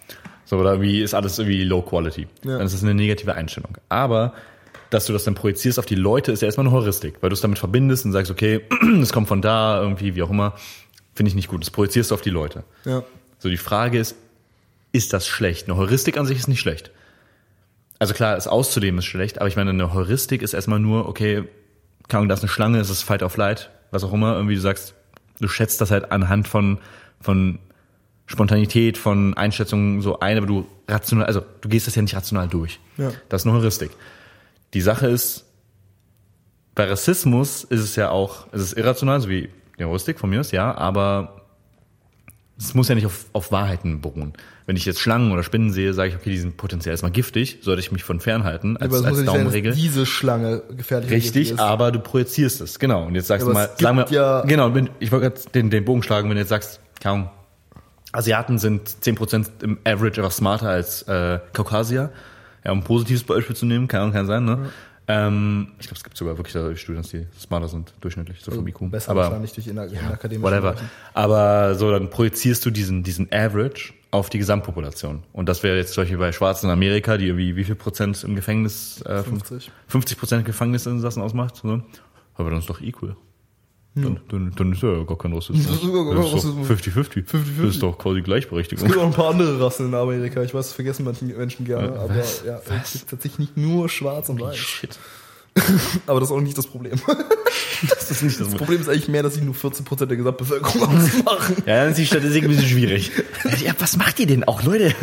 So, 0.49 0.57
oder 0.57 0.71
irgendwie 0.71 1.01
ist 1.01 1.13
alles 1.13 1.37
irgendwie 1.37 1.63
low 1.63 1.83
quality. 1.83 2.27
Ja. 2.43 2.57
Dann 2.57 2.65
ist 2.65 2.73
das 2.73 2.81
eine 2.81 2.95
negative 2.95 3.35
Einstellung. 3.35 3.77
Aber, 3.87 4.33
dass 4.89 5.05
du 5.05 5.13
das 5.13 5.23
dann 5.23 5.35
projizierst 5.35 5.77
auf 5.77 5.85
die 5.85 5.93
Leute, 5.93 6.31
ist 6.31 6.41
ja 6.41 6.47
erstmal 6.47 6.65
eine 6.65 6.75
Heuristik, 6.75 7.17
weil 7.21 7.29
du 7.29 7.35
es 7.35 7.41
damit 7.41 7.59
verbindest 7.59 8.05
und 8.05 8.13
sagst, 8.13 8.31
okay, 8.31 8.61
es 8.99 9.13
kommt 9.13 9.27
von 9.27 9.43
da, 9.43 9.79
irgendwie, 9.79 10.15
wie 10.15 10.23
auch 10.23 10.31
immer, 10.31 10.55
finde 11.13 11.29
ich 11.29 11.35
nicht 11.35 11.49
gut. 11.49 11.61
Das 11.61 11.69
projizierst 11.69 12.09
du 12.09 12.15
auf 12.15 12.21
die 12.21 12.31
Leute. 12.31 12.63
Ja. 12.83 13.03
So, 13.37 13.47
die 13.47 13.57
Frage 13.57 13.99
ist, 13.99 14.15
ist 14.91 15.13
das 15.13 15.27
schlecht? 15.27 15.67
Eine 15.67 15.77
Heuristik 15.77 16.17
an 16.17 16.25
sich 16.25 16.39
ist 16.39 16.47
nicht 16.47 16.61
schlecht. 16.61 16.89
Also 17.99 18.15
klar, 18.15 18.35
es 18.35 18.47
auszuleben 18.47 18.97
ist 18.97 19.05
schlecht, 19.05 19.37
aber 19.37 19.49
ich 19.49 19.55
meine, 19.55 19.69
eine 19.69 19.93
Heuristik 19.93 20.41
ist 20.41 20.55
erstmal 20.55 20.79
nur, 20.79 21.07
okay, 21.07 21.43
keine 22.07 22.21
Ahnung, 22.21 22.29
da 22.29 22.33
ist 22.33 22.41
eine 22.41 22.49
Schlange, 22.49 22.79
es 22.79 22.89
ist 22.89 23.03
Fight 23.03 23.21
or 23.21 23.29
Flight, 23.29 23.69
was 23.91 24.03
auch 24.03 24.13
immer, 24.13 24.33
irgendwie 24.33 24.55
du 24.55 24.61
sagst, 24.61 24.95
du 25.39 25.47
schätzt 25.47 25.79
das 25.79 25.91
halt 25.91 26.11
anhand 26.11 26.47
von, 26.47 26.79
von 27.21 27.59
Spontanität, 28.29 28.97
von 28.99 29.33
Einschätzungen 29.33 30.01
so 30.03 30.19
ein, 30.19 30.37
aber 30.37 30.45
du 30.45 30.67
rational, 30.87 31.25
also 31.25 31.41
du 31.61 31.67
gehst 31.69 31.87
das 31.87 31.95
ja 31.95 32.03
nicht 32.03 32.15
rational 32.15 32.47
durch. 32.47 32.79
Ja. 32.97 33.11
Das 33.27 33.41
ist 33.41 33.47
eine 33.47 33.57
Heuristik. 33.57 33.89
Die 34.75 34.81
Sache 34.81 35.07
ist, 35.07 35.45
bei 36.75 36.85
Rassismus 36.85 37.63
ist 37.63 37.81
es 37.81 37.95
ja 37.95 38.11
auch, 38.11 38.45
es 38.51 38.61
ist 38.61 38.73
irrational, 38.77 39.19
so 39.19 39.29
wie 39.29 39.49
die 39.79 39.83
Heuristik 39.85 40.19
von 40.19 40.29
mir 40.29 40.41
ist, 40.41 40.51
ja, 40.51 40.75
aber 40.77 41.41
es 42.59 42.75
muss 42.75 42.87
ja 42.87 42.93
nicht 42.95 43.07
auf, 43.07 43.25
auf 43.33 43.51
Wahrheiten 43.51 43.99
beruhen. 44.01 44.33
Wenn 44.67 44.75
ich 44.75 44.85
jetzt 44.85 44.99
Schlangen 44.99 45.31
oder 45.31 45.41
Spinnen 45.41 45.71
sehe, 45.73 45.93
sage 45.95 46.09
ich, 46.09 46.15
okay, 46.15 46.29
die 46.29 46.37
sind 46.37 46.55
potenziell 46.55 46.91
erstmal 46.93 47.11
giftig, 47.11 47.57
sollte 47.61 47.79
ich 47.79 47.91
mich 47.91 48.03
von 48.03 48.19
fernhalten, 48.19 48.77
als, 48.77 48.93
Aber 48.93 49.07
als 49.07 49.17
nicht 49.17 49.25
sein, 49.25 49.37
Daumenregel. 49.37 49.73
diese 49.73 50.05
Schlange 50.05 50.61
gefährlich 50.77 51.09
Richtig, 51.09 51.51
ist. 51.51 51.59
aber 51.59 51.91
du 51.91 51.99
projizierst 51.99 52.61
es, 52.61 52.77
genau. 52.77 53.05
Und 53.07 53.15
jetzt 53.15 53.27
sagst 53.27 53.47
Ja, 53.47 53.51
du 53.51 53.53
mal, 53.57 53.69
sagen 53.79 53.97
wir, 53.97 54.05
ja- 54.11 54.41
genau, 54.41 54.71
ich 54.99 55.11
wollte 55.11 55.31
gerade 55.31 55.49
den, 55.55 55.71
den 55.71 55.83
Bogen 55.83 56.03
schlagen, 56.03 56.29
wenn 56.29 56.35
du 56.35 56.41
jetzt 56.41 56.49
sagst, 56.49 56.79
kaum, 57.01 57.29
Asiaten 58.11 58.57
sind 58.57 58.87
10% 58.87 59.63
im 59.63 59.77
Average 59.85 60.21
einfach 60.21 60.31
smarter 60.31 60.69
als 60.69 61.03
äh, 61.03 61.39
Kaukasier. 61.53 62.11
Ja, 62.65 62.71
um 62.71 62.79
ein 62.79 62.83
positives 62.83 63.23
Beispiel 63.23 63.55
zu 63.55 63.65
nehmen, 63.65 63.87
kann, 63.87 64.11
kann 64.11 64.25
sein, 64.25 64.45
ne? 64.45 64.69
Ähm, 65.07 65.71
ich 65.79 65.87
glaube, 65.87 65.97
es 65.97 66.03
gibt 66.03 66.17
sogar 66.17 66.37
wirklich 66.37 66.79
Studien, 66.79 67.03
die 67.03 67.25
smarter 67.39 67.67
sind, 67.67 67.93
durchschnittlich, 67.99 68.41
so 68.41 68.51
vom 68.51 68.67
IQ. 68.67 68.91
Besser 68.91 69.11
aber, 69.11 69.23
wahrscheinlich 69.23 69.53
durch 69.53 69.65
in, 69.65 69.77
in 69.77 69.79
akademischen 69.79 70.43
whatever. 70.43 70.73
Bereichen. 70.73 70.89
Aber 71.15 71.73
so, 71.73 71.89
dann 71.89 72.11
projizierst 72.11 72.63
du 72.63 72.69
diesen, 72.69 73.01
diesen 73.01 73.27
Average 73.33 73.93
auf 74.11 74.29
die 74.29 74.37
Gesamtpopulation. 74.37 75.23
Und 75.33 75.49
das 75.49 75.63
wäre 75.63 75.77
jetzt 75.77 75.93
zum 75.93 76.03
Beispiel 76.03 76.19
bei 76.19 76.31
Schwarzen 76.31 76.67
in 76.67 76.73
Amerika, 76.73 77.17
die 77.17 77.25
irgendwie 77.25 77.55
wie 77.55 77.63
viel 77.63 77.73
Prozent 77.73 78.23
im 78.23 78.35
Gefängnis, 78.35 79.01
äh, 79.01 79.23
50. 79.23 79.71
50 79.87 80.17
Prozent 80.19 80.45
Gefängnisinsassen 80.45 81.23
ausmacht. 81.23 81.63
Ne? 81.63 81.83
Aber 82.35 82.51
dann 82.51 82.59
ist 82.59 82.69
doch 82.69 82.81
equal. 82.81 83.15
Dann, 83.95 84.19
dann, 84.29 84.53
dann 84.55 84.71
ist 84.71 84.81
ja 84.83 85.03
gar 85.03 85.17
kein 85.17 85.33
Rassismus. 85.33 85.65
Das 85.65 85.75
ist 85.75 85.81
sogar 85.81 86.05
gar 86.15 86.23
ist 86.23 86.33
Rassismus. 86.33 86.67
doch 86.67 86.75
50-50. 86.75 87.23
Das 87.61 87.69
ist 87.75 87.83
doch 87.83 87.97
quasi 87.97 88.19
Es 88.19 88.25
Gleichberechtigung. 88.25 88.87
gibt 88.87 88.99
auch 88.99 89.05
ein 89.05 89.11
paar 89.13 89.31
andere 89.31 89.59
Rassen 89.59 89.87
in 89.87 89.95
Amerika. 89.95 90.41
Ich 90.43 90.53
weiß, 90.53 90.67
das 90.67 90.73
vergessen 90.73 91.03
manche 91.05 91.25
Menschen 91.25 91.65
gerne. 91.65 91.87
Äh, 91.87 91.97
aber 91.97 92.15
was? 92.15 92.43
ja, 92.45 92.59
es 92.83 92.93
gibt 92.93 93.09
tatsächlich 93.09 93.39
nicht 93.39 93.57
nur 93.57 93.89
schwarz 93.89 94.29
und 94.29 94.39
weiß. 94.39 94.55
Shit. 94.55 94.97
Aber 96.07 96.19
das 96.19 96.29
ist 96.29 96.35
auch 96.35 96.41
nicht 96.41 96.57
das 96.57 96.67
Problem. 96.67 96.99
Das 97.87 98.11
ist 98.11 98.23
nicht 98.23 98.37
das 98.41 98.49
Das 98.49 98.57
Problem 98.57 98.81
ist 98.81 98.89
eigentlich 98.89 99.07
mehr, 99.07 99.23
dass 99.23 99.35
sie 99.35 99.41
nur 99.41 99.55
14% 99.55 100.05
der 100.05 100.17
Gesamtbevölkerung 100.17 100.81
ausmachen. 100.97 101.55
Ja, 101.65 101.83
dann 101.83 101.91
ist 101.91 101.97
die 101.97 102.05
Statistik 102.05 102.43
ein 102.43 102.49
bisschen 102.49 102.67
schwierig. 102.67 103.09
Ja, 103.63 103.73
was 103.79 103.95
macht 103.95 104.19
ihr 104.19 104.27
denn 104.27 104.43
auch, 104.43 104.63
Leute? 104.63 104.93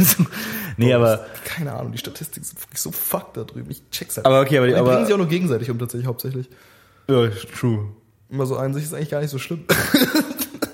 nee, 0.76 0.92
aber, 0.92 1.24
Keine 1.46 1.72
Ahnung, 1.72 1.92
die 1.92 1.98
Statistiken 1.98 2.44
sind 2.44 2.60
wirklich 2.60 2.78
so 2.80 2.92
fucked 2.92 3.38
da 3.38 3.44
drüben. 3.44 3.70
Ich 3.70 3.80
check's 3.90 4.18
halt. 4.18 4.26
aber 4.26 4.42
okay, 4.42 4.58
aber, 4.58 4.66
die 4.66 4.74
aber, 4.74 4.90
bringen 4.90 5.06
sich 5.06 5.14
auch 5.14 5.18
nur 5.18 5.28
gegenseitig 5.28 5.70
um, 5.70 5.78
tatsächlich, 5.78 6.06
hauptsächlich. 6.06 6.50
ja, 7.08 7.28
true. 7.58 7.86
Immer 8.28 8.46
so 8.46 8.56
an 8.56 8.74
sich 8.74 8.84
ist 8.84 8.94
eigentlich 8.94 9.10
gar 9.10 9.20
nicht 9.20 9.30
so 9.30 9.38
schlimm. 9.38 9.64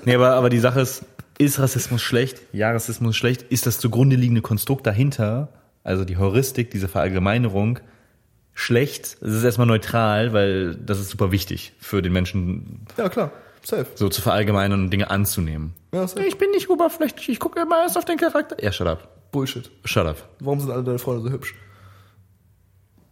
Nee, 0.05 0.17
aber, 0.17 0.33
aber 0.33 0.51
die 0.51 0.59
Sache 0.59 0.81
ist, 0.81 1.05
ist 1.39 1.61
Rassismus 1.61 2.03
schlecht? 2.03 2.41
Ja, 2.53 2.73
Rassismus 2.73 3.11
ist 3.11 3.17
schlecht. 3.19 3.43
Ist 3.43 3.67
das 3.67 3.79
zugrunde 3.79 4.17
liegende 4.17 4.43
Konstrukt 4.43 4.85
dahinter, 4.85 5.53
also 5.85 6.05
die 6.05 6.17
Heuristik, 6.17 6.73
diese 6.73 6.89
Verallgemeinerung, 6.89 7.79
schlecht? 8.53 9.17
Es 9.21 9.33
ist 9.33 9.45
erstmal 9.45 9.69
neutral, 9.69 10.33
weil 10.33 10.75
das 10.75 10.99
ist 10.99 11.11
super 11.11 11.31
wichtig 11.31 11.73
für 11.79 12.03
den 12.03 12.13
Menschen, 12.13 12.85
ja, 12.99 13.09
klar. 13.09 13.31
Safe. 13.63 13.87
so 13.95 14.09
zu 14.09 14.23
verallgemeinern 14.23 14.83
und 14.83 14.91
Dinge 14.91 15.09
anzunehmen. 15.09 15.75
Ja, 15.95 16.09
safe. 16.09 16.27
Ich 16.27 16.37
bin 16.37 16.51
nicht 16.51 16.69
oberflächlich, 16.69 17.29
ich 17.29 17.39
gucke 17.39 17.61
immer 17.61 17.83
erst 17.85 17.97
auf 17.97 18.05
den 18.05 18.19
Charakter. 18.19 18.61
Ja, 18.61 18.73
shut 18.73 18.89
up. 18.89 19.31
Bullshit. 19.31 19.71
Shut 19.85 20.05
up. 20.05 20.29
Warum 20.41 20.59
sind 20.59 20.73
alle 20.73 20.83
deine 20.83 20.99
Freunde 20.99 21.23
so 21.23 21.31
hübsch? 21.31 21.55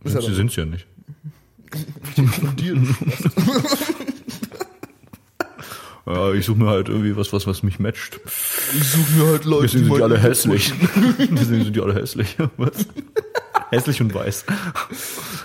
Ja 0.02 0.10
Sie 0.10 0.16
doch- 0.26 0.34
sind's 0.34 0.56
ja 0.56 0.64
nicht. 0.64 0.88
Ja, 6.12 6.32
ich 6.32 6.44
suche 6.44 6.58
mir 6.58 6.68
halt 6.68 6.88
irgendwie 6.88 7.16
was, 7.16 7.32
was, 7.32 7.46
was 7.46 7.62
mich 7.62 7.78
matcht. 7.78 8.20
Ich 8.74 8.90
suche 8.90 9.12
mir 9.12 9.26
halt 9.26 9.44
Leute, 9.44 9.62
Deswegen 9.72 9.84
sind 9.86 9.96
die 9.96 10.02
alle 10.02 10.18
hässlich. 10.18 10.74
Deswegen 11.18 11.64
sind 11.64 11.76
die 11.76 11.80
alle 11.80 11.94
hässlich. 11.94 12.36
Was? 12.56 12.86
hässlich 13.70 14.00
und 14.00 14.12
weiß. 14.12 14.44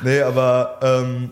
Nee, 0.03 0.22
aber 0.22 0.80
ähm, 0.82 1.32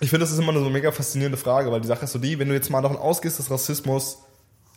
ich 0.00 0.10
finde, 0.10 0.24
das 0.24 0.32
ist 0.32 0.38
immer 0.38 0.50
eine 0.50 0.60
so 0.60 0.70
mega 0.70 0.92
faszinierende 0.92 1.38
Frage, 1.38 1.70
weil 1.70 1.80
die 1.80 1.88
Sache 1.88 2.04
ist 2.04 2.12
so 2.12 2.18
die, 2.18 2.38
wenn 2.38 2.48
du 2.48 2.54
jetzt 2.54 2.70
mal 2.70 2.82
davon 2.82 2.96
ausgehst, 2.96 3.38
dass 3.38 3.50
Rassismus 3.50 4.18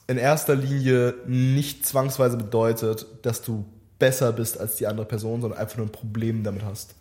in 0.07 0.17
erster 0.17 0.55
Linie 0.55 1.15
nicht 1.27 1.85
zwangsweise 1.85 2.37
bedeutet, 2.37 3.05
dass 3.23 3.41
du 3.41 3.65
besser 3.99 4.31
bist 4.31 4.59
als 4.59 4.75
die 4.75 4.87
andere 4.87 5.05
Person, 5.05 5.41
sondern 5.41 5.59
einfach 5.59 5.77
nur 5.77 5.87
ein 5.87 5.91
Problem 5.91 6.43
damit 6.43 6.63
hast. 6.63 6.95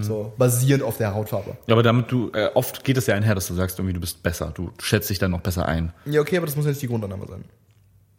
So, 0.00 0.32
basierend 0.36 0.82
auf 0.82 0.96
der 0.96 1.14
Hautfarbe. 1.14 1.56
Ja, 1.66 1.74
aber 1.74 1.82
damit 1.82 2.10
du, 2.10 2.30
äh, 2.32 2.50
oft 2.54 2.82
geht 2.82 2.96
es 2.96 3.06
ja 3.06 3.14
einher, 3.14 3.34
dass 3.36 3.46
du 3.46 3.54
sagst, 3.54 3.78
irgendwie 3.78 3.94
du 3.94 4.00
bist 4.00 4.22
besser. 4.22 4.50
Du 4.52 4.70
schätzt 4.80 5.08
dich 5.10 5.18
dann 5.20 5.30
noch 5.30 5.40
besser 5.42 5.66
ein. 5.66 5.92
Ja, 6.06 6.20
okay, 6.20 6.36
aber 6.38 6.46
das 6.46 6.56
muss 6.56 6.64
ja 6.64 6.70
nicht 6.70 6.82
die 6.82 6.88
Grundannahme 6.88 7.26
sein. 7.28 7.44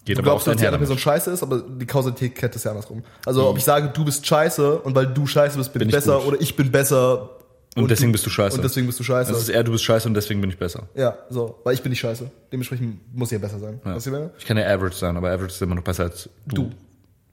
Geht 0.06 0.18
Du 0.18 0.22
glaubst, 0.24 0.48
dass 0.48 0.56
die 0.58 0.66
andere. 0.66 0.80
Person 0.80 0.98
scheiße 0.98 1.30
ist, 1.32 1.44
aber 1.44 1.62
die 1.62 1.86
Kausalität 1.86 2.56
ist 2.56 2.64
ja 2.66 2.72
andersrum. 2.72 3.04
Also, 3.26 3.48
ob 3.48 3.58
ich 3.58 3.64
sage, 3.64 3.90
du 3.94 4.06
bist 4.06 4.26
scheiße 4.26 4.80
und 4.80 4.96
weil 4.96 5.08
du 5.08 5.28
scheiße 5.28 5.58
bist, 5.58 5.74
bin, 5.74 5.82
Bin 5.82 5.90
ich 5.90 5.96
besser 5.96 6.20
gut. 6.20 6.28
oder 6.28 6.42
ich 6.42 6.56
bin 6.56 6.72
besser 6.72 7.30
Und 7.76 7.92
deswegen 7.92 8.12
bist 8.12 8.26
du 8.26 8.30
scheiße. 8.30 8.56
Und 8.58 8.64
deswegen 8.64 8.88
bist 8.88 9.00
du 9.00 9.04
scheiße. 9.04 9.32
Das 9.32 9.42
ist 9.42 9.50
eher, 9.50 9.64
du 9.64 9.74
bist 9.74 9.84
scheiße 9.84 10.08
und 10.08 10.14
deswegen 10.16 10.42
bin 10.42 10.50
ich 10.50 10.58
besser. 10.58 10.88
ja, 10.96 11.18
so, 11.30 11.60
weil 11.64 11.74
ich 11.76 11.84
bin 11.84 11.90
nicht 11.92 12.00
scheiße. 12.00 12.32
Dementsprechend 12.52 13.16
muss 13.16 13.30
ich 13.32 13.34
ja 13.34 13.40
besser 13.40 13.60
sein. 13.60 13.80
Ja. 13.86 13.92
Du, 13.94 13.98
wie 13.98 14.10
ich 14.10 14.12
meine? 14.12 14.32
Ich 14.40 14.46
kann 14.46 14.58
ja 14.58 14.66
average 14.74 14.96
sein, 14.96 15.16
aber 15.18 15.30
average 15.30 15.54
ist 15.54 15.62
immer 15.62 15.76
noch 15.76 15.84
besser 15.84 16.04
als 16.06 16.30
du. 16.48 16.56
Du. 16.56 16.72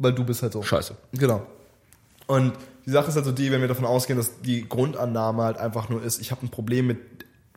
Weil 0.00 0.12
du 0.12 0.24
bist 0.24 0.42
halt 0.42 0.52
so. 0.52 0.62
Scheiße. 0.62 0.94
Genau. 1.12 1.46
Und 2.26 2.52
die 2.88 2.92
Sache 2.92 3.08
ist 3.10 3.16
also 3.18 3.32
die, 3.32 3.52
wenn 3.52 3.60
wir 3.60 3.68
davon 3.68 3.84
ausgehen, 3.84 4.16
dass 4.18 4.40
die 4.40 4.66
Grundannahme 4.66 5.42
halt 5.42 5.58
einfach 5.58 5.90
nur 5.90 6.02
ist, 6.02 6.22
ich 6.22 6.30
habe 6.30 6.46
ein 6.46 6.48
Problem 6.48 6.86
mit 6.86 6.96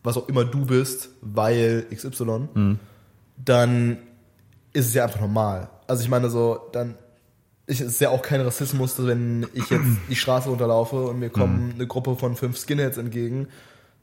was 0.03 0.17
auch 0.17 0.27
immer 0.27 0.43
du 0.43 0.65
bist, 0.65 1.09
weil 1.21 1.85
XY, 1.89 2.49
Mhm. 2.53 2.79
dann 3.37 3.97
ist 4.73 4.87
es 4.87 4.93
ja 4.93 5.05
einfach 5.05 5.21
normal. 5.21 5.69
Also 5.87 6.03
ich 6.03 6.09
meine 6.09 6.29
so, 6.29 6.59
dann 6.73 6.95
ich, 7.67 7.79
es 7.79 7.87
ist 7.93 8.01
ja 8.01 8.09
auch 8.09 8.21
kein 8.21 8.41
Rassismus, 8.41 8.95
wenn 9.05 9.47
ich 9.53 9.69
jetzt 9.69 9.85
die 10.09 10.15
Straße 10.15 10.49
runterlaufe 10.49 10.97
und 11.05 11.19
mir 11.19 11.29
kommen 11.29 11.67
Mhm. 11.67 11.73
eine 11.75 11.87
Gruppe 11.87 12.15
von 12.17 12.35
fünf 12.35 12.57
Skinheads 12.57 12.97
entgegen. 12.97 13.47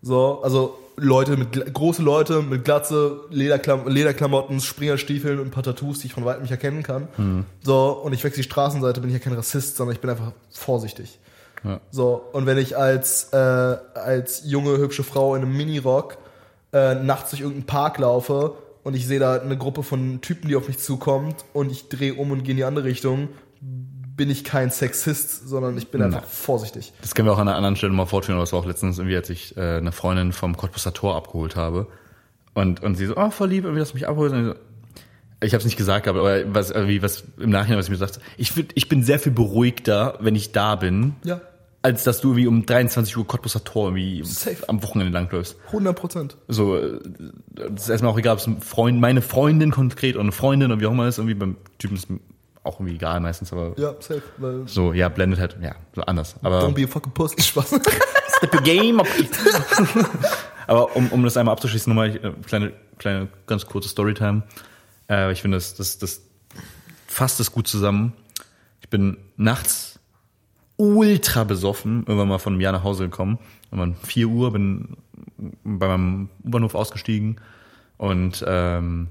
So, 0.02 0.40
also 0.42 0.78
Leute 0.96 1.36
mit 1.36 1.72
große 1.72 2.02
Leute 2.02 2.42
mit 2.42 2.64
Glatze, 2.64 3.20
Lederklam 3.30 3.88
Lederklamotten, 3.88 4.60
Springerstiefeln 4.60 5.38
und 5.38 5.46
ein 5.46 5.50
paar 5.50 5.62
Tattoos, 5.62 6.00
die 6.00 6.06
ich 6.08 6.14
von 6.14 6.24
weitem 6.24 6.42
nicht 6.42 6.50
erkennen 6.50 6.82
kann. 6.82 7.08
Mhm. 7.16 7.44
So, 7.62 7.90
und 7.90 8.12
ich 8.12 8.24
wechsle 8.24 8.42
die 8.42 8.48
Straßenseite, 8.48 9.00
bin 9.00 9.10
ich 9.10 9.14
ja 9.14 9.22
kein 9.22 9.34
Rassist, 9.34 9.76
sondern 9.76 9.94
ich 9.94 10.00
bin 10.00 10.10
einfach 10.10 10.32
vorsichtig. 10.50 11.18
Ja. 11.64 11.80
So, 11.90 12.22
und 12.32 12.46
wenn 12.46 12.58
ich 12.58 12.76
als, 12.76 13.32
äh, 13.32 13.36
als 13.36 14.42
junge, 14.44 14.78
hübsche 14.78 15.02
Frau 15.02 15.34
in 15.34 15.42
einem 15.42 15.56
Minirock 15.56 16.18
äh, 16.72 16.94
nachts 16.94 17.30
durch 17.30 17.40
irgendeinen 17.40 17.66
Park 17.66 17.98
laufe 17.98 18.54
und 18.84 18.94
ich 18.94 19.06
sehe 19.06 19.18
da 19.18 19.40
eine 19.40 19.56
Gruppe 19.56 19.82
von 19.82 20.20
Typen, 20.20 20.48
die 20.48 20.56
auf 20.56 20.68
mich 20.68 20.78
zukommt 20.78 21.44
und 21.52 21.70
ich 21.70 21.88
drehe 21.88 22.14
um 22.14 22.30
und 22.30 22.44
gehe 22.44 22.52
in 22.52 22.58
die 22.58 22.64
andere 22.64 22.84
Richtung, 22.84 23.28
bin 24.18 24.28
ich 24.28 24.44
kein 24.44 24.70
Sexist, 24.70 25.48
sondern 25.48 25.78
ich 25.78 25.88
bin 25.88 26.02
einfach 26.02 26.24
vorsichtig. 26.24 26.92
Das 27.00 27.14
können 27.14 27.26
wir 27.28 27.32
auch 27.32 27.38
an 27.38 27.48
einer 27.48 27.56
anderen 27.56 27.76
Stelle 27.76 27.92
mal 27.94 28.04
fortführen, 28.04 28.36
aber 28.36 28.42
das 28.42 28.52
war 28.52 28.58
auch 28.58 28.66
letztens 28.66 28.98
irgendwie, 28.98 29.16
als 29.16 29.30
ich 29.30 29.56
äh, 29.56 29.78
eine 29.78 29.92
Freundin 29.92 30.32
vom 30.32 30.56
Cottbusser 30.56 30.92
Tor 30.92 31.16
abgeholt 31.16 31.56
habe. 31.56 31.86
Und, 32.52 32.82
und 32.82 32.96
sie 32.96 33.06
so, 33.06 33.16
oh, 33.16 33.30
voll 33.30 33.48
lieb, 33.48 33.64
irgendwie, 33.64 33.78
dass 33.80 33.90
du 33.90 33.94
mich 33.94 34.08
abholst. 34.08 34.34
Und 34.34 34.40
ich 34.42 34.46
so, 34.48 34.54
ich 35.40 35.52
habe 35.54 35.58
es 35.60 35.64
nicht 35.64 35.76
gesagt, 35.78 36.08
aber 36.08 36.52
was, 36.52 36.70
irgendwie, 36.70 37.00
was 37.00 37.22
im 37.38 37.50
Nachhinein, 37.50 37.78
was 37.78 37.86
ich 37.86 37.92
mir 37.92 37.96
sagte, 37.96 38.20
ich, 38.36 38.50
find, 38.50 38.72
ich 38.74 38.88
bin 38.88 39.04
sehr 39.04 39.20
viel 39.20 39.32
beruhigter, 39.32 40.18
wenn 40.20 40.34
ich 40.34 40.52
da 40.52 40.74
bin, 40.74 41.14
Ja, 41.22 41.40
als 41.80 42.02
dass 42.02 42.20
du 42.20 42.30
irgendwie 42.30 42.48
um 42.48 42.66
23 42.66 43.16
Uhr 43.16 43.26
Cottbusser 43.26 43.62
Tor 43.62 43.86
irgendwie 43.86 44.24
Safe. 44.24 44.68
am 44.68 44.82
Wochenende 44.82 45.12
langläufst. 45.12 45.56
100 45.68 45.96
Prozent. 45.96 46.36
So, 46.48 46.76
äh, 46.76 46.98
das 47.50 47.84
ist 47.84 47.88
erstmal 47.88 48.12
auch 48.12 48.18
egal, 48.18 48.34
ob 48.34 48.40
es 48.40 48.48
Freund, 48.66 49.00
meine 49.00 49.22
Freundin 49.22 49.70
konkret 49.70 50.16
oder 50.16 50.24
eine 50.24 50.32
Freundin 50.32 50.72
oder 50.72 50.80
wie 50.80 50.86
auch 50.86 50.90
immer 50.90 51.06
ist, 51.06 51.18
irgendwie 51.18 51.34
beim 51.34 51.56
Typen 51.78 51.96
ist 51.96 52.08
auch 52.64 52.80
irgendwie 52.80 52.96
egal 52.96 53.20
meistens, 53.20 53.52
aber 53.52 53.72
Ja, 53.78 53.94
safe. 54.00 54.22
Weil 54.38 54.66
so, 54.66 54.92
ja, 54.92 55.08
blendet 55.08 55.40
halt, 55.40 55.56
ja, 55.62 55.74
so 55.94 56.02
anders. 56.02 56.36
Aber 56.42 56.62
don't 56.62 56.74
be 56.74 56.84
a 56.84 56.86
fucking 56.86 57.12
pussy. 57.12 57.40
Spaß. 57.40 57.68
Step 58.38 58.52
the 58.52 58.58
game 58.62 59.00
up. 59.00 59.08
Aber 60.68 60.94
um, 60.94 61.08
um 61.10 61.24
das 61.24 61.36
einmal 61.36 61.52
abzuschließen, 61.52 61.90
nochmal 61.90 62.14
äh, 62.14 62.32
kleine, 62.46 62.72
kleine, 62.98 63.28
ganz 63.46 63.66
kurze 63.66 63.88
Storytime. 63.88 64.42
Äh, 65.08 65.32
ich 65.32 65.40
finde, 65.40 65.56
das, 65.56 65.74
das, 65.74 65.98
das 65.98 66.22
fasst 67.06 67.40
es 67.40 67.50
gut 67.50 67.66
zusammen. 67.66 68.12
Ich 68.80 68.88
bin 68.88 69.16
nachts 69.36 69.98
ultra 70.76 71.44
besoffen, 71.44 72.04
irgendwann 72.06 72.28
mal 72.28 72.38
von 72.38 72.52
einem 72.52 72.60
Jahr 72.60 72.72
nach 72.72 72.84
Hause 72.84 73.04
gekommen. 73.04 73.38
Irgendwann 73.72 73.96
4 73.96 74.28
Uhr, 74.28 74.52
bin 74.52 74.96
bei 75.64 75.88
meinem 75.88 76.28
U-Bahnhof 76.44 76.74
ausgestiegen 76.74 77.40
und 77.96 78.44
ähm, 78.46 79.08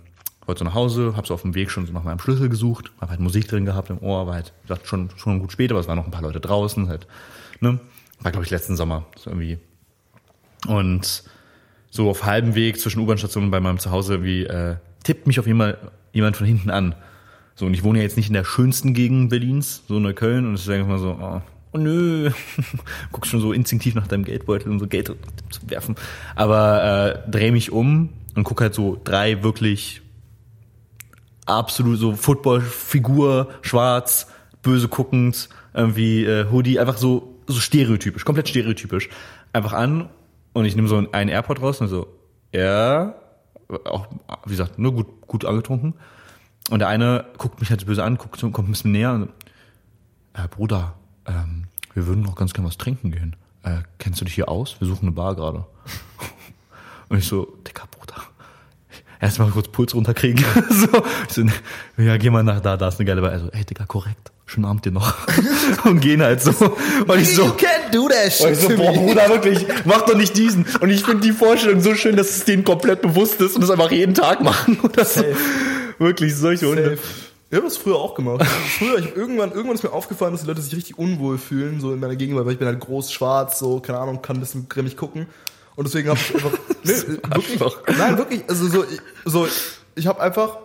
wollte 0.48 0.60
so 0.60 0.66
nach 0.66 0.74
Hause, 0.74 1.14
habe 1.16 1.28
so 1.28 1.34
auf 1.34 1.42
dem 1.42 1.56
Weg 1.56 1.72
schon 1.72 1.86
so 1.86 1.94
nach 1.94 2.04
meinem 2.04 2.20
Schlüssel 2.20 2.50
gesucht, 2.50 2.92
habe 3.02 3.12
halt 3.12 3.20
Musik 3.20 3.48
drin 3.48 3.66
gehabt 3.66 3.90
im 3.90 4.00
Ohr, 4.00 4.28
war 4.28 4.36
halt 4.36 4.54
wie 4.64 4.68
gesagt, 4.68 4.88
schon, 4.88 5.10
schon 5.18 5.40
gut 5.40 5.52
spät, 5.52 5.72
aber 5.72 5.80
es 5.80 5.88
waren 5.88 5.98
noch 5.98 6.06
ein 6.06 6.12
paar 6.12 6.22
Leute 6.22 6.40
draußen, 6.40 6.88
halt, 6.88 7.08
ne? 7.60 7.80
War, 8.22 8.32
glaube 8.32 8.46
ich, 8.46 8.52
letzten 8.52 8.76
Sommer, 8.76 9.06
so 9.16 9.30
irgendwie. 9.30 9.60
Und 10.68 11.24
so 11.92 12.10
auf 12.10 12.26
halbem 12.26 12.56
Weg 12.56 12.80
zwischen 12.80 13.00
U-Bahn-Stationen 13.02 13.52
bei 13.52 13.60
meinem 13.60 13.80
Zuhause 13.80 14.16
irgendwie 14.16 14.46
äh, 14.46 14.78
tippt 15.04 15.28
mich 15.28 15.40
auf 15.40 15.48
jeden 15.48 15.74
jemand 16.14 16.36
von 16.36 16.48
hinten 16.48 16.70
an. 16.70 16.96
So, 17.56 17.66
und 17.66 17.74
ich 17.74 17.84
wohne 17.84 18.00
ja 18.00 18.04
jetzt 18.04 18.18
nicht 18.18 18.28
in 18.28 18.34
der 18.34 18.44
schönsten 18.44 18.94
Gegend 18.94 19.30
Berlins, 19.30 19.84
so 19.88 19.98
in 19.98 20.04
Neukölln, 20.04 20.46
und 20.48 20.56
ist 20.56 20.70
einfach 20.70 20.88
mal 20.88 21.00
so, 21.00 21.18
oh, 21.20 21.42
oh 21.74 21.78
nö, 21.78 22.32
guckst 23.12 23.32
schon 23.32 23.42
so 23.42 23.54
instinktiv 23.54 23.96
nach 23.96 24.08
deinem 24.08 24.24
Geldbeutel, 24.24 24.72
um 24.72 24.80
so 24.80 24.88
Geld 24.88 25.08
zu 25.50 25.70
werfen. 25.70 25.96
Aber 26.36 27.24
äh, 27.26 27.32
dreh 27.32 27.52
mich 27.52 27.72
um 27.72 28.10
und 28.36 28.44
guck 28.44 28.62
halt 28.62 28.74
so 28.74 29.00
drei 29.04 29.44
wirklich 29.44 30.02
absolut 31.48 32.00
so 32.00 32.16
Football-Figur, 32.16 33.50
schwarz, 33.62 34.28
böse 34.62 34.88
guckend, 34.88 35.50
irgendwie 35.74 36.26
äh, 36.26 36.50
Hoodie, 36.52 36.80
einfach 36.80 36.98
so, 36.98 37.36
so 37.48 37.60
stereotypisch, 37.60 38.26
komplett 38.26 38.50
stereotypisch. 38.50 39.10
Einfach 39.54 39.74
an 39.74 40.10
und 40.54 40.66
ich 40.66 40.76
nehme 40.76 40.88
so 40.88 40.98
einen 41.12 41.30
Airport 41.30 41.62
raus 41.62 41.82
und 41.82 41.88
so, 41.88 42.08
ja, 42.54 43.16
auch, 43.86 44.08
wie 44.46 44.52
gesagt, 44.52 44.80
nur 44.80 44.94
gut, 44.94 45.22
gut 45.28 45.46
angetrunken. 45.46 45.94
Und 46.70 46.80
der 46.80 46.90
eine 46.90 47.26
guckt 47.38 47.60
mich 47.60 47.70
halt 47.70 47.86
böse 47.86 48.04
an, 48.04 48.18
guckt, 48.18 48.40
kommt 48.40 48.58
ein 48.58 48.72
bisschen 48.72 48.92
näher 48.92 49.14
und 49.14 49.22
so, 49.22 49.30
äh, 50.34 50.48
Bruder, 50.48 50.96
ähm, 51.26 51.66
wir 51.94 52.08
würden 52.08 52.24
noch 52.24 52.36
ganz 52.36 52.54
gerne 52.54 52.68
was 52.68 52.78
trinken 52.78 53.12
gehen. 53.12 53.36
Äh, 53.64 53.82
kennst 53.98 54.22
du 54.22 54.26
dich 54.26 54.36
hier 54.36 54.50
aus? 54.50 54.80
Wir 54.80 54.88
suchen 54.88 55.08
eine 55.08 55.12
Bar 55.12 55.36
gerade. 55.36 55.66
Und 57.10 57.18
ich 57.18 57.28
so, 57.28 57.58
dicker 57.66 57.88
Bruder, 57.88 58.22
erstmal 59.20 59.50
kurz 59.50 59.68
Puls 59.70 59.94
runterkriegen. 59.94 60.44
so, 61.30 61.46
ja, 62.02 62.18
geh 62.18 62.30
mal 62.30 62.44
nach 62.44 62.62
da, 62.62 62.78
da 62.78 62.88
ist 62.88 63.00
eine 63.00 63.06
geile 63.06 63.22
Bar. 63.22 63.32
Also, 63.32 63.50
ey, 63.52 63.66
Digga, 63.66 63.86
korrekt. 63.86 64.32
Schönen 64.46 64.66
Abend 64.66 64.86
dir 64.86 64.92
noch. 64.92 65.14
und 65.84 66.00
gehen 66.00 66.22
halt 66.22 66.42
so. 66.42 66.52
Und 66.52 67.20
ich 67.20 67.36
so, 67.36 67.44
can't 67.48 67.92
do 67.92 68.08
that 68.08 68.40
und 68.40 68.54
ich 68.54 68.60
so, 68.60 68.70
boah, 68.70 68.94
Bruder, 68.94 69.28
wirklich, 69.28 69.66
mach 69.84 70.04
doch 70.04 70.16
nicht 70.16 70.38
diesen. 70.38 70.66
Und 70.80 70.90
ich 70.90 71.04
finde 71.04 71.22
die 71.22 71.34
Vorstellung 71.34 71.82
so 71.82 71.96
schön, 71.96 72.16
dass 72.16 72.30
es 72.30 72.46
denen 72.46 72.64
komplett 72.64 73.02
bewusst 73.02 73.42
ist 73.42 73.56
und 73.56 73.62
das 73.62 73.70
einfach 73.70 73.92
jeden 73.92 74.14
Tag 74.14 74.42
machen. 74.42 74.80
Oder 74.82 75.04
so. 75.04 75.22
Safe. 75.22 75.36
Wirklich, 76.00 76.36
solche 76.36 76.68
Hunde. 76.68 76.92
Safe. 76.92 77.00
Ich 77.50 77.56
habe 77.56 77.66
das 77.66 77.78
früher 77.78 77.96
auch 77.96 78.14
gemacht. 78.14 78.46
Früher, 78.78 79.00
ich 79.00 79.06
hab 79.06 79.16
irgendwann, 79.16 79.52
irgendwann 79.52 79.76
ist 79.76 79.84
mir 79.84 79.94
aufgefallen, 79.94 80.34
dass 80.34 80.42
die 80.42 80.48
Leute 80.48 80.62
sich 80.62 80.76
richtig 80.76 80.98
unwohl 80.98 81.38
fühlen, 81.38 81.80
so 81.80 81.94
in 81.94 82.00
meiner 82.00 82.18
Gegenwart, 82.18 82.46
weil 82.46 82.54
ich 82.54 82.60
bin 82.60 82.68
halt 82.68 82.82
groß, 82.82 83.10
schwarz, 83.10 83.58
so, 83.58 83.80
keine 83.80 84.00
Ahnung, 84.00 84.22
kann 84.22 84.36
ein 84.36 84.42
bisschen 84.42 84.68
grimmig 84.68 84.98
gucken. 84.98 85.28
Und 85.78 85.88
deswegen 85.88 86.10
habe 86.10 86.20
ich 86.20 86.36
einfach, 86.36 86.52
nee, 86.84 86.92
wirklich, 86.92 87.98
nein, 87.98 88.18
wirklich, 88.18 88.44
also 88.50 88.68
so, 88.68 88.84
ich- 88.84 89.00
so, 89.26 89.48
ich 89.96 90.06
habe 90.08 90.20
einfach, 90.20 90.58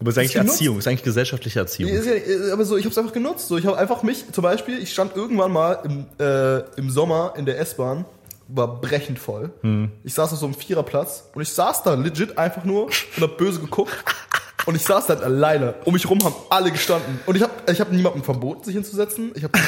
Aber 0.00 0.10
es 0.10 0.16
ist 0.16 0.18
eigentlich. 0.18 0.34
Erziehung, 0.36 0.78
es 0.78 0.84
ist 0.86 0.88
eigentlich 0.88 1.02
gesellschaftliche 1.04 1.58
Erziehung. 1.60 1.92
ist 1.92 2.06
ja, 2.06 2.52
aber 2.52 2.64
so, 2.64 2.76
ich 2.76 2.84
habe 2.84 2.90
es 2.92 2.98
einfach 2.98 3.12
genutzt. 3.12 3.46
So, 3.48 3.56
ich 3.58 3.66
habe 3.66 3.76
einfach 3.78 4.02
mich, 4.02 4.24
zum 4.32 4.42
Beispiel, 4.42 4.78
ich 4.82 4.92
stand 4.92 5.14
irgendwann 5.14 5.52
mal 5.52 5.78
im, 5.84 6.06
äh, 6.18 6.60
im 6.78 6.90
Sommer 6.90 7.34
in 7.36 7.44
der 7.46 7.60
S-Bahn, 7.60 8.04
war 8.48 8.80
brechend 8.80 9.18
voll. 9.20 9.52
Ich 10.02 10.14
saß 10.14 10.32
auf 10.32 10.38
so 10.40 10.46
einem 10.46 10.56
Viererplatz 10.56 11.22
und 11.34 11.42
ich 11.42 11.52
saß 11.52 11.84
da 11.84 11.94
legit 11.94 12.36
einfach 12.36 12.64
nur 12.64 12.86
und 12.86 13.20
hab 13.20 13.36
böse 13.38 13.60
geguckt. 13.60 13.92
Und 14.70 14.76
ich 14.76 14.82
saß 14.82 15.06
da 15.06 15.14
halt 15.14 15.24
alleine. 15.24 15.74
Um 15.84 15.92
mich 15.94 16.08
rum 16.08 16.18
haben 16.24 16.34
alle 16.48 16.70
gestanden. 16.70 17.18
Und 17.26 17.34
ich 17.36 17.42
habe 17.42 17.52
ich 17.70 17.80
hab 17.80 17.90
niemandem 17.92 18.22
verboten, 18.22 18.64
sich 18.64 18.74
hinzusetzen. 18.74 19.32
Ich 19.34 19.42
habe 19.44 19.58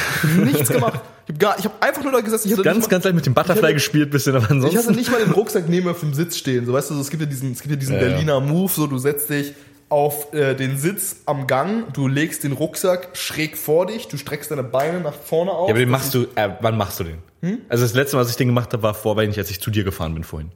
nichts 0.43 0.69
gemacht. 0.69 1.01
Ich 1.25 1.29
habe 1.33 1.39
gar, 1.39 1.59
ich 1.59 1.65
habe 1.65 1.75
einfach 1.81 2.01
nur 2.03 2.11
da 2.13 2.21
gesessen. 2.21 2.47
Ich 2.47 2.53
hatte 2.53 2.63
Ganz, 2.63 2.85
mal, 2.85 2.89
ganz 2.89 3.03
leicht 3.03 3.15
mit 3.15 3.25
dem 3.25 3.33
Butterfly 3.33 3.61
hatte- 3.63 3.73
gespielt 3.73 4.11
bisschen, 4.11 4.35
aber 4.35 4.45
ich 4.45 4.49
hatte 4.51 4.55
ansonsten. 4.65 4.95
nicht 4.95 5.11
mal 5.11 5.21
den 5.21 5.31
Rucksack 5.31 5.67
neben 5.67 5.85
mir 5.85 5.91
auf 5.91 5.99
dem 5.99 6.13
Sitz 6.13 6.37
stehen. 6.37 6.65
So 6.65 6.73
weißt 6.73 6.89
du, 6.89 6.95
so, 6.95 7.01
es 7.01 7.09
gibt 7.09 7.21
ja 7.21 7.27
diesen, 7.29 7.51
es 7.51 7.61
gibt 7.61 7.71
ja 7.71 7.77
diesen 7.77 7.95
Ja, 7.95 8.01
ja. 8.01 8.07
Berliner 8.07 8.39
Move, 8.39 8.71
so 8.71 8.87
du 8.87 8.97
setzt 8.97 9.29
dich 9.29 9.53
auf 9.89 10.33
äh, 10.33 10.55
den 10.55 10.77
Sitz 10.77 11.17
am 11.27 11.45
Gang, 11.45 11.93
du 11.93 12.07
legst 12.07 12.43
den 12.43 12.53
Rucksack 12.53 13.09
schräg 13.13 13.57
vor 13.57 13.85
dich, 13.85 14.07
du 14.07 14.17
streckst 14.17 14.49
deine 14.49 14.63
Beine 14.63 15.01
nach 15.01 15.13
vorne 15.13 15.51
aus. 15.51 15.67
Ja, 15.67 15.73
aber 15.73 15.79
den 15.79 15.89
machst 15.89 16.13
du, 16.15 16.23
äh, 16.35 16.49
wann 16.61 16.77
machst 16.77 16.99
du 16.99 17.03
den? 17.03 17.17
Hm? 17.41 17.59
Also 17.69 17.83
das 17.83 17.93
letzte 17.93 18.15
Mal, 18.15 18.23
was 18.23 18.29
ich 18.31 18.37
den 18.37 18.47
gemacht 18.47 18.73
habe, 18.73 18.81
war 18.81 18.93
vor, 18.95 19.17
wenn 19.17 19.29
ich, 19.29 19.37
als 19.37 19.51
ich 19.51 19.59
zu 19.61 19.69
dir 19.69 19.83
gefahren 19.83 20.13
bin 20.15 20.23
vorhin. 20.23 20.51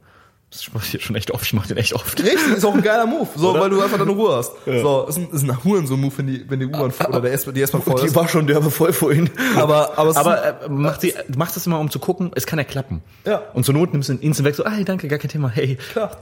Das 0.50 0.72
mache 0.72 0.86
ich 0.86 0.94
jetzt 0.94 1.04
schon 1.04 1.14
echt 1.14 1.30
oft, 1.30 1.44
ich 1.44 1.52
mache 1.52 1.68
den 1.68 1.76
echt 1.76 1.92
oft. 1.92 2.18
Richtig, 2.22 2.56
ist 2.56 2.64
auch 2.64 2.72
ein 2.72 2.80
geiler 2.80 3.06
Move, 3.06 3.28
so, 3.36 3.50
Oder? 3.50 3.60
weil 3.60 3.70
du 3.70 3.82
einfach 3.82 3.98
deine 3.98 4.12
Ruhe 4.12 4.34
hast. 4.34 4.52
So, 4.64 5.04
ist 5.06 5.18
ein, 5.18 5.28
ist 5.30 5.42
ein 5.42 5.62
Hurensohn-Move, 5.62 6.12
wenn 6.16 6.26
die, 6.26 6.48
wenn 6.48 6.58
die 6.58 6.66
U-Bahn 6.66 6.90
oder 7.06 7.20
der 7.20 7.32
S 7.34 7.44
die 7.44 7.60
S-Bahn 7.60 7.82
voll 7.82 8.00
Die 8.00 8.06
ist. 8.06 8.14
war 8.14 8.26
schon 8.28 8.46
derbe 8.46 8.70
voll 8.70 8.94
vorhin. 8.94 9.28
Aber, 9.56 9.98
aber, 9.98 10.16
Aber 10.16 10.44
äh, 10.44 10.54
mach 10.70 10.96
die, 10.96 11.12
du 11.28 11.38
machst 11.38 11.56
das 11.56 11.66
immer, 11.66 11.78
um 11.78 11.90
zu 11.90 11.98
gucken, 11.98 12.30
es 12.34 12.46
kann 12.46 12.58
ja 12.58 12.64
klappen. 12.64 13.02
Ja. 13.26 13.42
Und 13.52 13.64
zur 13.64 13.74
Not 13.74 13.92
nimmst 13.92 14.08
du 14.08 14.14
einen 14.14 14.22
Instant 14.22 14.46
weg, 14.48 14.54
so, 14.54 14.64
ah, 14.64 14.72
danke, 14.86 15.06
gar 15.08 15.18
kein 15.18 15.28
Thema, 15.30 15.50
hey. 15.50 15.76
Klar. 15.92 16.12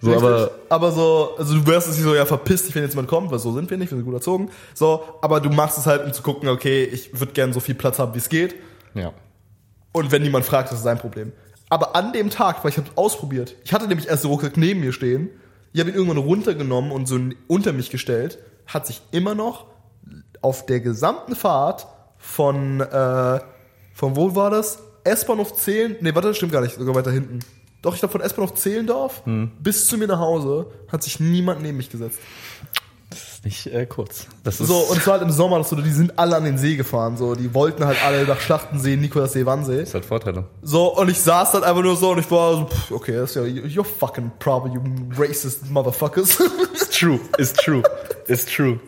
So, 0.00 0.10
Richtig. 0.12 0.28
aber 0.28 0.50
aber 0.68 0.92
so, 0.92 1.30
also 1.38 1.54
du 1.54 1.66
wärst 1.66 1.88
es 1.88 1.94
nicht 1.96 2.04
so, 2.04 2.14
ja, 2.14 2.26
verpiss 2.26 2.66
dich, 2.66 2.74
wenn 2.76 2.82
jetzt 2.82 2.92
jemand 2.92 3.08
kommt, 3.08 3.32
weil 3.32 3.38
so 3.40 3.52
sind 3.54 3.70
wir 3.70 3.76
nicht, 3.78 3.90
wir 3.90 3.96
sind 3.96 4.04
gut 4.04 4.14
erzogen. 4.14 4.50
So, 4.74 5.02
aber 5.20 5.40
du 5.40 5.50
machst 5.50 5.78
es 5.78 5.86
halt, 5.86 6.04
um 6.04 6.12
zu 6.12 6.22
gucken, 6.22 6.48
okay, 6.48 6.84
ich 6.84 7.18
würde 7.18 7.32
gerne 7.32 7.52
so 7.52 7.58
viel 7.58 7.74
Platz 7.74 7.98
haben, 7.98 8.14
wie 8.14 8.18
es 8.18 8.28
geht. 8.28 8.54
ja. 8.94 9.12
Und 9.92 10.10
wenn 10.12 10.22
niemand 10.22 10.44
fragt, 10.44 10.70
das 10.70 10.78
ist 10.78 10.84
sein 10.84 10.98
Problem. 10.98 11.32
Aber 11.68 11.96
an 11.96 12.12
dem 12.12 12.30
Tag, 12.30 12.62
weil 12.62 12.70
ich 12.70 12.76
habe 12.76 12.88
ausprobiert, 12.94 13.56
ich 13.64 13.72
hatte 13.72 13.88
nämlich 13.88 14.08
erst 14.08 14.22
so 14.22 14.28
Rucksack 14.28 14.56
neben 14.56 14.80
mir 14.80 14.92
stehen, 14.92 15.30
ich 15.72 15.80
habe 15.80 15.90
ihn 15.90 15.96
irgendwann 15.96 16.18
runtergenommen 16.18 16.92
und 16.92 17.06
so 17.06 17.18
unter 17.48 17.72
mich 17.72 17.90
gestellt, 17.90 18.38
hat 18.66 18.86
sich 18.86 19.02
immer 19.10 19.34
noch 19.34 19.66
auf 20.40 20.66
der 20.66 20.80
gesamten 20.80 21.34
Fahrt 21.34 21.86
von, 22.18 22.80
äh, 22.80 23.40
von 23.92 24.16
wo 24.16 24.34
war 24.34 24.50
das? 24.50 24.78
S-Bahnhof 25.04 25.54
Zehlen, 25.54 25.96
nee, 26.00 26.14
warte, 26.14 26.28
das 26.28 26.36
stimmt 26.36 26.52
gar 26.52 26.60
nicht, 26.60 26.76
sogar 26.76 26.94
weiter 26.94 27.10
hinten. 27.10 27.40
Doch, 27.82 27.92
ich 27.94 28.00
glaube 28.00 28.12
von 28.12 28.20
S-Bahnhof 28.22 28.54
Zehlendorf 28.54 29.22
bis 29.58 29.86
zu 29.86 29.98
mir 29.98 30.06
nach 30.06 30.18
Hause 30.18 30.70
hat 30.88 31.02
sich 31.02 31.20
niemand 31.20 31.60
neben 31.60 31.76
mich 31.76 31.90
gesetzt. 31.90 32.18
Ist 33.44 33.66
nicht 33.66 33.74
äh, 33.74 33.84
kurz. 33.86 34.26
Das 34.42 34.60
ist 34.60 34.68
So, 34.68 34.76
und 34.78 35.02
zwar 35.02 35.14
halt 35.14 35.22
im 35.22 35.30
Sommer, 35.30 35.58
das 35.58 35.68
so, 35.68 35.76
die 35.76 35.90
sind 35.90 36.18
alle 36.18 36.36
an 36.36 36.44
den 36.44 36.56
See 36.56 36.76
gefahren, 36.76 37.16
so, 37.16 37.34
die 37.34 37.52
wollten 37.52 37.84
halt 37.84 38.02
alle 38.04 38.24
nach 38.24 38.40
Schlachtensee, 38.40 38.96
Nikolassee, 38.96 39.44
Wannsee. 39.44 39.80
das 39.80 39.94
hat 39.94 40.04
Vorteile. 40.04 40.44
So, 40.62 40.96
und 40.96 41.10
ich 41.10 41.20
saß 41.20 41.52
dann 41.52 41.64
einfach 41.64 41.82
nur 41.82 41.96
so 41.96 42.10
und 42.12 42.18
ich 42.18 42.30
war 42.30 42.54
so, 42.54 42.64
pff, 42.66 42.90
okay, 42.90 43.12
das 43.16 43.30
ist 43.30 43.36
ja, 43.36 43.42
you're 43.42 43.84
fucking 43.84 44.30
problem, 44.38 44.74
you 44.74 44.82
racist 45.22 45.70
motherfuckers. 45.70 46.38
It's 46.72 46.88
true, 46.90 47.20
it's 47.38 47.52
true, 47.52 47.82
it's 48.28 48.46
true. 48.46 48.80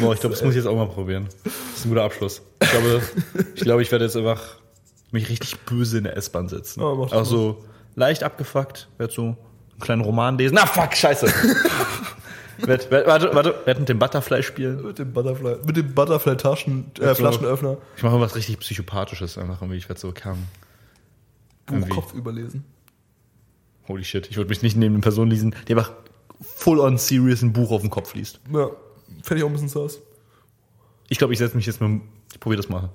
Boah, 0.00 0.12
ich 0.12 0.20
glaube, 0.20 0.34
das 0.34 0.44
muss 0.44 0.52
ich 0.54 0.56
jetzt 0.56 0.66
auch 0.66 0.76
mal 0.76 0.88
probieren. 0.88 1.28
Das 1.44 1.52
ist 1.78 1.84
ein 1.86 1.88
guter 1.88 2.04
Abschluss. 2.04 2.42
Ich 2.60 2.70
glaube, 2.70 3.02
ich, 3.54 3.62
glaube, 3.62 3.82
ich 3.82 3.90
werde 3.90 4.04
jetzt 4.04 4.16
einfach 4.16 4.40
mich 5.12 5.28
richtig 5.28 5.58
böse 5.60 5.98
in 5.98 6.04
der 6.04 6.16
S-Bahn 6.16 6.48
setzen. 6.48 6.80
Ja, 6.80 6.94
mach 6.94 7.10
das 7.10 7.18
Auch 7.18 7.24
so 7.24 7.64
leicht 7.94 8.22
abgefuckt, 8.22 8.88
werde 8.98 9.12
so 9.12 9.22
einen 9.22 9.36
kleinen 9.80 10.02
Roman 10.02 10.36
lesen. 10.36 10.54
Na 10.54 10.66
fuck, 10.66 10.94
scheiße. 10.94 11.32
Werd, 12.58 12.90
warte, 12.90 13.34
warte, 13.34 13.54
werd 13.64 13.78
mit 13.78 13.88
dem 13.88 13.98
Butterfly 13.98 14.42
spielen. 14.42 14.84
mit 14.84 14.98
dem 14.98 15.12
Butterfly, 15.12 15.56
mit 15.64 15.76
dem 15.76 15.94
Butterfly-Taschen, 15.94 16.92
äh, 17.00 17.14
Flaschenöffner, 17.14 17.76
Ich 17.96 18.02
mache 18.02 18.20
was 18.20 18.34
richtig 18.34 18.58
Psychopathisches 18.60 19.38
einfach 19.38 19.60
irgendwie. 19.60 19.78
Ich 19.78 19.88
werde 19.88 20.00
so 20.00 20.12
kam. 20.12 20.46
Buch 21.66 21.74
Irgendwie. 21.74 21.90
Kopf 21.90 22.14
überlesen. 22.14 22.64
Holy 23.88 24.04
shit, 24.04 24.28
ich 24.30 24.36
würde 24.36 24.48
mich 24.48 24.62
nicht 24.62 24.76
neben 24.76 24.94
eine 24.94 25.02
Person 25.02 25.30
lesen, 25.30 25.54
die 25.68 25.74
einfach 25.74 25.92
full 26.40 26.80
on 26.80 26.98
serious 26.98 27.42
ein 27.42 27.52
Buch 27.52 27.70
auf 27.70 27.80
den 27.82 27.90
Kopf 27.90 28.14
liest. 28.14 28.40
Ja, 28.52 28.70
fände 29.22 29.38
ich 29.38 29.42
auch 29.44 29.48
ein 29.48 29.52
bisschen 29.52 29.68
sass. 29.68 30.00
Ich 31.08 31.18
glaube, 31.18 31.32
ich 31.32 31.38
setze 31.38 31.56
mich 31.56 31.66
jetzt 31.66 31.80
mal, 31.80 32.00
ich 32.32 32.40
probiere 32.40 32.60
das 32.60 32.68
mal. 32.68 32.90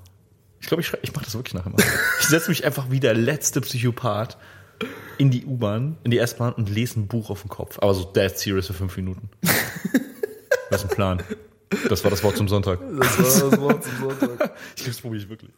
Ich 0.59 0.67
glaube, 0.67 0.81
ich, 0.81 0.91
ich 1.01 1.13
mache 1.13 1.25
das 1.25 1.33
wirklich 1.33 1.53
nachher 1.53 1.69
mal. 1.69 1.81
Ich 2.19 2.27
setze 2.27 2.49
mich 2.49 2.65
einfach 2.65 2.91
wie 2.91 2.99
der 2.99 3.13
letzte 3.13 3.61
Psychopath 3.61 4.37
in 5.21 5.29
die 5.29 5.45
U-Bahn, 5.45 5.97
in 6.03 6.09
die 6.09 6.17
S-Bahn 6.17 6.51
und 6.53 6.67
lese 6.67 6.99
ein 6.99 7.05
Buch 7.07 7.29
auf 7.29 7.41
den 7.43 7.49
Kopf. 7.49 7.77
Aber 7.79 7.93
so 7.93 8.05
dead 8.05 8.35
serious 8.39 8.65
für 8.65 8.73
fünf 8.73 8.97
Minuten. 8.97 9.29
Das 10.71 10.85
ist 10.85 10.89
ein 10.89 10.95
Plan. 10.95 11.21
Das 11.89 12.01
war 12.05 12.11
das 12.11 12.23
Wort 12.23 12.37
zum 12.37 12.47
Sonntag. 12.47 12.79
Das 12.97 13.41
war 13.41 13.49
das 13.49 13.59
Wort 13.59 13.83
zum 13.83 13.97
Sonntag. 13.99 14.29
Ich 14.69 14.83
glaube, 14.83 14.91
das 14.91 15.01
probiere 15.01 15.21
ich 15.23 15.29
wirklich. 15.29 15.51